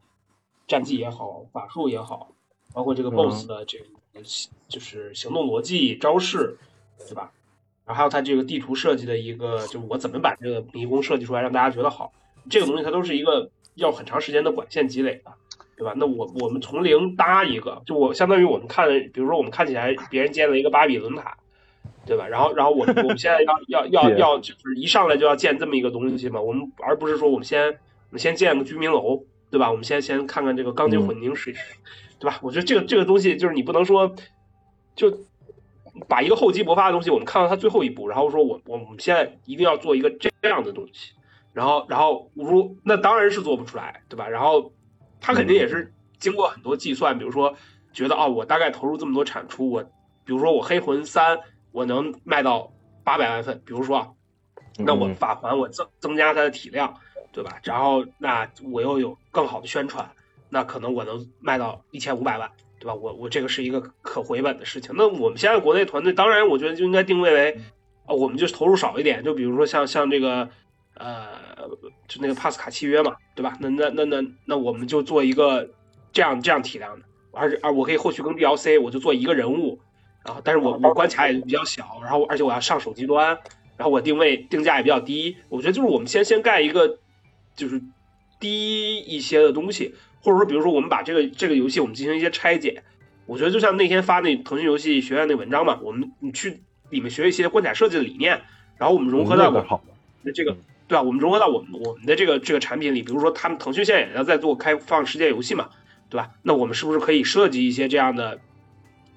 [0.66, 2.32] 战绩也好，法术也好，
[2.72, 3.84] 包括这个 BOSS 的这个
[4.68, 6.56] 就是行动逻辑、招式。
[7.08, 7.30] 对吧？
[7.86, 12.12] 然后还有它这个地图设计的一个，就我怎么把这个迷宫设计出来，让大家觉得好，
[12.48, 15.32] 这个东西它都是一个要很长时间的管线积累的，
[15.76, 15.92] 对吧？
[15.96, 21.36] 那我我们从零搭一个，就我相当于我们看，比如说我们看起来别人建了一个巴比伦塔，
[22.06, 22.28] 对吧？
[22.28, 29.68] 然后然后我们我们现在要要要 要就是一上来就要建这么一个东西嘛，我们而不是说我们先我们先建个居民楼，对吧？
[29.70, 31.54] 我们先先看看这个钢筋混凝水，
[32.20, 32.38] 对吧？
[32.42, 34.14] 我觉得这个这个东西就是你不能说
[34.94, 35.18] 就
[36.10, 41.12] 把一个厚积薄发的东西，我们看到它最后一步，然后说我我们现在一定要做一个这样的东西，
[41.52, 44.28] 然后然后如那当然是做不出来，对吧？
[44.28, 44.72] 然后
[45.20, 47.54] 他肯定也是经过很多计算，比如说
[47.92, 49.82] 觉得啊，我大概投入这么多产出，我
[50.24, 51.38] 比如说我黑魂三
[51.70, 52.72] 我能卖到
[53.04, 54.08] 八百万份，比如说啊，
[54.78, 56.92] 那我嗯法环我增增加它的体量，
[57.30, 57.60] 对吧？
[57.62, 60.10] 然后那我又有更好的宣传，
[60.48, 62.50] 那可能我能卖到一千五百万，
[62.80, 62.94] 对吧？
[62.94, 64.92] 我我这个是一个可回本的事情。
[64.96, 67.60] 那我们现在国内团队，当然我觉得就应该定位为，
[68.06, 70.48] 啊，我们就投入少一点，就比如说像像这个，
[70.94, 71.28] 呃，
[72.08, 73.56] 就那个帕斯卡契约嘛，对吧？
[73.60, 75.68] 那那那那那我们就做一个
[76.10, 79.78] 这样这样体量的，而且而我可以后续更 DLC，我就做一个人物，
[80.24, 83.38] 然后但是我我关卡也比较小，然后而且我要上手机端，
[83.76, 86.98] 然后我定位定价也比较低，我觉得就是我们先先盖一个
[87.54, 87.82] 就是
[88.38, 92.82] 低一些的东西，或者说比如说我们把这个这个游戏我们进行一些拆解，
[93.26, 96.60] 我觉得就像那天发那腾讯游戏学院那文章嘛，我们你去
[96.90, 98.42] 里面学一些关卡设计的理念，
[98.76, 99.64] 然后我们融合到我们
[100.22, 100.56] 那这个
[100.88, 101.02] 对吧？
[101.02, 105.70] 我们融合到我们我们的这个这个产品里，比如说他们腾讯现在也要在做开放世界游戏嘛，
[106.08, 106.30] 对吧？
[106.42, 108.40] 那我们是不是可以设计一些这样的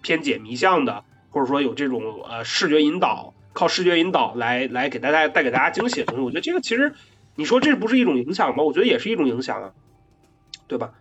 [0.01, 6.21] 偏解谜向的，或者说有这种呃视觉引导，靠视觉引导来来给大家带给大家惊喜的东西？
[6.21, 6.93] 我觉得这个其实
[7.35, 8.63] 你说这不是一种影响吗？
[8.63, 9.71] 我觉得也是一种影响啊，
[10.73, 10.91] 对吧？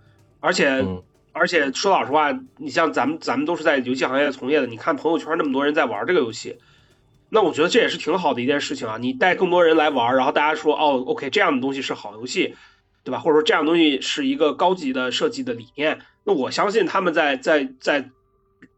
[0.41, 1.03] 而且、嗯
[1.35, 6.59] 而且说老实话，你像咱们咱们都是在游戏行业从业的，你看朋友圈那么多人在玩这个游戏，
[7.31, 8.99] 那我觉得这也是挺好的一件事情啊。
[8.99, 12.55] 你带更多人来玩，然后大家说哦，OK，这样的东西是好游戏，
[13.03, 13.18] 对吧？
[13.18, 18.11] 或者说这样的东西是一个高级的设计的理念，那我相信他们在在在，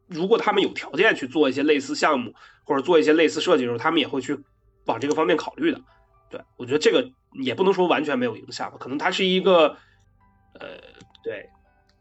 [0.07, 4.39] 如果他们有条件去做一些类似项目或者做一些类似设计的时候，他们也会去
[4.85, 5.81] 往这个方面考虑的。
[6.31, 9.77] 对我觉得这个也不能说完全没有影响吧，可能它是一个，
[10.61, 10.67] 呃，
[11.23, 11.51] 对，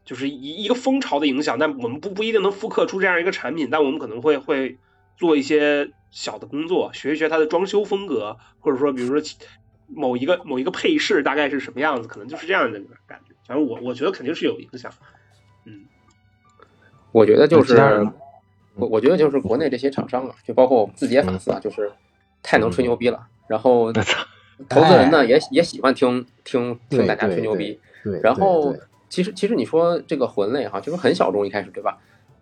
[0.04, 4.78] 就是一一个风潮的影响，但我们不不一定能复刻出这样一个产品，但我们可能会会
[5.16, 9.36] 做一些小的工作，学一学它的装修风格，或者说比如说其
[9.86, 13.34] 某一个某一个配饰大概是什么样子，可能就是这样的感觉。
[13.46, 14.90] 反正我我觉得肯定是有影响。
[15.66, 15.84] 嗯，
[17.12, 17.76] 我觉得就是
[18.74, 21.92] 我我觉得就是国内这些厂商啊，就包括我们自己也反思啊，就是
[22.42, 23.92] 太能吹牛逼了，然后
[24.68, 28.72] 投资人呢也也喜欢听听听大家吹牛逼，对，然后
[29.08, 31.98] 其实其实你说这个魂类哈，就是很小众一开始对吧？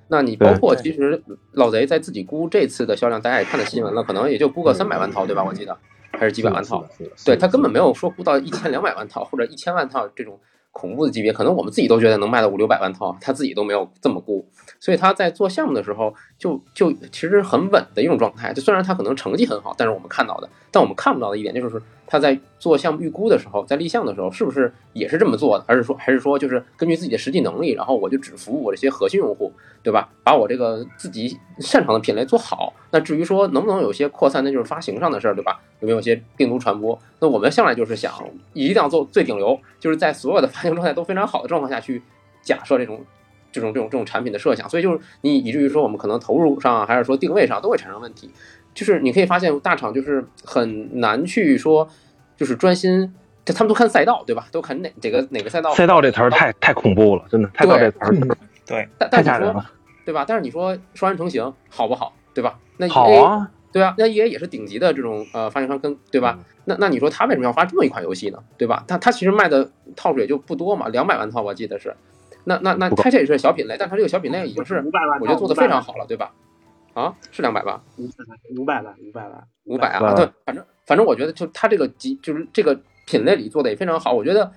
[0.08, 5.42] 那你包括其实老贼在自己估这次的销量，大家也看到新闻了，可能也就估个三百万套对吧？
[5.42, 5.78] 我记得
[6.10, 6.84] 还是几百万套，，
[7.24, 10.38] 对他根本没有说估到一千两百万套或者一千万套这种
[10.70, 14.46] 恐怖的级别，可能我们自己都觉得能卖到五六百万套，他自己都没有这么估，
[14.82, 18.52] 所以他在做项目的时候就就其实很稳的一种状态。
[18.52, 29.52] 就虽然他可能成绩很好，但是我们看到的，但我们看不到的一点就是他在做项目预估的时候，在立项的时候是不是也是这么做的，还是说还是说就是根据自己的实际能力，然后我就只服务我这些核心用户，
[29.84, 30.08] 对吧？
[30.24, 32.74] 把我这个自己擅长的品类做好。
[32.90, 35.60] 那至于说能不能有些扩散，那就是发行上的事儿，对吧？
[35.78, 36.98] 有没有些病毒传播？
[37.20, 38.12] 那我们向来就是想
[38.52, 42.02] 一定要做最顶流，就是在所有的发行状态都非常好的状况下去
[42.42, 43.00] 假设这种。
[43.52, 48.30] 这种这种这种产品的设想，所以就是你以至于说我们可能投入上啊还是说定位上都会产生问题，
[48.74, 51.88] 就是你可以发现大厂就是很难去说，
[52.36, 54.46] 就是专心，就他们都看赛道对吧？
[54.50, 58.16] 都看哪这个哪个赛道赛道这词儿太太恐怖了，真的，赛道这词儿
[58.66, 59.70] 对， 但但你说太吓人了。
[60.04, 60.24] 对吧？
[60.26, 62.58] 但是你说双人成型好不好，对吧？
[62.78, 66.40] 那 EA, 好啊，对啊，那 EA 也是顶级的这种呃发行商跟对吧？
[66.64, 68.38] 那那你说他为什么要发这么一款游戏呢？
[68.58, 68.82] 对吧？
[68.88, 71.94] 他他其实卖的套数也就不多嘛，两百万套我记得是。
[72.44, 76.32] 那那那它这也是小品类，但它这个小品类已经是五百万，我觉得做的非常好了，对吧？
[76.94, 77.82] 啊，是两百吧？
[78.56, 84.52] 五百万，五百万，五百啊，万对，反正反正我觉得就它这个级就是这个品类里做的也非常好，我觉得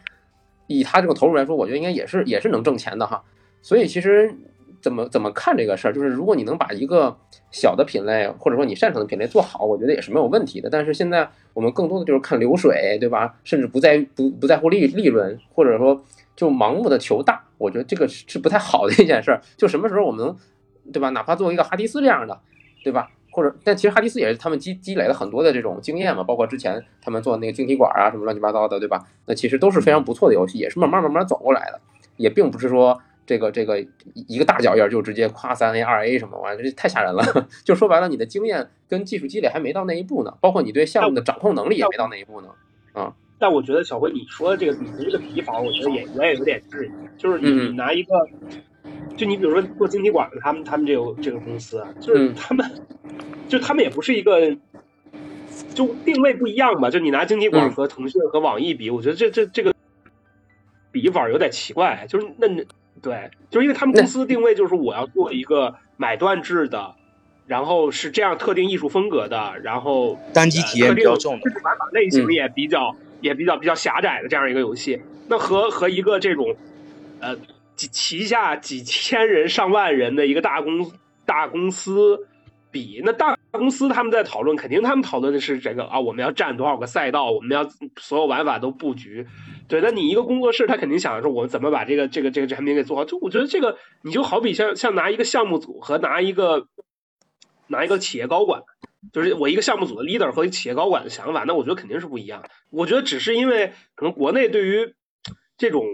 [0.67, 3.23] 以它这个投入来说，我觉得应该也是也是能挣钱的哈。
[3.61, 4.36] 所以其实
[4.81, 7.17] 怎么怎么看这个事儿，就是如果你能把一个
[7.51, 10.69] 小的品类或者说你擅长的品类做好，我觉得也是没有问题的。
[10.69, 13.33] 但是现在我们更多的就是看流水，对吧？
[13.45, 16.03] 甚至不在不不在乎利利润，或者说
[16.36, 19.41] 就盲目的求大，我觉得这个是是不太好的一件事儿。
[19.55, 21.09] 就什么时候我们能，对吧？
[21.09, 22.39] 哪怕做一个哈迪斯这样的，
[22.83, 23.09] 对吧？
[23.31, 29.03] 或者，但其实哈迪斯也是他们积积累了很多的这种经验嘛，包括之前他们做那个晶体管啊什么乱七八糟的，对吧？
[29.25, 31.81] 那其实都是非常不错的游戏，也是慢慢慢慢走过来的，
[32.15, 37.23] 也并不是说这个这个一个大脚印就直接夸三 A 二 A 什么玩意儿，这太吓人了。
[37.65, 42.49] 就说白了，你的经验跟技术积累还没到那一步呢，包括你对项目的掌控能力也没到那一步呢。
[42.93, 48.13] 啊但我觉得小辉你说的这个你的这个提法，我觉得也我也有点质疑，就是你拿一个，
[49.17, 52.69] 就你比如说做晶体管的，他们他们这个这个公司啊，就是嗯他们，
[53.47, 54.57] 就就他们也不是一个，
[55.73, 56.89] 就定位不一样吧。
[56.89, 59.73] 就你拿经济馆嗯和腾讯和网易比，我觉得这这这个
[60.91, 62.05] 比法有点奇怪。
[62.09, 62.65] 就是那你
[63.01, 66.95] 对，就是因为他们公司的定位就是我要做一个买断制的，
[67.47, 71.51] 然后是这样特定艺术风格的，然后单机体验比较重的
[71.93, 72.95] 类型嗯也比较、
[73.26, 76.55] 也比较比较狭窄的这样一个游戏，那和和一个这种
[77.19, 77.36] 呃
[77.76, 80.91] 几旗下几千人上万人的一个大公
[81.26, 82.28] 大公司
[82.69, 87.67] 比，那大公司他们在讨论，肯定他们讨论的是这个啊，我们要占多少个赛道，我们要
[87.99, 89.26] 所有玩法都布局。
[89.67, 93.05] 对，那你一个工作室，他肯定想说，我怎么把这个这个这个产品给做好？
[93.05, 96.67] 就我觉得这个，你就好比像像拿一个项目组和拿一个
[97.65, 98.61] 拿一个企业高管，
[99.14, 102.43] 就是我一个项目组的 leader 和企业高管的想法，那我觉得肯定是不一样。
[102.70, 104.93] 我觉得只是因为可能国内对于
[105.58, 105.86] 这种，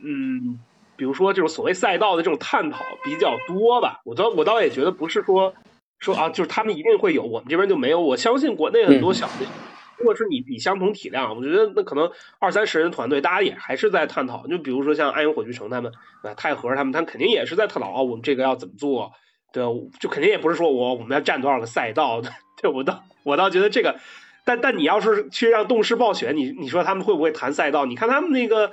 [0.00, 0.58] 嗯，
[0.96, 4.00] 比如说这种所谓赛道的这种探讨比较多吧。
[4.04, 5.54] 我倒我倒也觉得不是说
[5.98, 8.00] 说啊，就是他们一定会有，我们这边就没有。
[8.00, 9.46] 我相信国内很多小的，
[9.96, 14.46] 如果是你比相同体量，我觉得那可能二三十人团队，大家也还是在探讨。
[14.46, 15.92] 就比如说像安永火炬城他们，
[16.22, 19.12] 啊，泰和他们，他们肯定也是在探讨啊，我们这个要怎么做。
[19.52, 19.62] 对，
[19.98, 22.30] 就肯定也不是说我我们要占多少个赛道的。
[22.60, 23.98] 对我倒我倒觉得这个，
[24.44, 27.86] 但但你要是去让动视暴雪，你你说他们会不会谈赛道？
[27.86, 28.72] 你看他们那个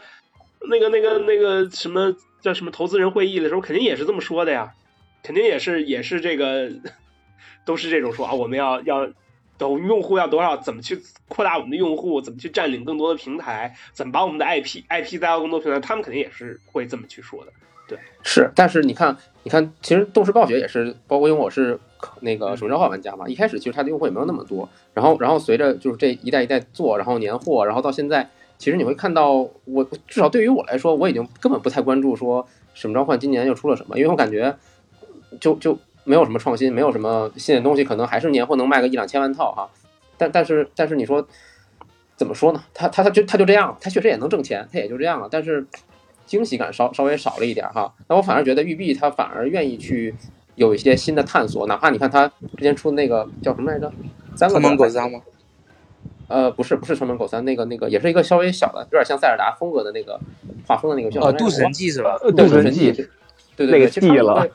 [0.69, 4.73] 那个那个那个什么叫什么投资人会议的时候，肯定也是这么说的呀，
[5.21, 6.71] 肯定也是也是这个
[7.63, 9.07] 都是这种说啊，我们要要
[9.57, 17.53] 等用户要多少，怎么去扩大我们的用户，怎么去占领更多的平台，怎么把我们的 IP IP 带到更多平台，他们肯定也是会这么去说的。
[17.87, 21.79] 对，是，但是你看，你看，其实动视暴雪也是，包括因为我是
[22.21, 28.27] 那个手机召唤玩家嘛，一开始其实它的用户也没有那么多，然后然后随着就是这一代一代做，然后年货，然后到现在，
[28.57, 34.55] 其实你会看到，我至少对于我来说，我已经根本不太关注说什么召唤今年又出了什么，因为我感觉
[35.39, 39.69] 就就没有什么创新，没有什么新的东西，可能还是年货能卖个一两千万套哈，
[40.17, 41.27] 但但是但是你说
[42.15, 42.63] 怎么说呢？
[42.73, 45.67] 他他他就他就这样，他确实也能挣钱，他也就这样了，但是。
[46.25, 50.13] 惊喜感稍稍微少了一点哈，那我反而觉得育碧他反而愿意去
[50.55, 53.91] 有一些新的探索，哪怕你看他之前出的那个叫什么来着，
[54.35, 55.21] 三个门狗三吗？
[56.27, 60.19] 呃，不是不是城门狗三，那个那个也是一个稍微小的，有点像塞尔达风格的那个
[60.65, 62.17] 画风的那个叫哦，渡神记是吧？
[62.19, 64.51] 对渡神神记，对对对，那个记了会，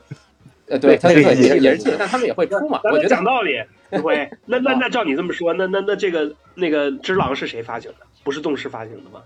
[0.67, 4.29] 呃，对，他那个记也是也是记了，但他们也会出嘛，咱们我觉得讲道理，不会。
[4.45, 8.05] 那那那 照你这么说，那那那这个那个只狼是谁发行的？
[8.23, 9.21] 不是动视发行的吗？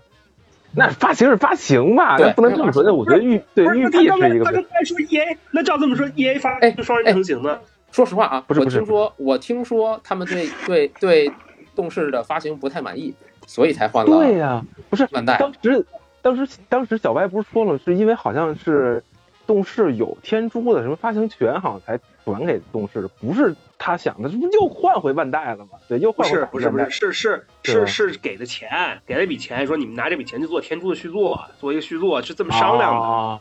[0.76, 2.82] 那发行是发行吧，那不能这么说。
[2.82, 7.58] 那我觉得玉对不是，育碧那他刚才是一个他刚才说 E A，那照这么说，E A 发哎双人成型呢？
[7.90, 11.32] 说实话啊，不是不是我听说我听说他们对对对
[11.74, 13.14] 动视的发行不太满意，
[13.46, 15.38] 所以才换了对呀、不是万代。
[15.38, 15.86] 当时
[16.20, 19.02] 当时当时小白不是说了，是因为好像是
[19.46, 25.72] 动视有天珠的什么发行权，好像才转给动视的，不是他想的，这不又换回万代了吗？
[25.88, 33.06] 对，又换回是不是不是是是是是给的钱，给了一笔钱，说你们拿这笔钱去做天珠的续作，做一个续作，是这么商量的。
[33.06, 33.40] 啊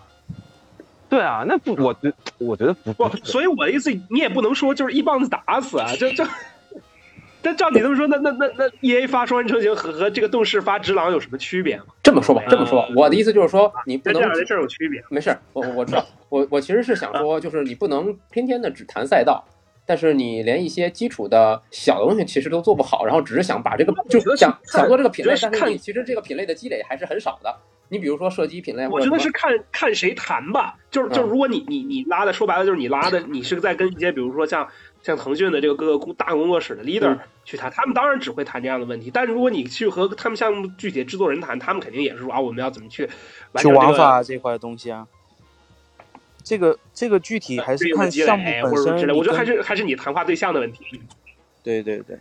[1.08, 6.26] 对啊，那不，我觉我觉得不不所以我的意思，你也不能说就是一棒子打死啊，就就。
[7.44, 11.86] 但照你这么说，那那那那 E A 发双人成型和和这个动视发直狼有什么区别吗？
[12.02, 15.02] 这么说吧，这么说，我的意思就是说，你不能那这事儿有区别。
[15.10, 19.46] 没事，我我我知道，我我其实是想说，就是你不能天天的只谈赛道，
[19.86, 27.56] 但是你连一些基础的小的东西其实都做不好，然后只是想把这个就是想想做这个品类，但是你其实这个品类的积累还是很少的。
[27.88, 34.68] 你比如说射击品类，我觉得是看看谁谈吧，就是就是，如果你你你拉的，说白了就是你拉的，你是在跟一些比如说像
[35.04, 39.12] 像腾讯的这个各个工大工作室的 leader 去谈，他们当然只会谈这样的问题。
[39.14, 43.08] 但是如果你去和他们项目具体的制作人谈，他们肯定也是说啊，我们要怎么去
[43.52, 45.06] 完去成这个玩法这块东西啊。
[46.46, 48.72] 这个这个具体还是看积累项目本身。
[48.72, 51.02] 或者之类，我觉得还是是还是你谈话对象的问题。
[51.62, 52.18] 对对对。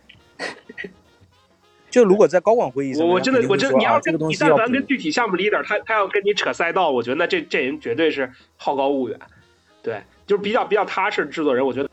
[1.89, 9.17] 就如果在高管会议上，我我真的我真的你要这个东跟你但凡跟具体项目 leader，他他要跟你扯赛道，我觉得那这这人绝对是好高骛远。
[9.81, 11.89] 对，就是比较比较踏实的制作人，我觉得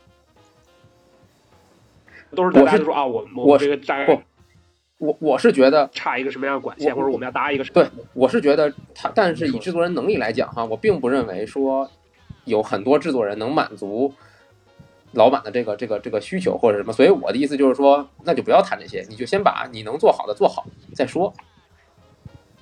[2.35, 4.21] 都是大家都说啊，我我我这个大概不，
[4.97, 11.89] 我我是觉得差一个什么样的管线，或者我们要搭一个什么对，我是觉得他，但是以制作人能力来讲哈，我并不认为说
[12.45, 14.13] 有很多制作人能满足
[15.13, 20.65] 老板的这个这个这个需求或者什么，所以我的意思就是说，那就不要谈这些，你就先把你能做好的做好
[20.95, 21.33] 再说。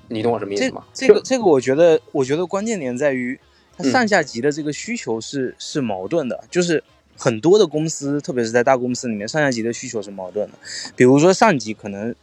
[0.10, 0.84] 你懂我什么意思吗？
[0.94, 3.40] 这个这个，我觉得我觉得关键点在于，
[3.78, 6.84] 它嗯上下级的这个需求是、是矛盾的，就是
[7.18, 10.58] 很多的公司，特别是在大公司里面，上下级的需求是矛盾的。
[10.98, 12.14] 比如说上级可能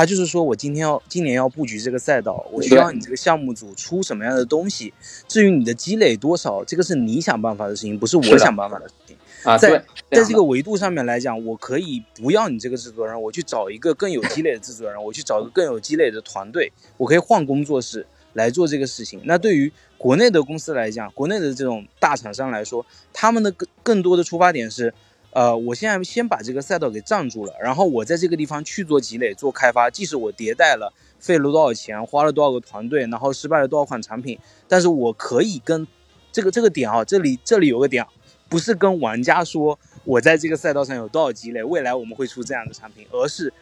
[0.00, 4.94] 他就是说我今天要今年要布局这个赛道，我需要你这个项目组出什么样的东西，
[5.28, 9.14] 至于你的积累多少，这个是你想办法的事情，不是我想办法的事情。
[9.42, 9.68] 啊，在，
[10.10, 19.20] 在这个个维度上面来讲，我可以不要你这个制作人，我去找一个更有积累的制作人，我去找一个更有积累的团队，我可以换工作室来做这个事情。
[19.24, 24.94] 那对于国内的公司来讲，国内的这种大厂商来说，他们的更更多的出发点是，
[25.32, 35.86] 呃，我现在先把这个赛道给站住了，然后我在这个地方去做积累、做开发，即使我迭代了，费了多少钱，花了多少个团队，然后失败了多少款产品，但是我可以跟
[36.32, 38.04] 这个 这个点啊，这里这里有个点，
[38.48, 43.52] 不是跟玩家说我在这个赛道上有多少积累，未来我们会出这样的产品，而是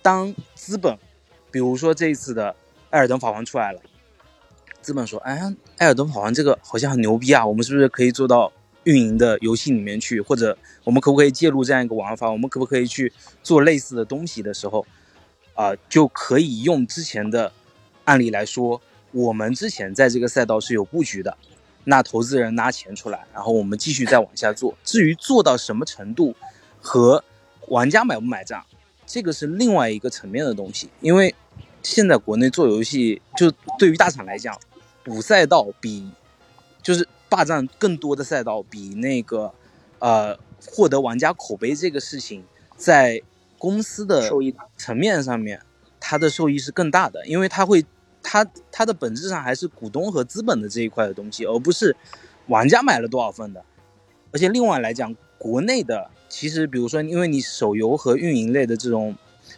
[0.00, 0.96] 当资本，
[1.50, 2.50] 比如说这一次的
[2.90, 3.80] 《艾尔登法环》出来了，
[4.80, 5.40] 资本说，哎，
[5.78, 8.52] 《艾尔登法环》这个好像很牛逼啊，我们是不是可以做到
[8.84, 13.12] 运营的游戏里面去，或者我们可不可以介入这样一个玩法，我们可不可以去
[13.42, 14.86] 做类似的东西的时候，
[15.54, 17.52] 啊、就可以用之前的
[18.04, 18.80] 案例来说，
[19.12, 21.36] 我们之前在这个赛道是有布局的，
[21.84, 24.76] 那投资人拿钱出来，然后我们继续再往下做。
[24.84, 26.34] 至于做到什么程度
[26.80, 27.22] 和
[27.68, 28.64] 玩家买不买账，
[29.06, 30.90] 这个是另外一个层面的东西。
[31.00, 31.34] 因为
[31.82, 34.58] 现在国内做游戏，就对于大厂来讲，
[35.02, 36.10] 补赛道比
[36.82, 39.52] 就是霸占更多的赛道，比那个
[39.98, 42.44] 呃获得玩家口碑这个事情，
[42.76, 43.20] 在
[43.58, 45.60] 公司的受益层面上面，
[45.98, 47.84] 它的受益是更大的，因为它会
[48.22, 51.96] 它它的本质上还是股东和资本的这一块的东西，而不是
[52.46, 53.64] 玩家买了多少份的。
[54.32, 59.16] 而且另外来讲，国内的其实比如说，因为你手游和运营类的这种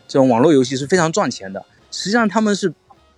[0.08, 2.72] 这种网络游戏是非常赚钱的，实际上他们是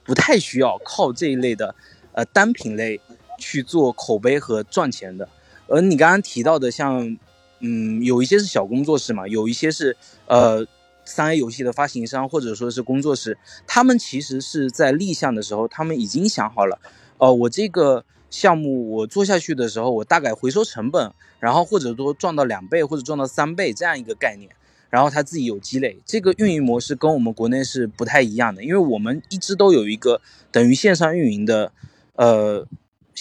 [0.04, 1.74] 不太需要靠这一类的
[2.12, 3.00] 呃单品类
[3.38, 5.26] 去做口碑和赚钱的。
[5.68, 7.16] 而你刚刚提到的像，
[7.60, 10.66] 嗯，有一些是小工作室嘛，有一些是呃
[11.04, 16.78] 三 A 游戏的发行商或者说是工作室，他们其实是在立项的时候，他们已经想好了，
[17.16, 21.10] 呃，我这个项目我做下去的时候，我大概回收成本，
[21.40, 24.50] 然后或者说赚到两倍或者赚到三倍这样一个概念。
[24.90, 31.70] 然后他自己有积累，这个运营模式跟我们国内是不太一样的，因为我们一直都有一个等于线上运营的，
[32.14, 32.66] 呃，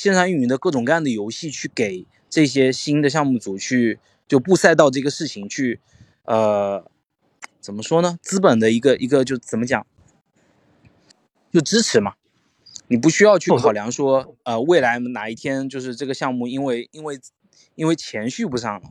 [0.02, 5.80] 线上运营的各种各样的游戏去给这些新的项目组去就布赛道这个事情去，
[6.24, 6.86] 呃，
[7.60, 8.18] 怎么说呢？
[8.22, 9.86] 资本的一个一个就怎么讲，
[11.52, 12.14] 就支持嘛。
[12.89, 17.20] 你不需要去考量说，呃，未来哪一天就是这个项目因为因为
[17.76, 18.89] 因为钱续不上了，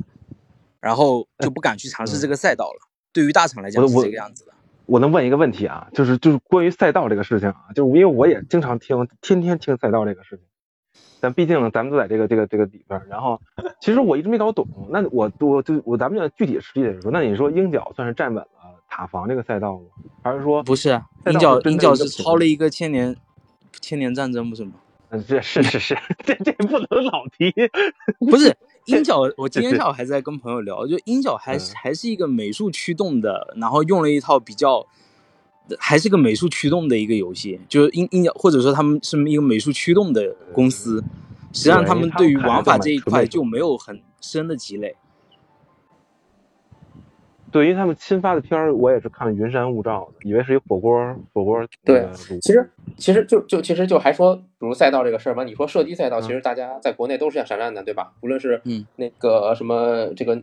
[0.81, 2.89] 然后就不敢去尝试这个赛道了。
[3.13, 4.53] 对于大厂来讲是这个样子的。
[4.85, 10.46] 我能问一个问题啊，就是就是关于赛道这个事情啊，就是因为我也经常听，天天听赛道这个事情。
[11.27, 13.41] 但毕竟咱们都在这个这个这个里边儿，然后
[13.83, 14.65] 其实我一直没搞懂。
[14.91, 18.49] 那我我就我咱们就具体实际的说，那你说鹰角算是站稳了
[18.89, 19.87] 塔防这个赛道吗？
[20.23, 23.17] 还是说不是啊，鹰角鹰角是抄了一个千年
[23.81, 24.75] 千年战争，不是吗？
[25.11, 27.53] 嗯，这是是是， 这这不能老提。
[28.31, 34.87] 不是鹰角，我今天下午还在跟朋友聊，就鹰角还是、嗯还是一个美术驱动的，然后用了一套比较，
[35.79, 41.03] 还是个美术驱动的一个游戏，就是鹰鹰角或者说他们是一个美术驱动的公司，
[41.53, 44.95] 实际上他们对于玩法这一块就没有很深的积累。
[47.53, 51.65] 对，因为他们新发的片儿，我也是看云山雾罩的，以为是一火锅火锅。
[51.85, 52.07] 对，
[52.41, 58.13] 其实其实就就其实就还说，比如赛道这个事儿嘛，你说射击赛道，其实大家在国内都是想闪战的，对吧？
[58.21, 60.35] 无论是嗯那个什么这个，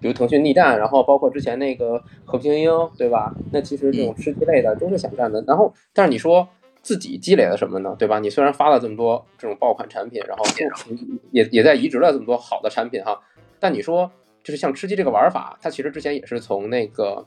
[0.00, 3.34] 比如腾讯逆战，然后包括之前那个和平精英，对吧？
[3.52, 5.42] 那其实这种吃鸡类的都是想战的。
[5.46, 6.48] 然后，但是你说
[6.82, 7.96] 自己积累了什么呢？
[7.98, 8.20] 对吧？
[8.20, 10.44] 你虽然发了这么多这种爆款产品，然后
[11.32, 13.20] 也也在移植了这么多好的产品哈，
[13.58, 14.10] 但你说
[14.44, 17.26] 就是像吃鸡这个玩法，它其实之前也是从那个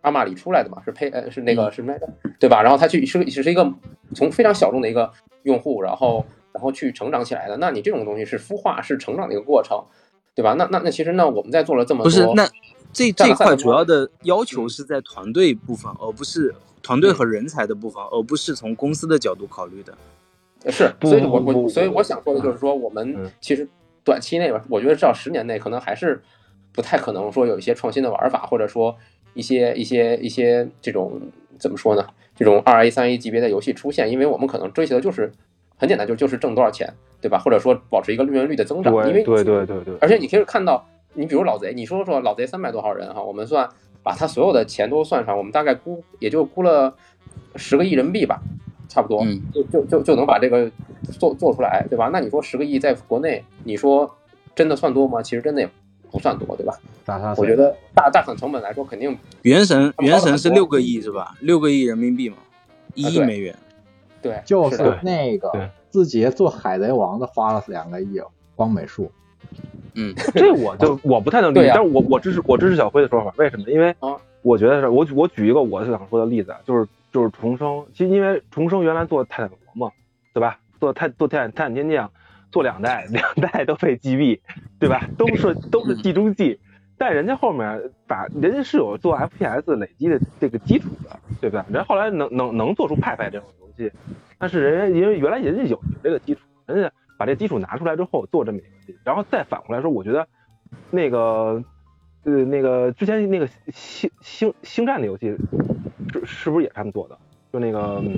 [0.00, 2.08] 阿玛里出来的嘛，是配呃是那个是什么来着？
[2.40, 2.62] 对吧？
[2.62, 3.70] 然后它去是只是一个
[4.14, 5.12] 从非常小众的一个
[5.42, 7.56] 用户，然后然后去成长起来的。
[7.58, 9.84] 那你这种东西是孵化，是成长的一个过程，
[10.34, 10.54] 对吧？
[10.54, 12.48] 那那那其实呢，我们在做了这么多，不是，那
[12.92, 19.94] 这这块主要的要求是在团队部分，而不是团队和人才的部分，而不是从公司的角度考虑的。
[20.70, 23.68] 是，所以我我所以我想说的就是说，我们嗯其实
[24.02, 26.22] 短期内吧，我觉得至少十年内可能还是
[26.74, 28.94] 不太可能说有一些创新的玩法，或者说
[29.32, 31.20] 一些一些一些这种
[31.58, 32.06] 怎么说呢？
[32.36, 35.30] 这种二 A 三 A 级别的游戏出现，因为我们可能追求的就是
[35.76, 37.38] 很简单，就就是挣多少钱，对吧？
[37.38, 43.68] 或者说保持一个利润率的增长，因为对对对对对，而且你可以看到，你比如老贼，你说说老贼三百多号人哈，我们算
[44.02, 46.96] 把他所有的钱都算上，我们大概估也就估了
[47.54, 48.40] 十个亿人民币吧，
[48.88, 50.68] 差不多，嗯就就就就能把这个
[51.12, 52.10] 做做出来，对吧？
[52.12, 54.12] 那你说十个亿在国内，你说
[54.56, 55.22] 真的算多吗？
[55.22, 55.70] 其实真的也
[56.14, 56.78] 不算多，对吧？
[57.36, 61.34] 我觉得大大厂成本来说，肯定原神原神是六个亿是吧？
[61.40, 62.36] 六个亿人民币嘛，
[62.94, 63.52] 一亿美元。
[64.22, 68.20] 对，就是那个对字节做海贼王的花了两个亿，
[68.54, 69.10] 光美术。
[69.94, 73.68] 嗯， 这我就我不太能理解，但是我我支持我支持小辉的说法，为什么？
[73.68, 79.58] 因为啊我觉得是我我举一个我想说的例子啊，就是就是重生，其实因为重生原来做泰坦罗
[79.88, 79.92] 嘛，
[80.32, 80.60] 对吧？
[80.78, 82.08] 做泰做泰坦泰坦天降
[82.54, 84.38] 做两代， 两代都被击毙，
[84.78, 85.10] 对吧？
[85.18, 86.60] 都是都是季中计，
[86.96, 91.64] 但人家后面把人家是有做 FPS 累积的这个基础的，对不对？
[91.64, 93.92] 人家后来能能能做出派派这种游戏，
[94.38, 100.28] 但是人家因为原来人家有有这个基础，人家把这基础拿出来之后做这么一个游戏，然后再反过来说，我觉得
[100.92, 101.60] 那个
[102.22, 105.36] 呃那个之前那个星星星战的游戏
[106.12, 107.18] 是是不是也是他们做的？
[107.52, 108.16] 就那个嗯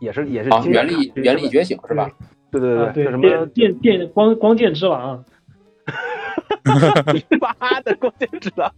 [0.00, 2.10] 也是也是原力原力觉醒是吧？
[2.60, 5.24] 对对啊，对叫什么电电电光光剑之王，
[7.40, 8.70] 妈的光剑之狼，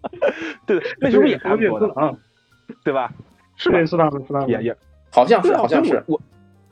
[0.64, 1.94] 对，那是不是也是他光剑们做的？
[1.94, 2.18] 之王？
[2.82, 3.12] 对吧？
[3.56, 3.86] 是吧对，？
[3.86, 4.48] 是他们，是他们。
[4.48, 4.76] 也也
[5.12, 6.20] 好像是好像是，我，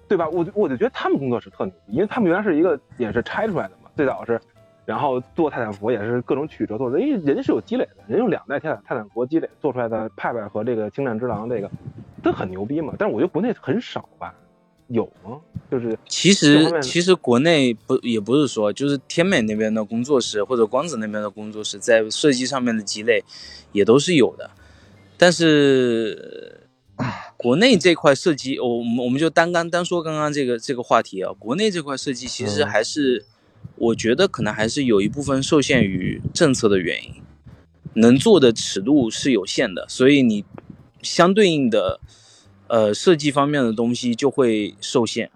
[0.08, 0.28] 对吧？
[0.30, 4.40] 我就我就觉得他们工作室特牛逼，因为他们原来是一个也是拆出来的嘛，最早是，
[4.84, 11.70] 然后做泰坦佛也是各种曲折做的，因为人家是有积累的，人家用两代泰坦泰坦佛积累做出来的派派和这个星战之狼这个，
[12.22, 12.94] 都很牛逼嘛。
[12.98, 14.34] 但是我觉得国内很少吧，
[14.92, 15.40] 有吗？
[15.70, 23.24] 就是其实其实国内不也不是说，就是天美那边的工作室或者光子那边的工作室在设计上面的积累
[23.72, 24.50] 也都是有的，
[25.16, 26.68] 但是
[27.38, 33.24] 国内这块设计，我我们我们就单刚单说刚刚这个这个话题啊，国内这块设计其实嗯还是、
[33.76, 37.22] 我觉得可能还是有一部分受限于政策的原因，
[37.94, 40.44] 能做的尺度是有限的，所以你
[41.00, 41.98] 相对应的
[42.72, 45.30] 呃设计方面的东西就会受限。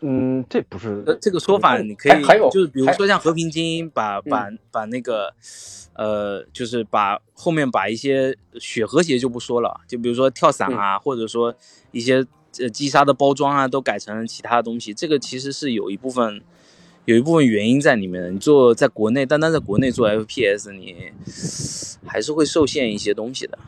[0.00, 5.34] 嗯，这不是呃，这个说法你可以，还还有就是比如说像和平精英把把把那个，
[5.92, 11.54] 呃，就是把后面把一些血和谐就不说了，就比如说跳伞啊，或者说
[11.90, 12.26] 一些
[12.58, 16.42] 呃击杀的包装啊，都改成其他的东西，这个其实是有一部分
[17.04, 18.30] 有一部分原因在里面的。
[18.30, 21.12] 你做在国内，单单在国内做 FPS，你
[22.06, 23.58] 还是会受限一些东西的，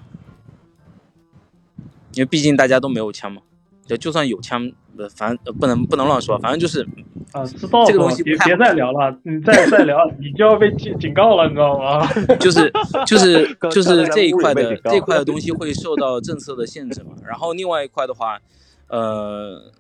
[2.14, 3.42] 因为毕竟大家都没有枪嘛。
[3.86, 6.82] 就就算有枪，呃，反正呃不能不能乱说，反正就是
[7.30, 12.04] 啊，知道这个了别别东西别别再聊了，你再再聊，你就要被警警告了，你知道吗？
[12.40, 12.72] 就是
[13.06, 17.10] 就是就是这一块的这一块的东西会受到政策的限制嘛。
[17.24, 18.40] 然后另外一块的话，
[18.88, 19.70] 呃，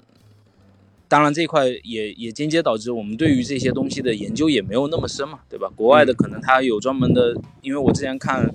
[1.08, 5.70] 当然这一块也也间接导致我们对于这些东西的研究也没有那么深嘛，对吧？
[5.76, 8.52] 国外的可能它有专门的，因为我之前看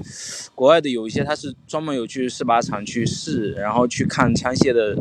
[0.54, 4.98] 国外的有一些它是专门有去试靶场去试，然后去看枪械的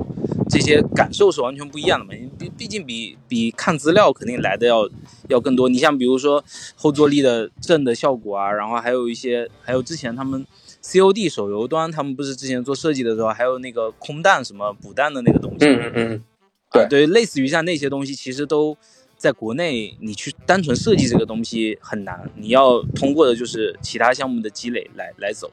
[0.48, 2.12] 这些感受是完全不一样的嘛。
[2.38, 4.88] 毕毕竟比比看资料肯定来的要
[5.28, 5.68] 要更多。
[5.68, 6.44] 你像比如说
[6.76, 10.46] 后坐力的震的效果啊，然后还有一些还有之前他们
[10.82, 16.22] COD 手游端他们不是之前做设计的时候，还有那个空弹什么补弹的那个东西，嗯嗯嗯，
[16.70, 18.76] 啊，对，类似于像那些东西，其实都
[19.16, 25.50] 在国内，你去单纯设计这个东西很难，你要通过的就是其他项目的积累来来走，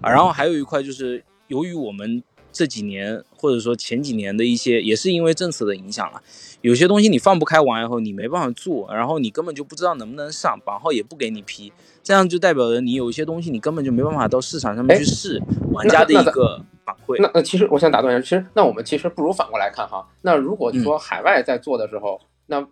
[0.00, 2.22] 啊，然后还有一块就是由于我们
[2.52, 6.22] 这几年或者说前几年的一些，也是因为政策的影响了，
[6.64, 11.70] 有些东西你放不开完以后，你没办法做，然后你根本就不知道能不能上，版号也不给你批，
[12.02, 15.38] 这样就代表着你有一些东西你根本就没办法到市场上面哎去试
[15.70, 17.20] 玩家的一个反馈。
[17.20, 20.08] 那那其实我想打断一下，其实那我们其实不如反过来看哈。
[20.22, 22.66] 那如果说海外在做的时候，那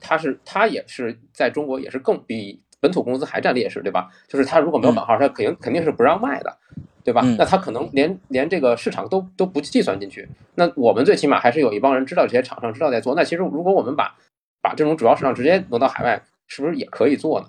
[0.00, 4.08] 他是他也是在中国也是更比本土公司还占劣势，对吧？
[4.28, 6.58] 就是他如果没有版号，他肯定肯定是不让卖的，
[7.04, 7.36] 对吧嗯？
[7.38, 10.28] 那他可能连连这个市场都都不计算进去。
[10.54, 13.14] 那我们最起码还是有一帮人知道这些厂商知道在做。
[13.14, 14.16] 那其实如果我们把
[14.60, 17.46] 把这种主要市场直接挪到海外，是不是也可以做呢？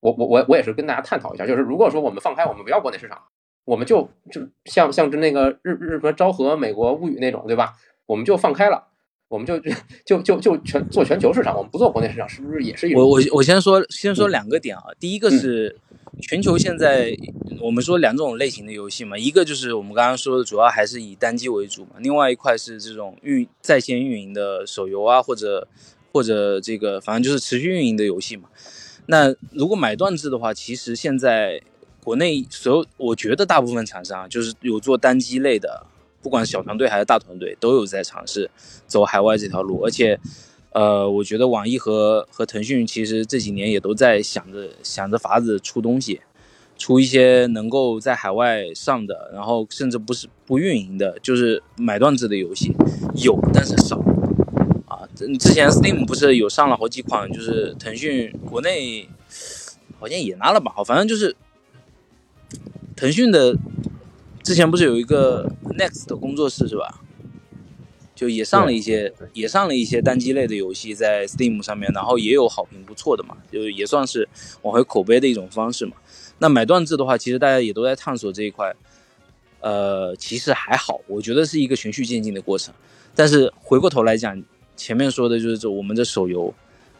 [0.00, 3.18] 我我我我也是跟大家探讨一下，就是如果说我们放开，我们不要国内市场，
[3.64, 7.74] 我们就就像像是那个日日本昭和、美国物语那种，对吧？
[8.06, 8.88] 我们就放开了，
[9.28, 9.58] 我们就
[10.04, 13.00] 就就就全做全球市场，我们不做国内市场，是不是也是一种？
[13.00, 15.78] 我我我先说先说嗯两个点啊，第一个是
[16.20, 17.16] 全球现在
[17.60, 25.66] 我们说两种类型的游戏嘛，一个就是我们刚刚说的主要还是以单机为主嘛，另外一块是这种运在线运营的手游啊，或者
[26.12, 28.48] 或者这个反正就是持续运营的游戏嘛。
[29.06, 31.60] 那如果买断制的话，其实现在
[32.04, 35.86] 国内所有我觉得大部分厂商就是有做单机类的，
[36.20, 38.50] 不管小团队还是大团队，都有在尝试
[38.86, 40.20] 走海外这条路，而且。
[40.74, 46.20] 呃，我觉得网易和和腾讯其实这几年也都在想着想着法子出东西，
[46.78, 52.74] 出一些能够在海外上的，然后甚至不是不运营的，就是买断制的游戏，
[53.16, 53.98] 有但是少
[54.86, 55.06] 啊。
[55.14, 59.06] 之前 Steam 不是有上了好几款，就是腾讯国内
[60.00, 61.36] 好像也拿了吧，反正就是
[62.96, 63.54] 腾讯的
[64.42, 67.02] 之前不是有一个 Next 的工作室是吧？
[68.22, 74.28] 就也上了一些也上了一些单机类的游戏在 Steam 上面，然后也有好评不错的嘛，就也算是
[74.62, 75.96] 挽回口碑的一种方式嘛。
[76.38, 78.72] 那买断制的话，其实大家也都在探索这一块，
[79.58, 82.72] 呃，其实还好，我觉得是一个循序渐进的过程。
[83.12, 84.40] 但是回过头来讲，
[84.76, 86.54] 前面说的就是这我们的手游，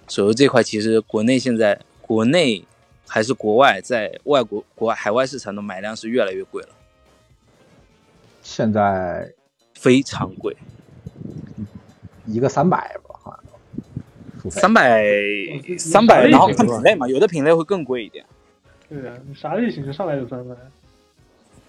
[0.08, 2.64] 手游这块其实国内现在国内
[3.06, 6.70] 还是国外，在外国国外海外市场的买量是越来越贵了，
[8.42, 9.32] 现在
[9.74, 10.56] 非常贵，
[12.26, 13.38] 一个三百吧，好
[14.42, 18.24] 像三百嗯三百，然后看品类嘛，有的品类会更贵一点。
[18.88, 20.54] 对啊，你啥类型就上来就三百，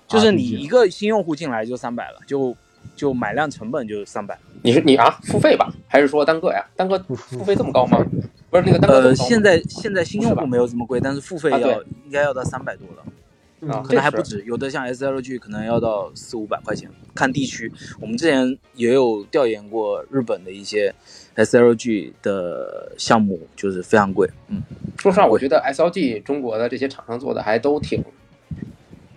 [0.07, 2.55] 就是你一个新用户进来就三百了，就
[2.95, 4.37] 就买量成本就三百。
[4.61, 6.65] 你是你啊，付费吧，还是说单个呀？
[6.75, 7.97] 单个付费这么高吗？
[8.49, 13.03] 不是那个单个现在现在新用户没有这么贵，但是付费要、应该要到三百多了，
[13.65, 17.71] 嗯啊可能还不止，有的像 SLG 可能要到四五百块钱，看地区。
[17.99, 20.93] 我们之前也有调研过日本的一些
[21.35, 24.29] SLG 的项目，就是非常贵。
[24.49, 24.61] 嗯，
[24.97, 28.03] 说实话，我觉得 SLG 中国的这些厂商做的还都挺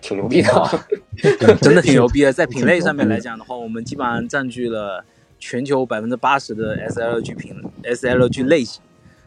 [0.01, 0.81] 挺牛逼的。
[1.61, 2.31] 真的挺牛逼的。
[2.33, 5.05] 在品类上面来讲的话，我们基本上占据了
[5.39, 8.81] 全球百分之八十的 SLG 品 SLG 类型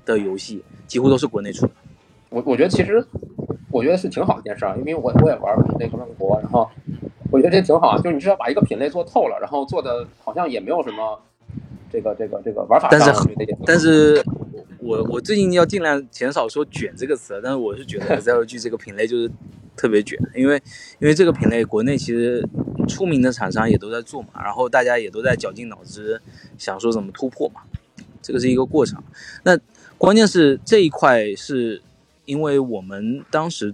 [0.06, 1.72] 的游戏，几乎都是国内出的。
[2.30, 3.06] 我我觉得其实
[3.72, 6.70] 我觉得是挺好的一件事儿，因为我我也玩那个万国，然后
[7.32, 11.20] 我觉得这挺好，就是你至少把一个品类做透了，然后做的好像也没有什么
[11.92, 14.24] 这个这个这个玩法上，但是但是
[14.80, 19.30] 我我最近要尽量减少说“卷”这个词，但是我是觉得 SLG 这个品类就是
[19.76, 20.62] 特别卷，因为
[21.00, 22.44] 因为这个品类国内其实
[22.88, 26.22] 出名的厂商也都在做嘛，然后大家也都在绞尽脑汁
[26.58, 27.62] 想说怎么突破嘛，
[28.22, 29.02] 这个是一个过程。
[29.44, 29.58] 那
[29.98, 31.82] 关键是这一块是
[32.30, 33.74] 因为我们当时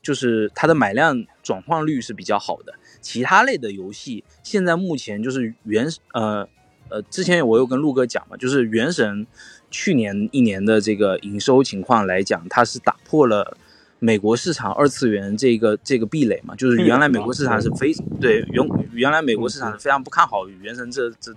[0.00, 6.48] 就是它的买量转换率是比较好的，其他类的游戏现在目前就是原呃
[6.88, 9.26] 呃，之前我有跟陆哥讲嘛，就是《原神》
[9.72, 13.56] 去年一年的这个营收情况来讲，它是打破了
[13.98, 21.34] 美国市场二次元这个这个壁垒嘛，就是原来美国市场是非对原原来美国市场是非常不看好《原神》这这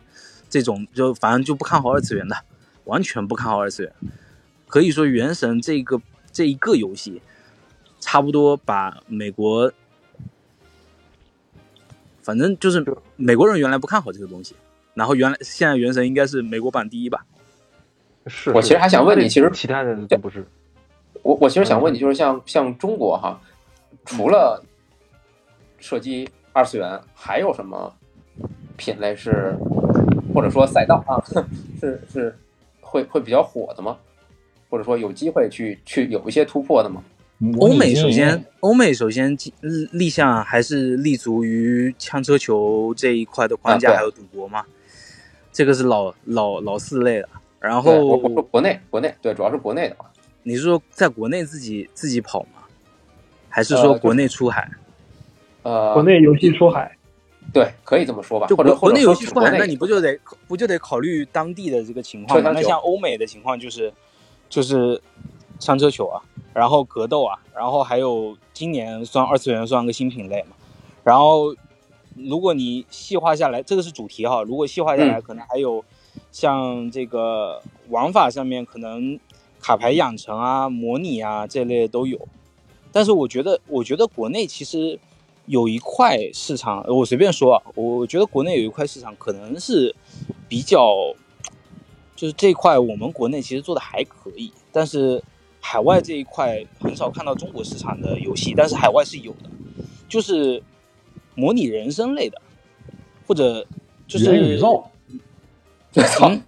[0.48, 2.36] 这种就反正就不看好二次元的，
[2.84, 3.92] 完全不看好二次元，
[4.68, 6.00] 可以说《原神》这个
[6.40, 7.22] 这一个游戏，
[8.00, 9.70] 差不多把美国。
[12.22, 12.82] 反正就是
[13.18, 14.56] 美国人原来不看好这个东西，
[14.94, 17.26] 然后原来现在原神应该是美国版第一吧？
[18.28, 18.52] 是。
[18.52, 20.46] 我其实还想问你其实其他的都不是。
[21.24, 23.38] 我我其实想问你，就是像像中国哈，
[24.06, 24.64] 除了
[25.78, 27.94] 射击二次元，还有什么
[28.78, 29.54] 品类是
[30.34, 31.20] 或者说赛道啊，
[31.82, 32.34] 是是
[32.80, 33.98] 会会比较火的吗？
[34.70, 37.04] 或者说有机会去去有一些突破的吗？
[37.60, 44.66] 欧美首先，欧美首先立立项还是立足于枪车球这一块的框架，还有赌博嘛，
[45.52, 47.30] 这个是老老老四类的。
[47.60, 50.06] 然后国内国内对，主要是国内的嘛。
[50.44, 52.64] 你是说在国内自己自己跑吗？
[53.48, 54.70] 还是说国内出海？
[55.64, 56.96] 呃，国内游戏出海，
[57.54, 58.48] 对，可以这么说吧。
[58.48, 60.18] 就国国内游戏出海，那你不就得
[60.48, 62.52] 不就得考虑当地的这个情况吗？
[62.54, 63.92] 那像欧美的情况就是
[64.50, 65.02] 就是
[65.60, 66.22] 上车球啊，
[66.54, 70.56] 然后格斗啊，然后还有今年算二次元算个新品类嘛。
[71.04, 71.56] 然后
[72.16, 75.84] 如果你细化下来，这个是主题哈，如果细化下来，嗯可能还有
[76.32, 79.18] 像这个玩法上面可能
[79.62, 82.20] 卡牌养成啊、模拟啊这类都有。
[82.92, 85.00] 但是我觉得，我觉得国内其实
[85.46, 89.96] 有一块市场，我随便说啊，我觉得国内有一块市场可能是
[90.48, 90.96] 比较，
[92.20, 95.24] 就是这一块我们国内其实做的还可以，但是
[95.62, 99.50] 海外这一块很少看到中国市场的游戏，但是海外是有的，
[100.10, 100.62] 就是
[101.34, 102.42] 模拟人生类的，
[103.26, 103.66] 或者
[104.06, 104.84] 就是元宇宙，
[105.96, 106.44] 嗯？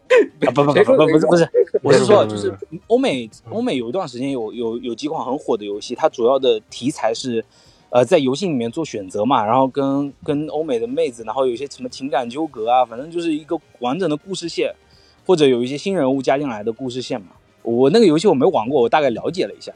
[0.46, 1.50] 啊不不不不不不是不是，
[1.82, 2.58] 我是说就是是
[2.88, 7.46] 欧美欧美有一段时间有有有几款很火的游戏，它主要的题材是，
[7.92, 14.74] 呃，在游戏里面做选择嘛，然后跟跟欧美的妹子，然后有一些什么情感纠葛啊，反正就是一个完整的故事线，
[15.26, 17.28] 或者有一些新人物加进来的故事线嘛。
[17.64, 19.72] 我那个游戏我没玩过，我大概了解了一下，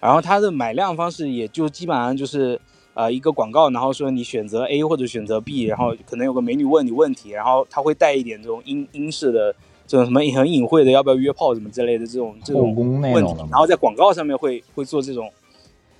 [0.00, 2.60] 然后它的买量方式也就基本上就是。
[2.98, 9.54] 呃，一个广告，然后说你选择 A 或者选择 B，然后可能有个美女问你问题，然后它会带一点这种英英式的
[9.86, 15.30] 这种什么很隐晦的要不要约炮什么之类的这种这种问题然后在广告上面会会做这种，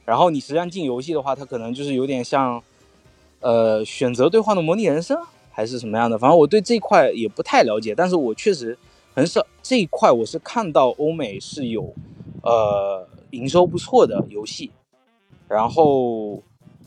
[0.06, 2.62] 然后你实际上进游戏的话，它可能就是有点像，
[3.40, 5.20] 呃，选择对话的模拟人生
[5.57, 8.77] 还是什么样的，反正我对这一块也不太了解，但是我确实
[9.15, 11.95] 很少这一块我是看到欧美是有，
[12.43, 14.70] 呃，营收不错的游戏，
[15.49, 16.43] 然后。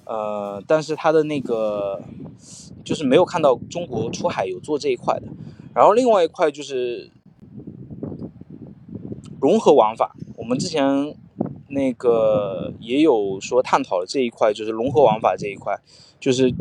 [0.06, 2.02] 呃，但是它的那个
[2.84, 5.28] 就是没有看到中国出海有做这一块的。
[5.72, 7.12] 然后另外一块就是
[9.40, 11.16] 融合玩法，我们之前
[11.68, 15.80] 那个也有说探讨了这一块，就是融合玩法这一块，
[16.20, 16.52] 就是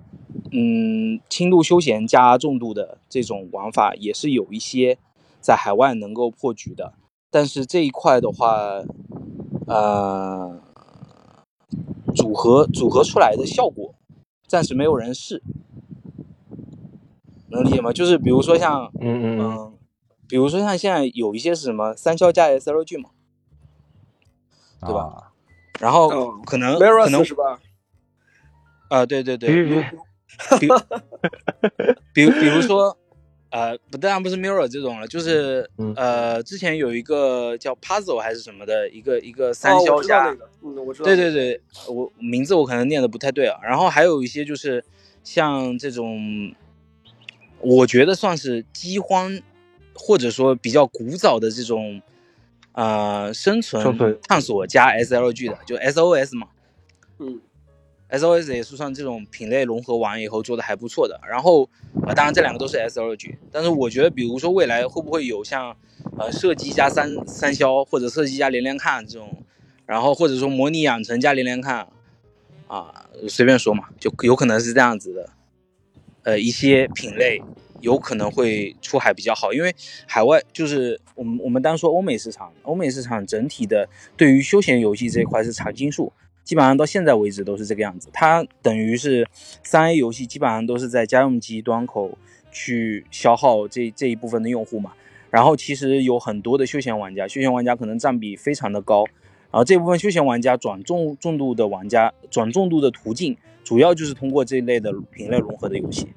[0.53, 4.99] 嗯轻度休闲加重度的这种玩法也是有一些
[5.41, 6.95] 在海外能够破局的，
[7.31, 8.83] 但是这一块的话，
[9.67, 10.61] 呃，
[12.15, 13.95] 组合组合出来的效果
[14.47, 15.43] 暂时没有人试，
[17.51, 17.93] 能理解吗？
[17.93, 19.73] 就是比如说像嗯嗯嗯，
[20.29, 23.11] 比如说像现在有一些是什么三消加 SLG 嘛，
[24.81, 25.03] 对吧？
[25.03, 25.25] 啊
[25.81, 27.61] 然后哦可能可能 Mirrors 是吧？
[28.89, 29.51] 啊、对对对，
[30.61, 30.69] 比
[32.13, 32.97] 比比如说，
[33.51, 41.05] 呃，不当然不是 Mirror 这种了，就是嗯呃，之前有一个叫 Puzzle 还是什么的一个一个三哦，消加，嗯，我知道。
[41.07, 43.59] 对对对，我名字我可能念的不太对啊。
[43.63, 44.85] 然后还有一些就是
[45.25, 46.55] 像这种，
[47.61, 49.41] 我觉得算是饥荒，
[49.95, 52.01] 或者说比较古早的这种，
[52.73, 56.49] 呃，生存生存探索加 SLG 的，就 SOS 嘛。
[58.11, 61.21] SOS 也是算这种品类融合完以后做的还不错的。
[61.29, 61.69] 然后，
[62.07, 65.77] 呃，当然这两个都是 SLG，但是我觉得，比如说未来会不会有像，
[66.19, 69.43] 呃，射击加三三消或者射击加连连看这种，
[69.87, 71.87] 然后或者说模拟养成加连连看，
[72.67, 75.31] 啊，随便说嘛，就有可能是这样子的。
[76.25, 77.41] 呃，一些品类
[77.81, 79.75] 有可能会出海比较好，因为
[80.07, 86.13] 海外就是我们我们单说欧美市场，欧美市场整体的对于休闲游戏这一块是常青树，
[86.49, 88.09] 基本上到现在为止都是这个样子。
[88.11, 89.29] 它等于是
[89.63, 92.17] 三 A 游戏基本上都是在家用机端口
[92.51, 94.95] 去消耗这这一部分的用户嘛。
[95.29, 99.05] 然后其实有很多的休闲玩家，休闲玩家可能占比非常的高。
[99.51, 106.09] 然后这部分休闲玩家转重重度的玩家转重度的途径，主要就是通过这一类的品类融合的游戏。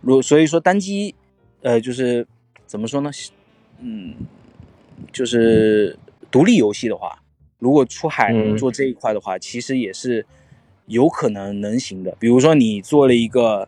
[0.00, 1.14] 如所以说单机，
[1.60, 2.26] 呃，就是
[2.64, 3.10] 怎么说呢？
[3.80, 4.14] 嗯，
[5.12, 5.98] 就是
[6.30, 7.22] 独立游戏的话，
[7.64, 10.26] 如果出海能做这一块的话，其实也是
[10.84, 12.14] 有可能能行的。
[12.20, 13.66] 比如说你做了一个，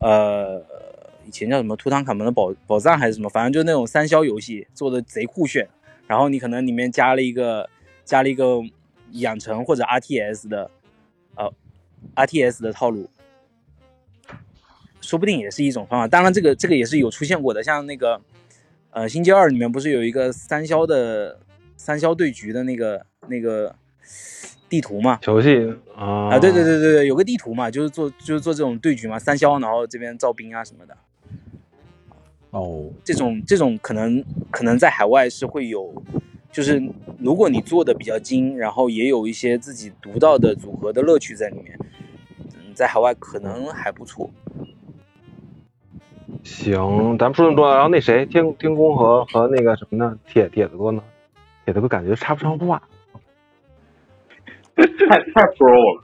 [0.00, 0.62] 呃，
[1.24, 5.66] 以前叫什么图坦卡蒙的宝宝藏还是什么，反正就那种三消游戏，做的贼酷炫。
[6.06, 7.70] 然后你可能里面加了一个
[8.04, 8.60] 加了一个
[9.12, 10.70] 养成或者 RTS 的，
[11.34, 11.50] 呃
[12.16, 13.08] ，RTS 的套路，
[15.00, 16.06] 说不定也是一种方法。
[16.06, 18.20] 当然，这个这个也是有出现过的，像那个
[18.90, 21.40] 呃《星期二》里面不是有一个三消的
[21.78, 23.74] 三消对局的那个那个
[24.68, 25.18] 地图嘛？
[25.22, 30.96] 小游戏啊啊，对对对对对，有个地图嘛，就是做就是做这种对局嘛，三消，然后这边造兵啊什么的。
[32.50, 36.02] 哦，这种这种可能可能在海外是会有，
[36.50, 36.82] 就是
[37.18, 41.78] 如果你做的比较精，然后也有一些自己独到的组合的乐趣在里面，
[42.54, 44.28] 嗯，在海外可能还不错。
[46.42, 51.02] 行，咱们说这么多，然后那谁，天天宫和和那个什么呢，铁铁子哥呢？
[51.68, 52.80] 铁子哥感觉插不上话。
[54.74, 56.02] 太太 pro 了，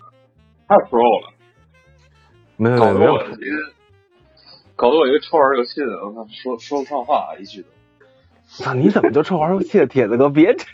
[0.68, 1.32] 太 pro 了，
[2.58, 3.56] 没有搞得没有我，一个
[4.76, 7.68] 搞得我一个臭玩游戏的，我操，说说不上话一句都。
[8.46, 9.86] 操，你怎么就臭玩游戏的？
[9.86, 10.66] 铁子哥，别这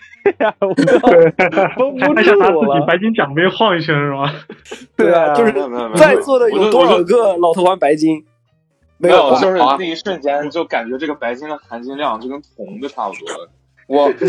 [0.45, 2.75] 样，我都绷不还想拿住了。
[2.75, 4.29] 自己白金奖杯晃一圈是吗？
[4.99, 8.27] 对啊，就是没有没有没有在座的有多少个老头玩白金？
[8.99, 13.49] 没没有吧，就是那一瞬间就感觉这个白金的含金量就跟铜的差不多。
[13.91, 14.25] 我是，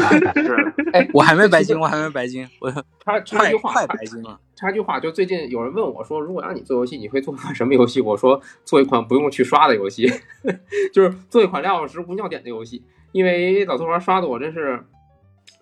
[1.14, 2.72] 我还没白金，我还没白金，我
[3.06, 4.40] 插插一句话，快白金了。
[4.56, 8.02] 插一句话，就最近有人问我说，如果让你做游戏，你会做款什么游戏？
[8.02, 10.12] 我说做一款不用去刷的游戏，
[10.92, 12.84] 就是做一款两小时无尿点的游戏。
[13.12, 14.84] 因为老头玩刷的我真是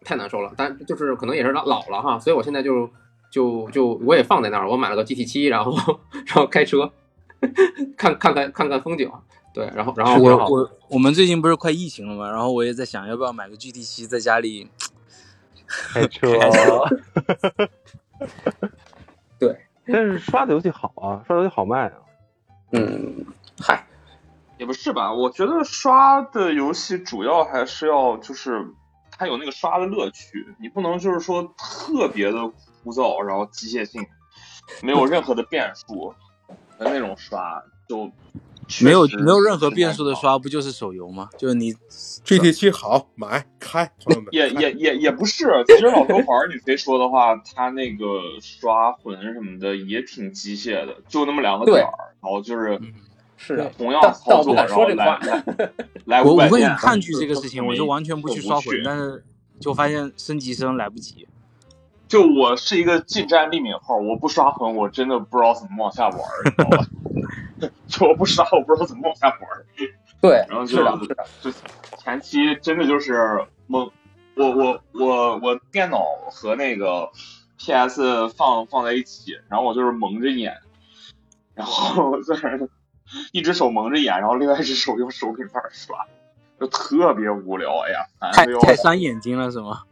[0.06, 2.90] 太难受了，但就是可能也是老老了哈，所以我现在就
[3.30, 5.74] 就就我也放在那儿，我买了个 GT 七，然后
[6.26, 6.90] 然后开车
[7.98, 9.12] 看看看看看风景，
[9.54, 14.70] 对，然后然后我我我们最近不是快疫情了嘛，然后我也在想要不要买个 GT 七，在家里
[15.68, 16.28] 开车。
[19.40, 19.58] 对，
[19.88, 21.94] 但是刷的游戏好啊，刷的游戏好卖啊。
[22.72, 23.26] 嗯，
[23.60, 23.88] 嗨，
[24.58, 25.14] 也不是吧？
[25.14, 28.68] 我觉得刷的游戏主要还是要就是
[29.10, 32.48] 它有那个刷的乐趣，你不能就是说特别的
[32.84, 34.06] 枯燥，然后机械性，
[34.84, 36.14] 没有任何的变数
[36.78, 38.49] 的那种刷，就确
[38.84, 41.30] 没有没有任何变数的刷，不就是手游吗？
[41.38, 41.74] 就是你
[42.24, 48.06] GT 七好买开，朋友们也也也也不是，其实老头环儿你非说的话，他那个
[48.42, 51.92] 刷魂什么的也挺机械的，就那么两个点儿，
[52.22, 52.80] 然后就是
[53.38, 55.18] 是的，同样操作，然后说这话。
[55.18, 55.72] 来来
[56.06, 59.24] 来我我会五百遍很抗拒这个事情，我就完全不去刷魂，但是
[59.60, 61.28] 就发现升级升来不及。
[62.08, 66.88] 就我是一个近战立敏号，我不刷魂，我真的不知道怎么往下玩，你知道吧？
[67.88, 69.40] 就我不刷，我不知道怎么往下玩。
[70.22, 71.52] 对，然后就是的，是的，就
[71.98, 73.90] 前期真的就是蒙，
[74.36, 77.10] 我我我我电脑和那个
[77.58, 80.58] PS 放放在一起，然后我就是蒙着眼，
[81.56, 82.68] 然后在那
[83.32, 86.06] 一只手蒙着眼，然后另外一只手用手柄在那刷，
[86.60, 88.66] 就特别无聊，哎呀，烦太的要死。
[88.66, 89.84] 太伤眼睛了是吗？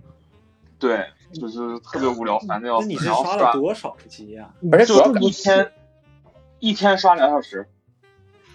[0.77, 2.87] 对，就是特别无聊，烦的要死。
[2.87, 4.49] 那你是然后刷了多少级呀？
[4.71, 5.71] 而且主要一天
[6.59, 7.67] 一天刷两小时，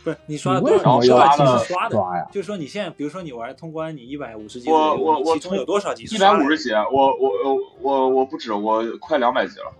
[0.02, 1.08] 不是你刷了多少级？
[1.08, 1.96] 是刷的？
[1.96, 2.26] 刷呀？
[2.32, 6.38] 就是说你现在，比如说你玩通关，你一百五十级我，我我其中有多少级是一刷的？
[6.38, 9.72] 百五十级，我我我我我不止，我快两百级了。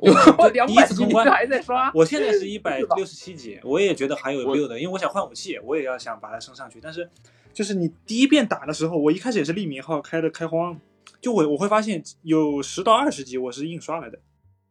[0.38, 6.80] 我两第一百级你次通关还在刷，我现在是一百 六十七级，我也觉得还有我 build，的因为我想换武器，我也要想把它升上去。
[6.80, 7.10] 但是，
[7.52, 10.78] 就是你第一遍打的时候，我一开始也是利民号开的开荒，
[11.20, 14.18] 就我我会发现有十到二十级我是硬刷来的，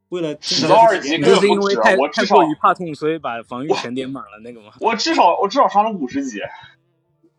[0.10, 4.72] 为了10到20级你根这是因为本不止太太我至少过于怕痛，所以把防御全点满了那个吗？
[4.80, 6.40] 我至少我至少刷了五十级。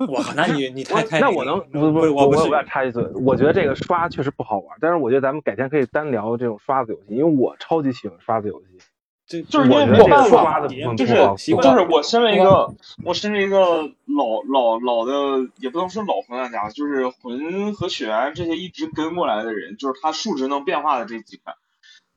[0.08, 8.78] 哇，那你你太太那我能不不我我是我不是要插一嘴，我觉得这个刷确实不好玩，但是我觉得咱们改天可以单聊这种刷子游戏，因为我超级喜欢刷子游戏。
[9.26, 10.66] 这就是因为我觉得这个没有办法
[10.96, 11.14] 就是
[11.44, 12.74] 就是我身为一个
[13.04, 15.12] 我身为一个老老老的，
[15.58, 21.54] 也不能说老魂玩家，就是魂和血缘这些一直跟过来的人，就是他数值能变化的这几款，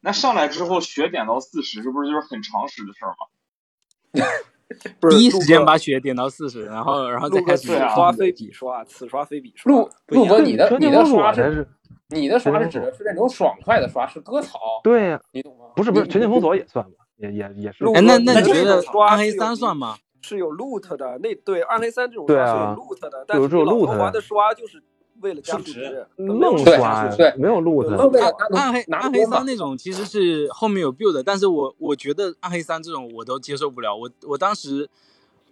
[0.03, 4.25] 那上来之后血点到四十，这不是就是很常识的事儿吗？
[4.99, 9.71] 不是第一时间把血点到四十，然后然后再开始刷非彼刷，此刷非彼刷。
[9.71, 11.67] 陆陆哥，你的你的刷是
[12.09, 15.65] 你的刷是指的是那种爽快的刷，是割草，对呀，你懂吗？
[15.75, 17.93] 不是不是你全境封锁也算吧，也也也是陆。
[17.93, 19.95] 哎，哥那那你觉得刷暗黑三算吗？
[20.21, 24.81] 是有 loot 的，那对暗黑三这种对刷是有啊 loot 的，但有这种是你老头环的刷就是
[25.23, 27.95] 为了加值值，愣对刷，对没有路的。
[27.97, 33.95] 那为了拿暗黑暗黑三那种其实是后面有 build，但是我我觉得暗黑三这种我都接受不了。
[33.95, 34.89] 我我当时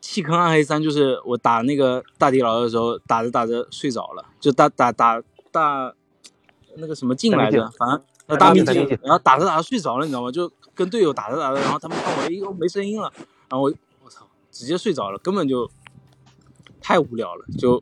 [0.01, 5.21] 弃坑暗黑三，就是我打那个大地牢的时候，打着打着睡着了，就打打打
[5.51, 5.93] 大
[6.75, 7.89] 那个什么镜来着大秘境，反
[8.27, 10.31] 正大秘境，然后打着打着睡着了，你知道吗？
[10.31, 13.11] 就跟队友打着打着，然后他们看我，哎呦没声音了，
[13.49, 13.73] 然后我
[14.03, 15.69] 我操，直接睡着了，根本就
[16.81, 17.81] 太无聊了，就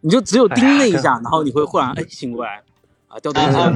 [0.00, 2.62] 你就只有盯那一下，然后你会忽然哎醒过来
[3.08, 3.70] 啊掉东西了。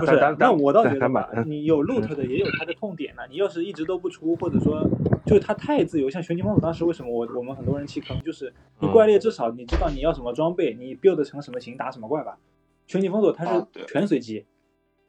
[0.00, 3.22] 不是咱，那我倒觉得吧，你有 loot 的也有它的痛点呢。
[3.30, 4.88] 你要是一直都不出，或者说
[5.24, 12.38] 就是它太自由，像玄机封锁当时为什么我我们很多人弃坑，就是你怪猎至少你知道你要什么装备，你 build 成什么型打什么怪吧。
[12.86, 14.46] 全体封锁它是全随机，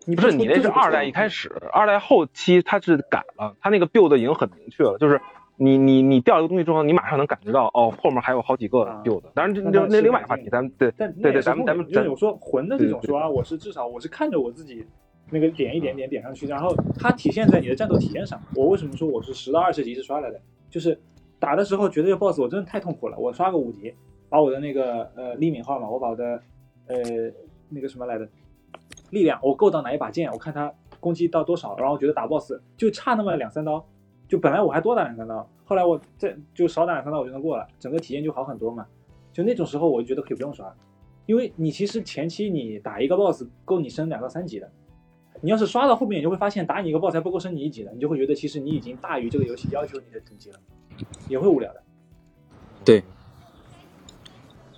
[0.06, 5.22] 你不是你那是二代一开始，二代后期它是改了，它那个 build 已经很明确了，就是
[5.58, 9.24] 你你你掉一个东西之后，你马上能感觉到哦，后面还有好几个啊 build。
[9.34, 14.86] 当然这那另外一个话题，咱们对但对对，咱们咱们我说魂的这种对对刷，我是至少我是看着我自己
[15.32, 18.42] 那个点一点点点上去，然后它体现在你的战斗体验上。
[18.56, 20.40] 我为什么说我是十到二十级是刷来的？
[20.70, 21.00] 就是
[21.40, 23.94] 打的时候觉得这个 boss 我真的太痛苦了，我刷个五级，
[24.30, 26.42] 把我的那个呃利敏号嘛，我把我的
[26.88, 26.98] 呃
[27.70, 28.28] 那个什么来着
[29.10, 33.84] 力量，我够到哪一把剑，我看他攻击到多少，然后觉得打 boss 就差那么两三刀，
[34.28, 38.86] 就本来我还多打两三刀，后来我再就少打两三刀我就能过了，整个体验就好很多嘛。
[39.32, 40.74] 就那种时候，我就觉得可以不用刷，
[41.26, 44.70] 因为你其实前期你打一个 boss 够你升两到三级的，
[45.42, 50.60] 你要是刷到后面，你就会发现打你一个 boss 还不够升你一级的，你就会觉得其实你已经大于这个游戏要求你的等级了，
[51.30, 51.84] 也会无聊的。
[52.84, 53.04] 对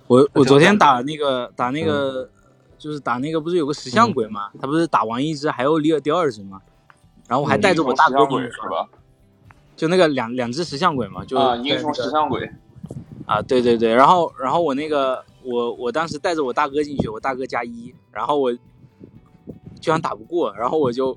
[0.06, 2.28] 我我昨天打那个打那个，
[2.76, 4.50] 就是打那个不是有个石像鬼嘛？
[4.60, 6.60] 他不是打完一只还要第二第二只嘛？
[7.28, 8.88] 然后我还带着我大哥英雄进去石像鬼是吧？
[9.80, 12.46] 就那个两两只石像鬼嘛，就英雄石像鬼，
[13.24, 18.52] 啊，对对对，然后然后我那个我我当时带着我大哥进去，我大哥加一，然后我
[19.80, 21.16] 居然打不过，然后我就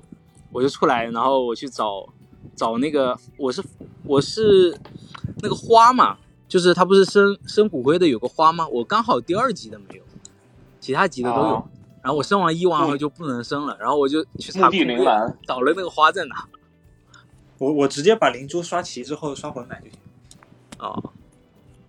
[0.50, 2.08] 我就出来，然后我去找
[2.56, 3.62] 找那个我是
[4.06, 4.74] 我是
[5.42, 6.16] 那个花嘛，
[6.48, 8.66] 就是他不是生生骨灰的有个花吗？
[8.68, 10.02] 我刚好第二级的没有，
[10.80, 11.54] 其他级的都有。
[11.56, 11.64] 啊
[12.00, 14.96] 然后我生完一完后就不能生了，然后我就去查墓地
[15.46, 16.46] 找了那个花在哪。
[17.58, 19.98] 我我直接把灵珠刷齐之后刷魂买就行。
[20.78, 21.10] 哦，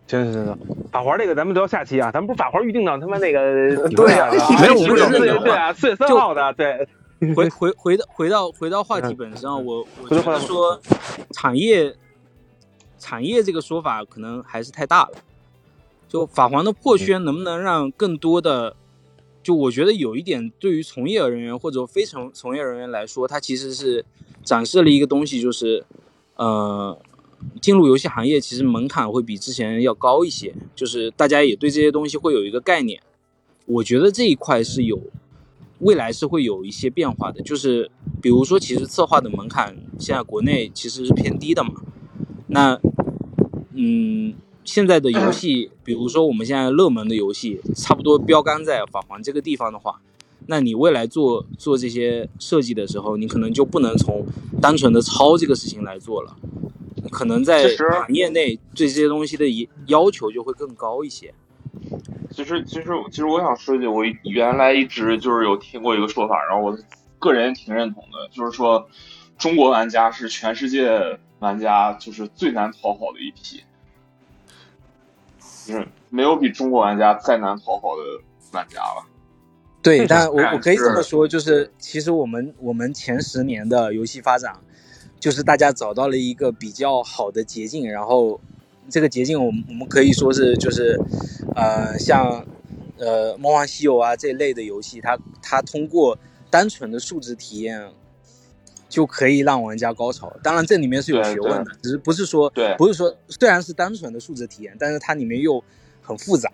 [0.08, 0.58] 行行行行，
[0.92, 4.30] 法环这个咱们聊下期啊，咱们不是法环预定到他妈那个对呀
[4.62, 6.88] 没有我们是只是对对啊，四月三号的，对，
[7.34, 10.80] 回回回到回到回到话题本身啊，我我觉得说
[11.32, 11.96] 产业
[13.00, 15.12] 产业这个说法可能还是太大了。
[16.08, 18.76] 就法环的破圈能不能让更多的，
[19.46, 24.04] 就我觉得有一点对于从业人员或者非从从业人员来说，它其实是
[24.44, 25.86] 展示了一个东西，就是
[26.36, 26.98] 呃，
[27.62, 33.00] 进入游戏行业其实门槛会比之前要高一些，就是大家也对这些东西会有一个概念。
[33.68, 35.00] 我觉得这一块是有
[35.82, 41.74] 未来是会有一些变化的，就是比如说，其实策划的门槛现在国内其实是偏低的嘛。
[42.48, 42.82] 那，
[43.74, 44.34] 嗯，
[44.66, 50.02] 现在的游戏，比如说我们现在热门的游戏，差不多标杆在法环这个地方的话，
[50.48, 54.26] 那你未来做做这些设计的时候，你可能就不能从
[54.62, 56.36] 单纯的抄这个事情来做了，
[57.12, 59.46] 可能在行业内对这些东西的
[59.86, 61.34] 要求就会更高一些。
[62.32, 66.78] 其实，其实，其实我想说一句，我原来一直就是有听过一个说法，然后我
[67.20, 68.90] 个人挺认同的，就是说，
[69.38, 73.62] 中国玩家是全世界玩家就是最难讨好的一批，
[75.66, 79.06] 就是没有比中国玩家再难讨好的玩家了。
[79.82, 84.56] 对，但我我可以这么说，就是其实我们我们前十年的游戏发展，
[85.20, 88.40] 就是大家找到了一个比较好的捷径，然后
[88.90, 91.00] 这个捷径我们我们可以说是就是，
[91.56, 92.46] 呃，像
[92.98, 96.18] 呃《梦幻西游》啊这类的游戏，它它通过
[96.50, 97.90] 单纯的数值体验。
[98.88, 105.64] 就可以让玩家高潮，当然这里面是有学问的，只是不是说对不是说虽然是单纯的数值体验，但是它里面又
[106.02, 106.52] 很复杂，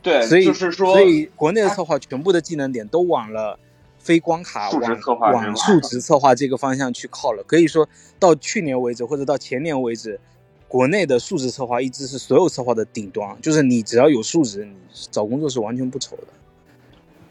[0.00, 3.58] 对，所以就是说，所以国内的策划全部的技能点都往了
[3.98, 7.42] 非光卡、往数值策划这个方向去靠了。
[7.42, 7.86] 可以说
[8.18, 10.18] 到去年为止，或者到前年为止，
[10.68, 14.74] 国内的数值策划一直是所有策划的顶端，就是你只要有数值，你
[15.10, 16.28] 找工作是完全不愁的。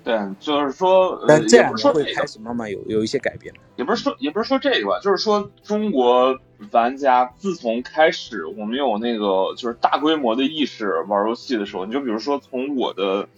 [0.10, 3.54] 对，就是说，呃但这也两年会开始慢慢有有一些改变。
[3.76, 6.36] 也不是说，也不是说这个吧，就是说中国
[6.72, 13.30] 玩家自从开始我们有那个就是大规模的意识玩游戏的时候，你就比如说从我的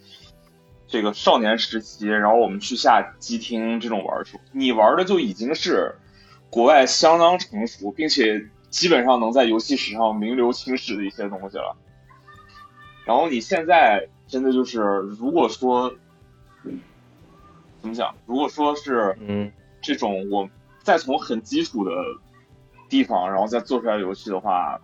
[0.88, 5.94] 这个少年时期，然后我们去下机厅这种玩的时候，你玩的就已经是
[6.50, 11.76] 国外相当成熟，并且基本上能在游戏史上名留青史的一些东西了。
[13.04, 14.80] 然后你现在真的就是，
[15.20, 15.94] 如果说
[17.82, 19.52] 怎么讲，如果说是嗯，
[19.82, 20.50] 这种我
[20.84, 21.92] 再从很基础的
[22.90, 24.80] 地方，然后再做出来游戏的话，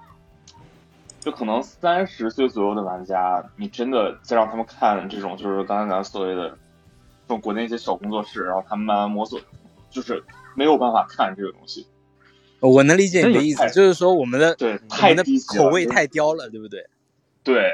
[1.20, 9.40] 就可能三十岁左右的玩家，你真的再让他们看这种就是刚才咱所谓的这种国内一些小工作室，然后他们慢慢摸索，
[9.90, 10.24] 就是
[10.56, 11.86] 没有办法看这个东西。
[12.60, 16.88] 呃我能理解你的意思，就是说我们的对我太们的口味太刁了，对不对？
[17.44, 17.72] 对，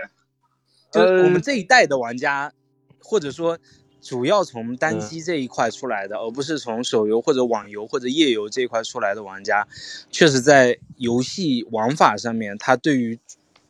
[0.91, 2.51] 就是我呃们这一代的玩家，
[2.99, 3.57] 或者说
[4.03, 9.65] 主要从单嗯机这一块出来的，而不是从手游或者网游或者页游这一块出来的玩家，
[10.11, 13.17] 确实在游戏玩法上面，他对于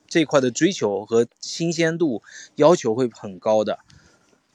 [0.07, 2.23] 这一块的追求和新鲜度
[2.55, 3.79] 要求会很高的。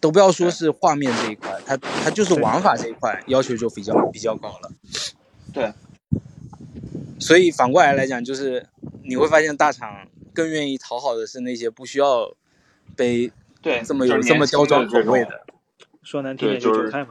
[0.01, 4.71] 都不要说是画面这一块，它它就是玩法这一块要求就比较比较高了。
[5.53, 5.73] 对，
[7.19, 8.69] 所以反过来来讲，就是
[9.03, 12.33] 你会发现大厂更愿意讨好的是那些不需要
[12.95, 15.45] 被对这么有这么刁钻口味的。
[16.09, 17.11] 说难听点就是韭菜嘛。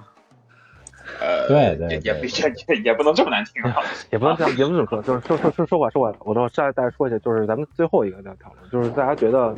[1.22, 3.76] 呃，对对也也也也也不能这么难听啊。
[4.12, 9.56] 也不能这样，也不能这么说，就是说说说说话说话，我都再再说一下，就是咱们最后一个在讨论，就是大家觉得，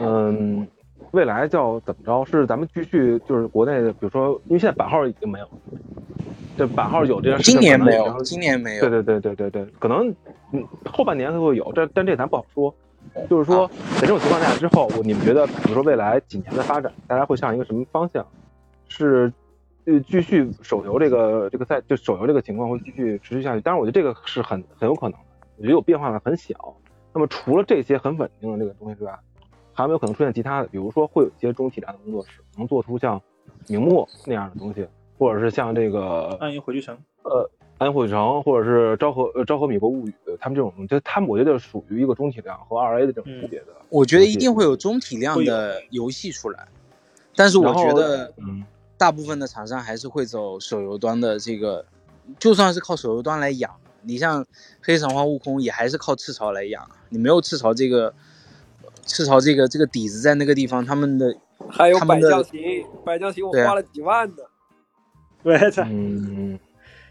[0.00, 0.66] 嗯，
[1.12, 2.24] 未来叫怎么着？
[2.24, 5.52] 是咱们继续就是国内的，比如说，因为现在版号已经没有了，
[6.56, 8.80] 这版号有这件事情，今年没有，今年没有。
[8.80, 10.12] 对对对对对对，可能
[10.52, 12.74] 嗯后半年会有，但但这咱不好说。
[13.30, 18.24] 就是说，在这种情况下之后，我你们觉得，比如说未来几年的发展，大家会向一个什么方向？
[18.88, 19.32] 是
[19.84, 23.60] 呃继续手游这个这个赛，就手游这个情况会继续持续下去。
[23.60, 26.54] 当然，我觉得这个是很很有可能的，我觉得有变化的很小。
[27.14, 29.18] 那么除了这些很稳定的这个东西之外，
[29.72, 30.68] 还有没有可能出现其他的？
[30.68, 33.20] 比如说会有一些中体量的工作室能做出像
[33.66, 34.86] 明末那样的东西，
[35.18, 43.66] 或者是像这个暗影火炬城，呃，暗影火炬城或者是昭和呃昭和米国物语，他们这种，就他们我觉得属于一个中体量和二 A 的这种级别的。
[43.88, 46.68] 我觉得一定会有中体量的游戏出来，
[47.34, 48.64] 但是我觉得，嗯，
[48.98, 51.86] 大部分的厂商还是会走手游端的这个，
[52.38, 53.70] 就算是靠手游端来养，
[54.02, 54.44] 你像
[54.82, 58.12] 黑神话悟空也还是靠赤潮来养，你没有赤潮这个
[59.06, 61.34] 赤潮这个这个底子在那个地方，他们的
[61.70, 62.60] 还有百将行，
[63.04, 64.42] 百将行我花了几万呢。
[65.44, 66.58] 我操，嗯，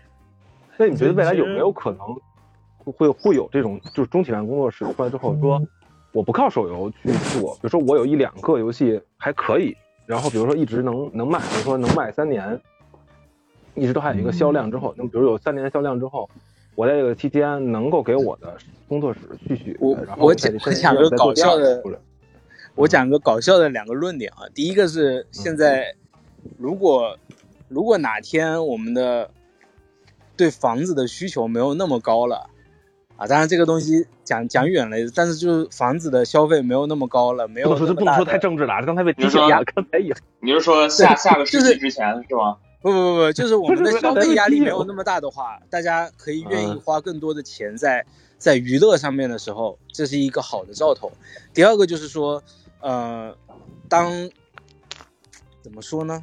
[0.78, 2.00] 那你觉得未来有没有可能
[2.84, 5.62] 会会有这种就是中体量工作室出来之后说，
[6.12, 9.76] 我不靠手游去做，比如说我有一两个游戏还可以，
[10.08, 12.60] 然后比如说一直能能卖，比如说能卖三年，
[13.76, 16.28] 一直都还有一个销量之后，那么比如有三年的销量之后，
[16.74, 18.58] 我在这个期间能够给我的
[18.88, 21.84] 工作室续续，我然后我讲我讲个搞笑的，
[22.76, 25.94] 我讲个搞笑的两个论点啊，第一个是现在
[26.58, 27.18] 如果
[27.68, 29.30] 如果哪天我们的
[30.38, 32.50] 对房子的需求没有那么高了，
[33.18, 42.58] 啊，当然这个东西讲讲远了，但是就是房子的消费没有那么高了，没有不能说不能说太政治了，刚才被你是说提醒了，刚才也你是说下下个世纪之前是吗？
[42.82, 48.06] 不不不不，就是我们的 消费压力没有那么大的话，大家可以愿意嗯花更多的钱在
[48.38, 51.12] 在娱乐上面的时候，这是一个好的兆头。
[51.56, 52.44] 第二个就是说，
[52.82, 53.36] 呃，
[53.90, 54.30] 当
[55.64, 56.22] 怎么说呢？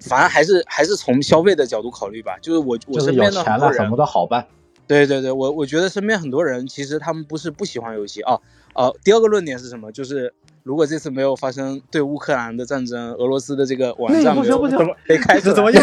[0.00, 2.38] 反正还是还是从消费的角度考虑吧。
[2.40, 4.46] 就是我我是身边的有钱很多人了什么，都好办。
[4.86, 8.38] 对对对，我我觉得身边很多人其实他们不是不喜欢游戏啊。
[8.74, 9.92] 呃，第二个论点是什么？
[9.92, 10.34] 就是
[10.64, 15.80] 如果这次没有发生对乌克兰的战争，俄罗斯的这个网那站没有不行不行，被开始，怎么又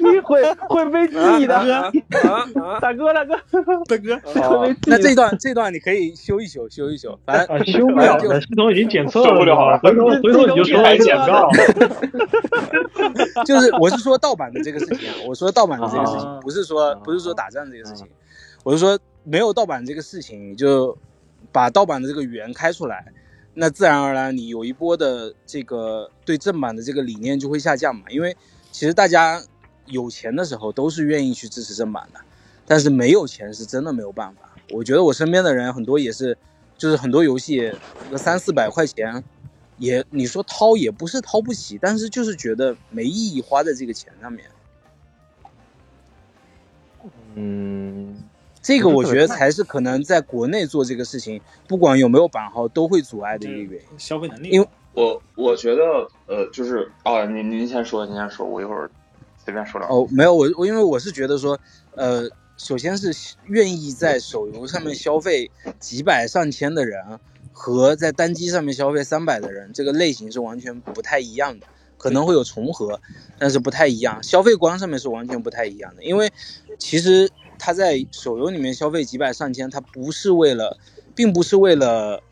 [0.00, 1.90] 你会会被记的，啊
[2.60, 2.78] 啊！
[2.80, 3.34] 大哥大 哥
[3.86, 4.18] 大哥，
[4.58, 4.98] 会被记的。
[4.98, 11.48] 那这段这段你可以修一修，修一修，反正啊，修不了的，系统已经检测了，了了回头回头你就说来检告，
[13.46, 18.06] 就是我是说盗版的这个事情啊，我说盗版的这个事情啊，不是说不是说打仗这个事情，
[18.64, 20.98] 我是说没有盗版这个事情，就
[21.52, 23.12] 把盗版的这个源开出来，
[23.52, 28.36] 那自然而然你有一波的这个对正版的这个理念就会下降嘛，因为
[28.72, 29.40] 其实大家
[29.86, 32.20] 有钱的时候都是愿意去支持正版的，
[32.66, 34.50] 但是没有钱是真的没有办法。
[34.70, 36.36] 我觉得我身边的人很多也是，
[36.78, 37.70] 就是很多游戏
[38.10, 39.22] 个三四百块钱，
[39.76, 44.46] 也你说掏也不是掏不起，但是就是觉得没意义花在这个钱上面。
[47.34, 48.23] 嗯，
[48.64, 51.38] 这个我觉得才是可能在国内做这个事情，
[51.68, 53.98] 不管有没有版号，都会阻碍的一个原因。
[53.98, 55.82] 消费能力，因为我我觉得
[56.26, 58.90] 呃，就是啊，您您先说，您先说，我一会儿
[59.44, 59.94] 随便说两句。
[59.94, 61.60] 哦，没有我我因为我是觉得说，
[61.94, 62.26] 呃，
[62.56, 63.14] 首先是
[63.48, 67.20] 愿意在手游上面消费几百上千的人，
[67.52, 71.66] 和在单机上面消费三百的人，这个类型是完全不太一样的，
[71.98, 72.98] 可能会有重合，
[73.38, 76.02] 但是不太一样，消费观上面是完全不太一样的。
[76.02, 76.32] 因为
[76.78, 80.78] 其实他在手游里面消费几百上千，他不是为了，
[81.14, 82.22] 并不是为了。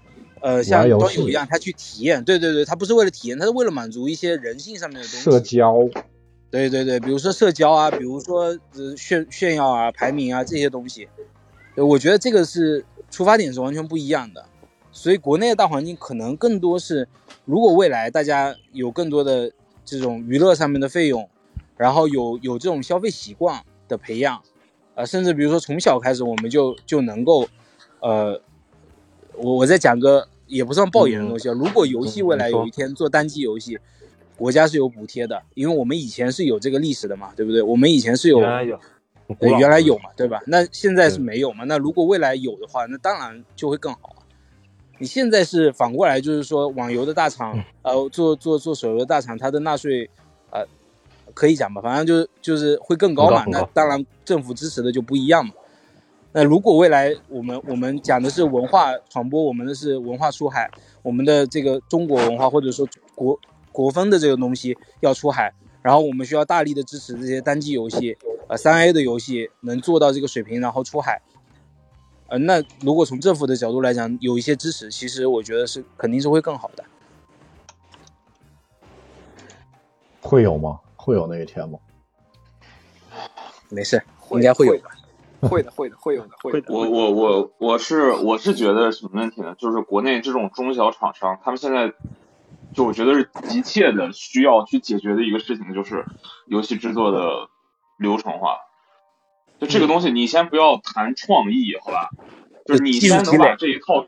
[0.45, 5.19] 呃，像端游一样，他去体验，对对对，他不是为了体验，他是为了满足一些人性上面的东西。
[5.19, 5.79] 社交，
[6.51, 11.07] 对对对，比如说社交啊，比如说呃炫炫耀啊、排名啊这些东西，
[11.77, 14.45] 我觉得这个是出发点是完全不一样的。
[14.91, 17.07] 所以国内的大环境可能更多是，
[17.45, 19.53] 如果未来大家有更多的
[19.85, 21.31] 这种娱乐上面的费用，
[21.77, 24.43] 然后有有这种消费习惯的培养，
[24.95, 27.49] 呃，甚至比如说从小开始我们就就能够，
[28.01, 28.41] 呃，
[29.37, 33.79] 我我再讲个也不算爆言的东西啊，如果游戏未来有一天做单机游戏，
[34.37, 37.63] 国家是有补贴的，因为我们以前是有这个历史的嘛，对不对？
[37.63, 38.81] 我们以前是有原来有，
[39.39, 40.43] 对，原来有嘛，对吧？
[40.47, 41.65] 那现在是没有嘛？
[41.65, 44.21] 那如果未来有的话，那当然就会更好啊。
[44.99, 50.22] 你现在是反过来，就是说网游的大厂，呃，做做做手游的大厂，它的纳税，呃，
[51.35, 53.45] 可以讲吧，反正就是就是会更高嘛。
[53.49, 55.53] 那当然政府支持的就不一样嘛。
[56.33, 60.71] 那如果未来我们我们讲的是文化传播，我们的是文化出海，
[61.03, 63.39] 我们的这个中国文化或者说国
[63.71, 65.53] 国风的这个东西要出海，
[65.83, 68.17] 然后我们需要大力的支持这些单机游戏，
[68.49, 71.21] 呃，三 A 的游戏能做到这个水平，然后出海。
[72.29, 76.85] 呃，那如果从政府的角度来讲，有一些支持，其实我觉得是肯定是会更好的。
[80.23, 80.81] 会有吗？
[81.03, 81.81] 会有那一天吗？
[83.69, 84.91] 没事，会应该会有吧。
[85.41, 86.73] 会的，会的，会有的，会的。
[86.73, 89.57] 我我我我是我是觉得什么问题呢？
[89.59, 91.93] 就是国内这种中小厂商，他们现在
[92.73, 96.07] 就我觉得是急切的需要去解决的一个事情，就是
[96.47, 97.49] 游戏制作的
[97.99, 98.59] 流程化。
[99.59, 102.11] 就这个东西，你先不要谈创意，好吧？
[102.65, 104.07] 就是你先能把这一套，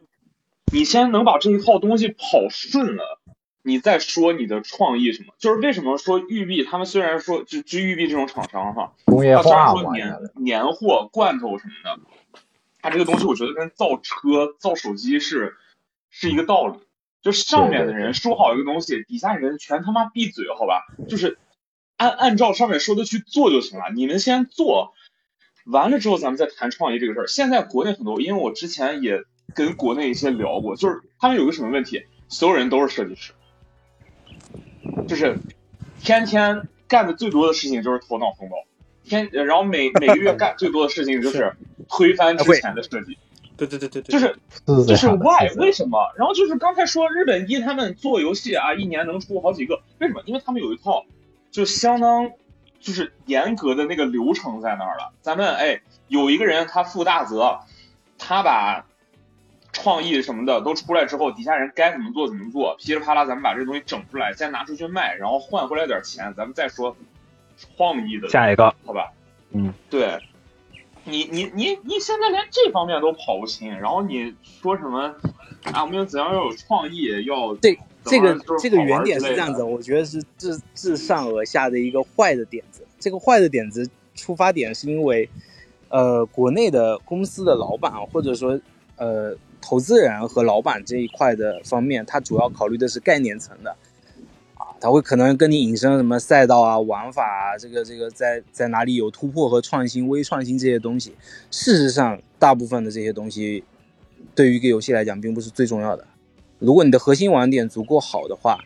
[0.73, 3.19] 你先能把这一套东西跑顺了，
[3.65, 5.35] 你再说你的创意什么。
[5.39, 12.41] 就是为什么说育碧他们虽然说就就育碧这种厂商哈，工业它虽然说年年货、罐头什么的，
[12.81, 15.57] 它这个东西我觉得跟造车、造手机是
[16.11, 16.79] 是一个道理。
[17.23, 20.85] 就上面的人说好一个东西，底下人全他妈闭嘴，好吧？
[21.09, 21.39] 就是
[21.97, 23.87] 按按照上面说的去做就行了。
[23.95, 24.93] 你们先做，
[25.65, 27.27] 完了之后咱们再谈创意这个事儿。
[27.27, 29.23] 现在国内很多，因为我之前也
[29.55, 33.33] 跟国内一些聊过，就是他们有个什么问题，所有人都是设计师，
[35.09, 35.39] 就是
[36.01, 38.57] 天天干的最多的事情就是头脑风暴，
[39.05, 41.55] 天，然后每每个月干最多的事情就是
[41.89, 43.17] 推翻之前的设计，
[43.57, 44.37] 对对对对对，就是
[44.87, 45.99] 就是 why 为什么？
[46.17, 50.23] 然后就是刚才说日本一他们做游戏啊，一年能出好几个，为什么？
[50.27, 51.05] 因为他们有一套
[51.51, 52.31] 就相当
[52.81, 55.13] 就是严格的那个流程在那儿了。
[55.23, 57.61] 咱们哎有一个人他负大责，
[58.19, 58.87] 他把
[59.75, 66.97] 创意什么的都出来之后，底下人该怎么做怎么做，噼里啪啦咱们把这东西整出来，先拿出去卖，然后换回来点钱，咱们再说
[67.77, 69.13] 创意的下一个，好吧？
[69.51, 70.19] 嗯，对，
[71.05, 75.15] 你你你你现在连这方面都跑不清，然后你说什么
[75.65, 75.83] 啊？
[75.83, 82.87] 我们要怎样要有创意，要这这个这个原点是这样子，我觉得是自自上而下的一个坏的点子。
[82.99, 85.29] 这个坏的点子出发点是因为，
[85.89, 88.59] 呃，国内的公司的老板或者说
[88.97, 93.71] 呃投资人和老板这一块的方面，他主要考虑的是概念层的，
[94.57, 101.15] 啊，他会可能跟你引申什么赛道啊、玩法啊，这个这个在在哪里有突破和创新、微创新这些东西。
[101.51, 103.65] 事实上，大部分的这些东西
[104.35, 106.07] 对于一个游戏来讲，并不是最重要的。
[106.59, 108.59] 如果你的核心网点足够好的话，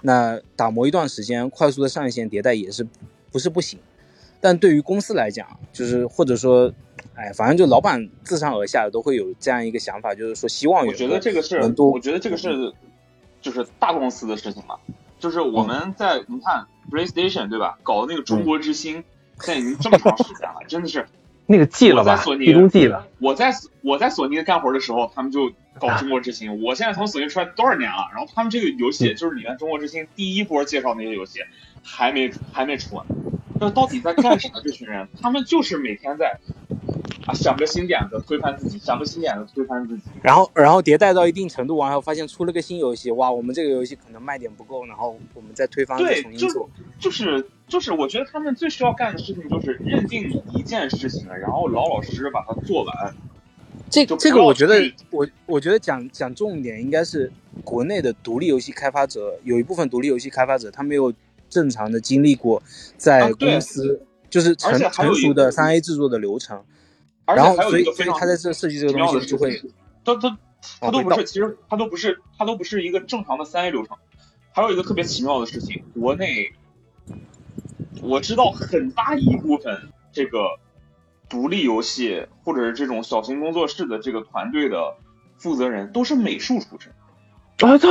[0.00, 2.86] 那打磨一段时间，快速的上线迭代也是
[3.30, 3.78] 不是不行。
[4.40, 6.72] 但对于公司来讲，就是或者说，
[7.14, 12.72] 哎，反正就老板自上而下的都会有这样一个想法，就是说希望我觉得这个是我觉得这个是
[13.42, 14.76] 就是大公司的事情嘛，
[15.18, 19.04] 就是我们在你看 PlayStation 对吧，搞那个中国之星，
[19.40, 21.06] 现在已经这么长时间了，真的是
[21.46, 23.08] 那个记了吧我在索，尼地宫记了。
[23.18, 25.50] 我在我在索尼干活的时候，他们就
[25.80, 26.62] 搞中国之星。
[26.62, 28.08] 我现在从索尼出来多少年了？
[28.12, 31.40] 然后他们这个游戏就是里面中国之星第一波介绍那些游戏，
[31.82, 33.04] 还没还没出呢。
[33.60, 34.48] 这到底在干啥？
[34.64, 36.38] 这群人，他们就是每天在
[37.26, 40.04] 啊想个新点子推翻自己，想个新点子推翻自己。
[40.22, 46.08] 然后然后迭代到一定程度完后，发现出了个新游戏，哇，我们这个游戏可能卖点不够，然后我们再推翻重
[46.38, 46.70] 新做。
[46.98, 53.14] 就是就是，我觉得他们最需要干的事情就是认定一件事情，然后老老实实把它做完。
[53.90, 54.80] 这这个我觉得
[55.10, 57.30] 我我觉得讲讲重点应该是
[57.64, 61.12] 国内的独立游戏开发者，有一部分独立游戏开发者他没有
[61.50, 62.62] 正常的经历过
[62.96, 66.64] 在公司、就是成而且还有一个成熟的三 A 制作的流程，
[67.26, 69.60] 而且然后所以还有一个非常所以他在这设计这个东西就会
[70.04, 70.38] 他他
[70.80, 73.96] 他都不是，其实他都不是，他都不是一个正常的三 A 流程。
[74.52, 76.52] 还有一个特别奇妙的事情，国内
[78.02, 80.58] 我知道很大一部分这个
[81.28, 84.96] 独立游戏或者是这种小型工作室的这个团队的
[85.38, 86.92] 负责人都是美术出身。
[87.60, 87.88] 啊，操！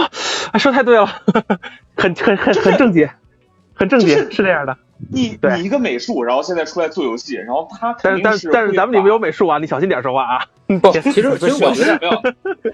[0.51, 1.05] 哎说太对了，
[1.95, 3.13] 很很很很正解，
[3.79, 4.77] 很正经，就是是这样的。
[5.11, 10.45] 你你一个美术，然后现在出来做游戏，然后他肯但是但是但是咱们里面有美术啊，你小心点说话啊。
[10.81, 11.37] 不，其实其实我
[11.73, 12.21] 觉得 没有，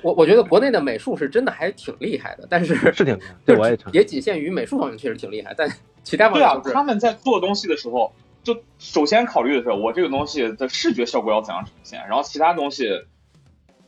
[0.01, 3.93] 我我觉得国内的美术是真的还挺厉害的，但是 是挺，对我也承认。
[3.93, 5.69] 也仅限于美术方面确实挺厉害，但
[6.03, 8.11] 其他方对啊面，都是他们在做东西的时候，
[8.43, 12.89] 就首先考虑的是我这个东西的视觉效果要怎样呈现，然后其他东西，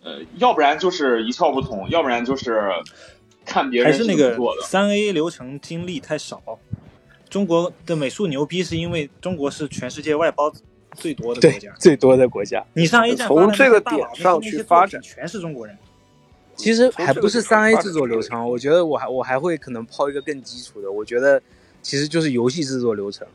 [0.03, 2.69] 呃，要不然就是一窍不通，要不然就是
[3.45, 4.61] 看别人还是那个怎么做的。
[4.61, 6.41] 三 A 流程经历太少。
[7.29, 10.51] 中国的美术牛逼，是因为中国是全世界外包
[10.95, 11.73] 最多的国家。
[11.79, 12.63] 最多的国家。
[12.73, 15.77] 你上 A 站从这个点上去发展，全是中国人。
[16.55, 21.39] 其实还不是三 A 制作流程，我觉得我还我还会可能抛一个更基础的，我觉得
[21.83, 23.27] 其实就是游戏制作流程。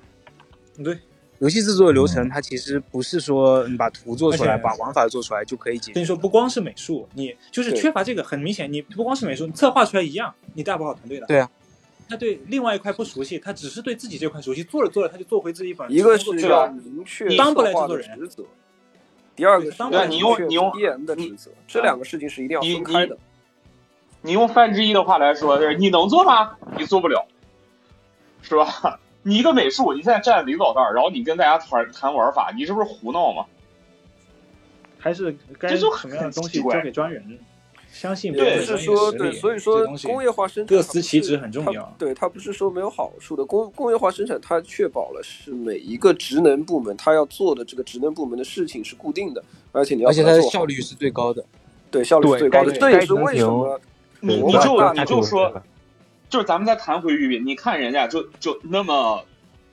[0.82, 0.98] 对，
[1.39, 5.93] 游戏制作流程它其实不是说你把图做出来，把玩法做出来就可以解决。
[5.93, 11.27] 跟你说，不光是美术，你就是缺乏这个，很明显，你不光是美术，你策划出来一样，你带不好团队的。
[11.27, 11.48] 对啊，
[12.12, 15.90] 他对另外一块不熟悉，他只是对自己这块熟悉，做着做着他就做回自己本。
[15.90, 18.44] 一个是要明确你当不来制作人的职责，
[19.34, 23.16] 第二个是对当不来要你用明确你用 PM 的职责，这两个事情是一定要你分开的。
[24.20, 26.55] 你用范志毅的话来说，就是你能做吗？
[26.76, 27.26] 你做不了，
[28.43, 29.01] 是吧？
[29.22, 33.47] 你一个美术，你现在站领导那儿，然后你跟大家谈谈玩法，你这不是胡闹吗？
[34.98, 37.39] 还是该这就什么样的东西很奇怪交给专人，
[37.93, 41.94] 相信不是说对，所以说工业化生产各司其职很重它要。
[41.98, 43.44] 对，它不是说没有好处的。
[43.44, 51.44] 工工业化生产它确保了是每一个职能部门它要做的这个职能部门的事情是固定的，而且你要而且它的效率是最高的。
[51.90, 52.73] 对效率是对最高的。
[52.73, 53.78] 该这也是为什么
[54.20, 55.62] 你你就你就说，
[56.31, 59.23] 就是咱们再谈回育碧，你看人家就就那么，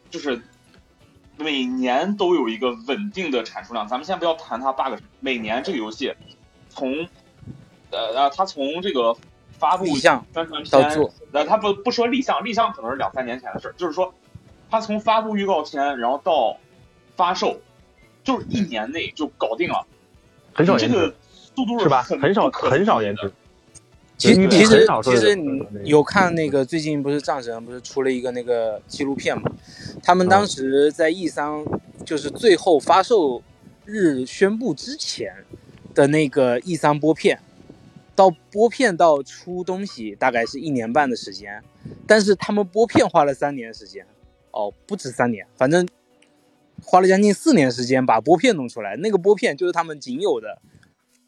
[0.10, 0.42] 就是
[1.38, 3.88] 每年都有一个稳定的产出量。
[3.88, 6.14] 咱们先不要谈它 bug，每年这个游戏
[6.68, 7.08] 从
[7.92, 9.16] 呃呃，他从这个
[9.52, 14.14] 发布立项宣传片到做，呃，他不不说立项，立项可能是两三年前的事儿，就是说
[14.70, 16.58] 他从发布预告片，然后到
[17.16, 17.60] 发售，
[18.24, 19.86] 就是一年内就搞定了。
[20.54, 21.16] 很少延迟这个
[21.56, 22.02] 速度是吧？
[22.02, 23.32] 很很少很少延迟。
[24.18, 29.50] 其其实其实你有看那个最近不是战神不是出了一个那个纪录片嘛？
[30.04, 31.64] 他们当时在 E 三
[32.06, 33.42] 就是最后发售
[33.86, 35.34] 日宣布之前
[35.96, 37.40] 的那个 E 三播片，
[38.20, 41.64] 到播片到出东西大概是一年半的时间，
[42.06, 44.06] 但是他们播片花了三年时间，
[44.52, 45.88] 哦，不止三年，反正
[46.84, 48.98] 花了将近四年时间把播片弄出来。
[48.98, 50.62] 那个播片就是他们仅有的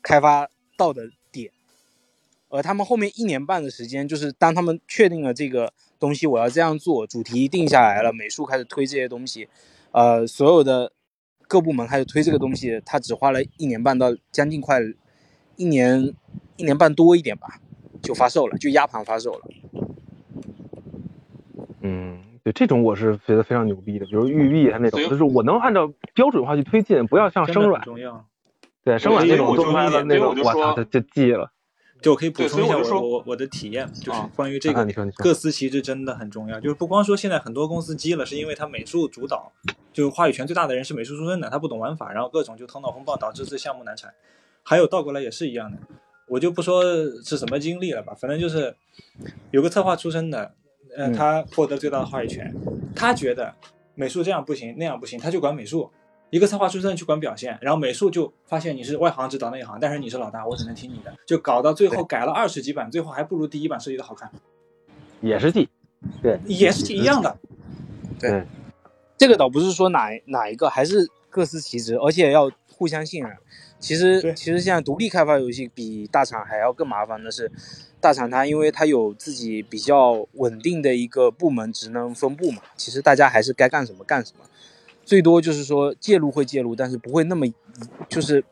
[0.01, 1.53] 开发到的点。
[2.49, 9.47] 而他们后面一年半的时间，就是当他们确定了这个东西我要这样做，主题定下来了，美术开始推这些东西，
[9.91, 10.91] 呃，所有的
[11.47, 14.81] 各部门开始推这个东西，他只花了一年半到将近快
[15.55, 16.13] 一年
[16.61, 17.47] 一年半多一点吧，
[18.01, 19.41] 就发售了，就压盘发售了。
[21.81, 28.25] 嗯，对，这种我是觉得非常牛逼的，比如育碧它那种，就是我能按照标准化去推进，不要像生软，重要。
[28.83, 31.51] 对生软那种所以我就动拍的那种，我就说我操，它就记了。
[32.01, 36.59] 就我可以补对充一下我我我我的体验，就是啊关于这个啊你说你说各司其职真的很重要。
[36.59, 39.51] 就是不光说现在很多公司积了，是因为他美术主导，
[39.93, 44.11] 就是话语权最大的人是美术出身的，他不懂玩法，然后各种就头脑风暴，导致这项目难产。
[44.63, 45.77] 还有倒过来也是一样的，
[46.27, 46.84] 我就不说
[47.23, 48.76] 是什么经历了吧，反正就是
[49.52, 50.53] 有个策划出身的，
[50.95, 52.53] 呃，嗯他获得最大的话语权，
[52.95, 53.53] 他觉得
[53.95, 55.91] 美术这样不行那样不行，他就管美术。
[56.30, 64.31] 一个策划出身去管表现，然后美术就发现你是外行指导内行，但是你是老大，我只能听你的，就搞到最后改了二十几版，最后还不如第一版设计的好看，
[65.19, 65.68] 也是记，
[66.23, 67.38] 对，也是一样的。
[68.18, 68.45] 对，
[69.18, 73.35] 这个倒不是说哪哪一个，还是各司其职，而且要互相信任。
[73.81, 77.51] 其实其实现在独立开发游戏比大厂还要更麻烦的是，
[77.99, 84.45] 大厂它因为它有自己比较稳定的一个部门职能分布嘛，其实大家还是该干什么干什么，
[85.03, 87.45] 最多就是说介入会介入，但是不会那么
[88.07, 88.43] 就是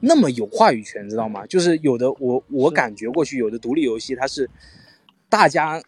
[0.00, 1.44] 那么有话语权，知道吗？
[1.46, 4.48] 就是有的我我感觉过去有的独立游戏它是
[5.28, 5.82] 大家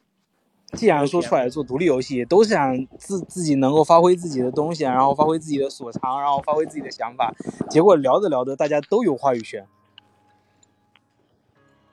[0.73, 7.35] 既然说出来做独立游戏，都是想自自己能够发挥自己的东西，然后发挥自己的所长，然后发挥自己的想法。
[7.69, 9.67] 结果聊着聊着，大家都有话语权。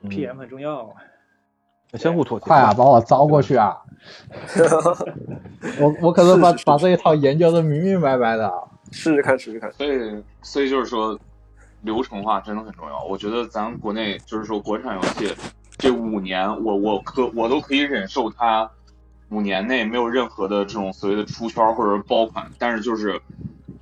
[0.02, 0.94] 嗯 PM 很重要，
[1.92, 2.44] 相互妥协。
[2.46, 3.82] 快啊，把我招过去啊！
[5.78, 8.54] 我我可能把把这一套研究的明明白白的啊。
[8.90, 9.70] 试试看，试试看。
[9.74, 11.18] 所以，所以就是说，
[11.82, 13.04] 流程化真的很重要。
[13.04, 15.36] 我觉得咱国内就是说，国产游戏
[15.80, 18.70] 这五年，我我可我都可以忍受他
[19.30, 23.20] 五年内没有任何的这种所谓的出圈或者爆款，但是就是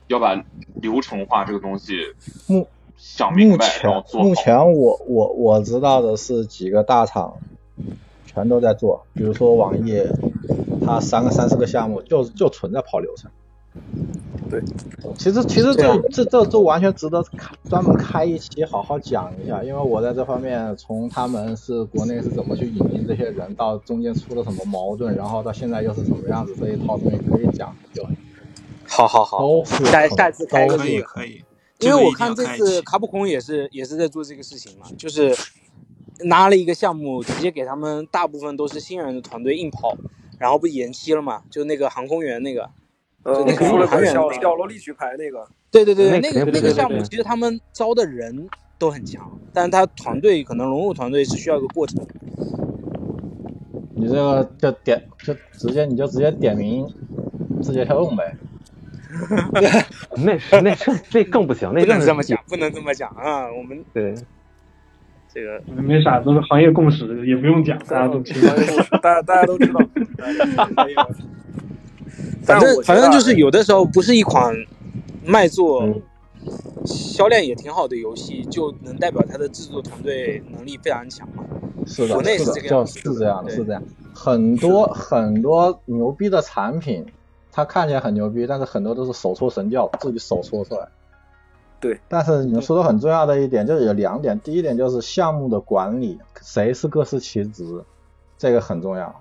[0.07, 0.43] 要把
[0.77, 1.99] 流程化这个东西
[2.47, 4.29] 目想明白，然后前做好。
[4.29, 7.35] 目前我我我知道的是几个大厂
[8.27, 10.03] 全都在做，比如说网易，
[10.85, 13.31] 它三个三四个项目就就存在跑流程。
[14.51, 14.63] 对，
[15.19, 28.09] 其实其实这这这这完全值得开专门开一期好好讲一下，因为我在这方面从他们是国内是怎么去引进这些人，到中间出了什么矛盾，然后到现在又是什么样子，这一套东西可以讲很久，
[28.87, 31.45] 好好好，下下次开可以可以。
[31.81, 35.37] 因为我看这次卡普空也是也是在做这个事情嘛，就是
[36.25, 39.97] 拿了一个项目，直接给他们大部分都是新人的团队硬跑，
[40.39, 41.43] 然后不延期了嘛？
[41.51, 42.69] 就那个航空员那个，
[43.25, 52.07] 呃，那个出了个小小萝莉举牌那个，对对对，那个那个项目对对对其实他们招的人都很强，但是他团队可能融入团队是需要一个过程。
[53.95, 56.87] 你这个就点就直接你就直接点名
[57.61, 58.35] 字节跳动呗。
[60.23, 63.51] 那是那是那更不行，那不能这么讲，不能这么讲啊！
[63.53, 64.15] 我们对，
[65.33, 68.55] 这个没啥，都是行业共识，也不用讲，大家都知道。
[69.03, 69.81] 大家大家都知道。
[72.49, 74.55] 反正反正就是有的时候不是一款
[75.25, 76.03] 卖座、嗯
[76.87, 81.45] 销量也挺好的游戏，就能代表它的制作团队能力非常强嘛。
[81.85, 83.83] 是的，国内是这个样子是这样的，是这样。
[84.15, 87.05] 很多很多牛逼的产品，
[87.51, 90.89] 它看起来很牛逼，但是很多都是手搓神教，自己手搓出来。
[91.81, 91.99] 对。
[92.09, 97.85] 但是你们说的很重要的一点就是有两点，第一点就是项目的管理，谁是各司其职，
[98.39, 99.15] 这个很重要，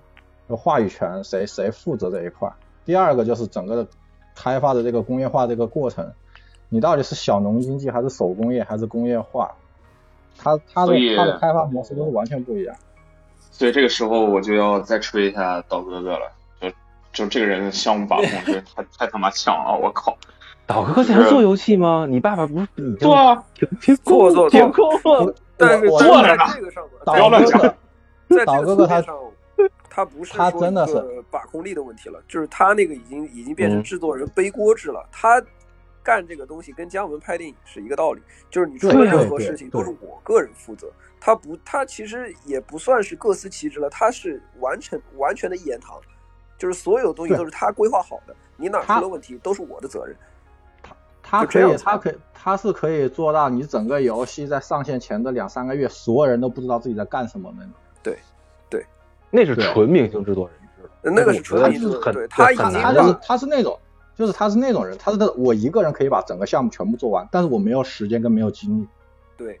[0.48, 2.54] 有话语权，谁谁负责这一块儿。
[2.88, 3.86] 第二个就是整个的
[4.34, 6.10] 开发的这个工业化这个过程，
[6.70, 9.54] 你到底是小农经济还是手工业还是工业化？
[10.38, 12.74] 它它的所以它的开发模式都是完全不一样。
[13.50, 16.32] 所以这个时候我就要再吹一下岛哥哥了，
[16.62, 16.70] 就
[17.12, 20.16] 就这个人的项目把控真是太太他妈强了，我靠！
[20.66, 22.06] 导哥哥在做游戏吗？
[22.08, 25.34] 你爸爸不是已经做啊，停停做做停工了？
[25.58, 27.06] 但是做着呢这个上面，
[28.46, 29.04] 岛在哥哥，他
[29.98, 35.04] 他不是说一他真的是个把控力的问题了，就是他那个已经已经变成嗯制作人背锅制了。
[35.10, 35.42] 他
[36.04, 40.88] 干这个东西跟姜文拍电影是一个道理，就是你出对了任何事情都是我个人负责。
[41.18, 46.00] 他不，他其实也不算是各司其职了，他是完全完全的一言堂，
[46.56, 50.16] 就是所有东西都是他规划好的，你哪出了问题都是我的责任。
[51.20, 57.72] 他可以，就这样子它可以，他是可以做到你整个游戏在上线前的两三个月，所有人都不知道自己在干什么那种。
[59.30, 63.78] 那是纯明星制作人制，那个是纯他明星是很对他已他经他就是他是那种，
[64.14, 68.88] 就是他是那种人，他是那我一个人可以把整个项目全部做完，但是我没有时间跟没有精力，
[69.36, 69.60] 对，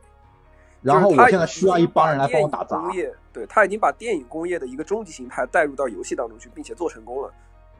[0.82, 2.90] 然后他我现在需要一帮人来帮我打杂
[3.32, 7.32] 对他已经把电影工业的一个终极形态带入到游戏当中去，并且做成功了。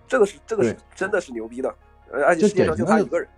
[0.06, 1.74] 这个是这个是真的是牛逼的，
[2.12, 3.28] 呃而且就世界上就他一个人。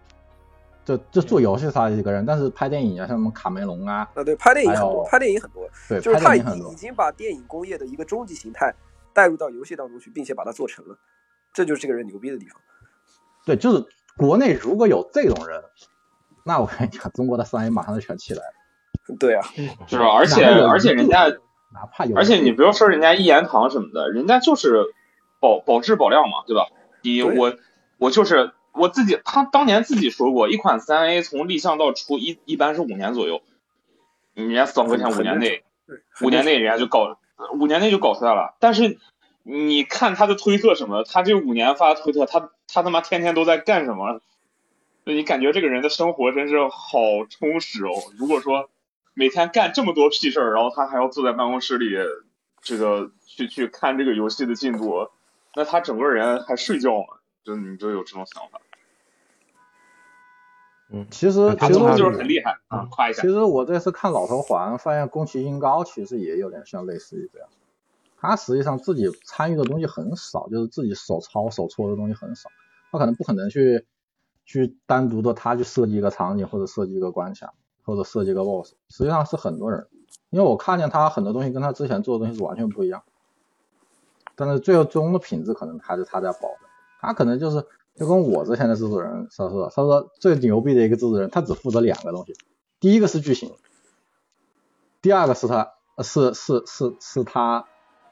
[0.97, 6.75] 就就做游戏杀几个人，但是拍电影啊，像什么卡梅隆啊，啊，对，拍电影很多，拍电影很多，对，就是他已经已。
[6.75, 8.75] 经把电影工业的一个终极形态
[9.13, 10.99] 带入到游戏当中去，并且把它做成了，
[11.53, 12.61] 这就是这个人牛逼的地方。
[13.45, 13.85] 对，就是
[14.17, 15.63] 国内如果有这种人，
[16.45, 19.17] 那我跟你讲，中国的商业马上就全起来了。
[19.19, 19.47] 对啊，
[19.87, 20.07] 是吧？
[20.17, 21.29] 而且而且人家，
[21.73, 24.87] 哪怕有，而且你不要说人家一言堂什么的，人家就是
[25.39, 26.67] 保保质保量嘛，对吧？
[27.03, 27.55] 你我
[27.99, 33.43] 我就是我自己，他当年自己说过，一款三 A 从立项到出一一般是五年左右，
[34.35, 37.19] 人家四万块钱五年内，对五年内人家就搞，
[37.59, 38.57] 五年内就搞出来了。
[38.61, 38.99] 但是
[39.43, 44.21] 你看他的推特什么，他这五年发的推特，他他他妈天天都在干什么？
[45.05, 47.91] 就你感觉这个人的生活真是好充实哦。
[48.19, 48.69] 如果说
[49.15, 51.97] 每天干这么多屁事儿，然后他还要坐在办公室里，
[52.63, 55.09] 这个去去看这个游戏的进度，
[55.57, 57.07] 那他整个人还睡觉吗？
[57.45, 58.61] 就你就有这种想法，
[60.91, 63.29] 嗯其实其实我就是很厉害啊，夸一下其。
[63.29, 67.49] 实我这次看老头环，发现宫崎英高其实也有点像类似于这样，
[68.19, 72.51] 他实际上自己参与的东西很少，就是自己手抄手搓的东西很少，
[72.91, 73.87] 他可能不可能去
[74.45, 77.55] 去单独的他去设计一个场景或者设计一个关卡
[77.85, 79.87] 或者设计一个 BOSS，实际上是很多人，
[80.31, 83.03] 因为我看见他很多东西跟他之前做的东西是完全不一样，
[84.35, 86.70] 但是最终的品质可能还是他在保的，
[87.01, 87.65] 他可能就是
[87.97, 92.35] 就跟我之前的制作人说说，他说最牛逼的一个制作人，他只负责两个东西，
[92.79, 93.53] 第一个是剧情，
[95.03, 97.65] 第二个是他呃是是是是他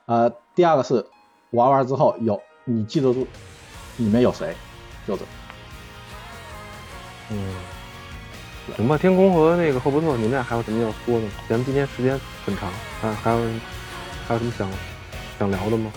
[0.06, 1.06] 呃第二个是
[1.51, 3.27] 玩完之后有你记得住
[3.98, 4.55] 里面有谁，
[5.06, 5.24] 就这。
[7.31, 7.55] 嗯，
[8.77, 11.32] 行吧，天空和那个赫伯特，你们俩还有什么要说的吗？
[11.47, 12.70] 咱们今天时间很长，
[13.01, 13.39] 还，还有
[14.27, 14.70] 还有什么想
[15.39, 15.93] 想聊的吗？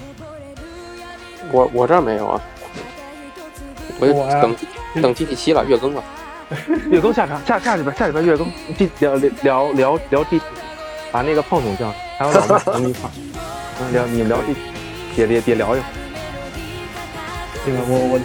[1.53, 2.41] 我我这儿没有啊，
[4.01, 4.55] 我就等
[5.01, 6.03] 等 T T 七了，月更了。
[6.91, 8.45] 月更下场，下下礼拜下礼拜月更，
[8.77, 10.41] 第聊聊聊聊第，
[11.09, 13.11] 把那个胖总叫，还有老麦咱们一块儿，
[13.79, 14.53] 嗯，聊你们聊第，
[15.15, 15.83] 别别别聊呀，
[17.63, 17.79] 对吧？
[17.87, 18.19] 我我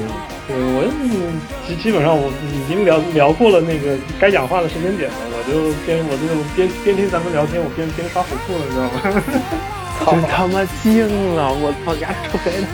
[0.49, 6.27] 我我嗯基基本上我已经聊聊过了那个该讲话的时间点了，我就边我就
[6.57, 9.23] 边边听咱们聊天，我边边刷回复了，你知道吗？
[10.05, 12.67] 真他妈惊了，我操，丫臭白的，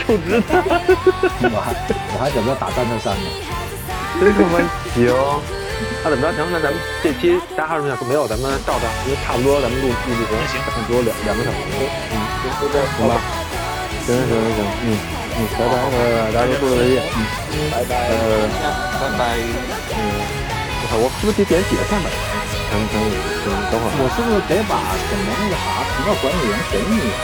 [0.00, 0.48] 臭直的，
[1.52, 1.74] 我还
[2.14, 3.26] 我还准备打战斗三呢。
[4.18, 4.58] 真他妈
[4.94, 5.04] 行。
[6.02, 6.32] 那怎么着？
[6.32, 8.08] 行，那咱们这期大家还有什么想说？
[8.08, 11.60] 没有，咱们照着，因为差不多咱们录录录行差不多两两个小时，
[12.14, 12.14] 嗯，
[12.58, 13.14] 就这样，行吧？
[14.06, 14.88] 行行行行，嗯
[15.36, 17.02] 嗯，拜拜拜拜，大家都祝再见，
[17.52, 17.92] 嗯，拜拜。
[18.08, 18.48] 呃，
[18.98, 19.20] 拜拜。
[19.92, 19.98] 嗯，
[20.80, 22.10] 我操，我是不是得点解散版？
[22.70, 23.06] 咱们咱们
[23.44, 24.74] 等等会儿，我是不是得把
[25.06, 27.18] 什么那个啥频道管理员给你啊？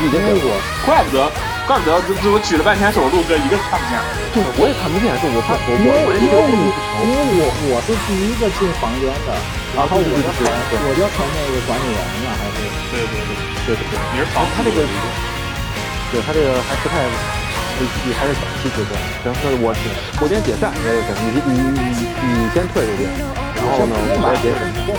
[0.00, 0.56] 你已经给我，
[0.88, 1.28] 怪不得，
[1.68, 4.00] 怪不得，这这我举了半天手，陆哥一个都看不见。
[4.32, 9.30] 对我也看不见，是我怕我因为我我因为我因为我我是第一个进房间的，
[9.76, 12.56] 然后我就成我就成那个管理员了，还是
[12.90, 13.30] 对对对，
[13.66, 14.82] 对对对，你是房他这个，
[16.10, 17.04] 对他这个还不太，
[18.04, 18.92] 你还是早期阶段。
[19.24, 19.72] 行，那我
[20.20, 23.08] 我先解散，那就行，你你你你你先退出去，
[23.56, 24.60] 然后呢，我也解散。
[24.86, 24.92] 我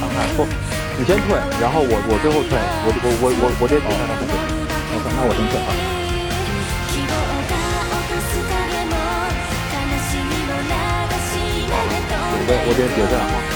[0.00, 0.16] 看看。
[0.36, 0.48] 不，
[0.96, 4.32] 你先退，然后我我最后退，我我我我我得解散他不行。
[4.92, 5.68] 我那我先退啊。
[12.48, 13.55] 我我得解散啊。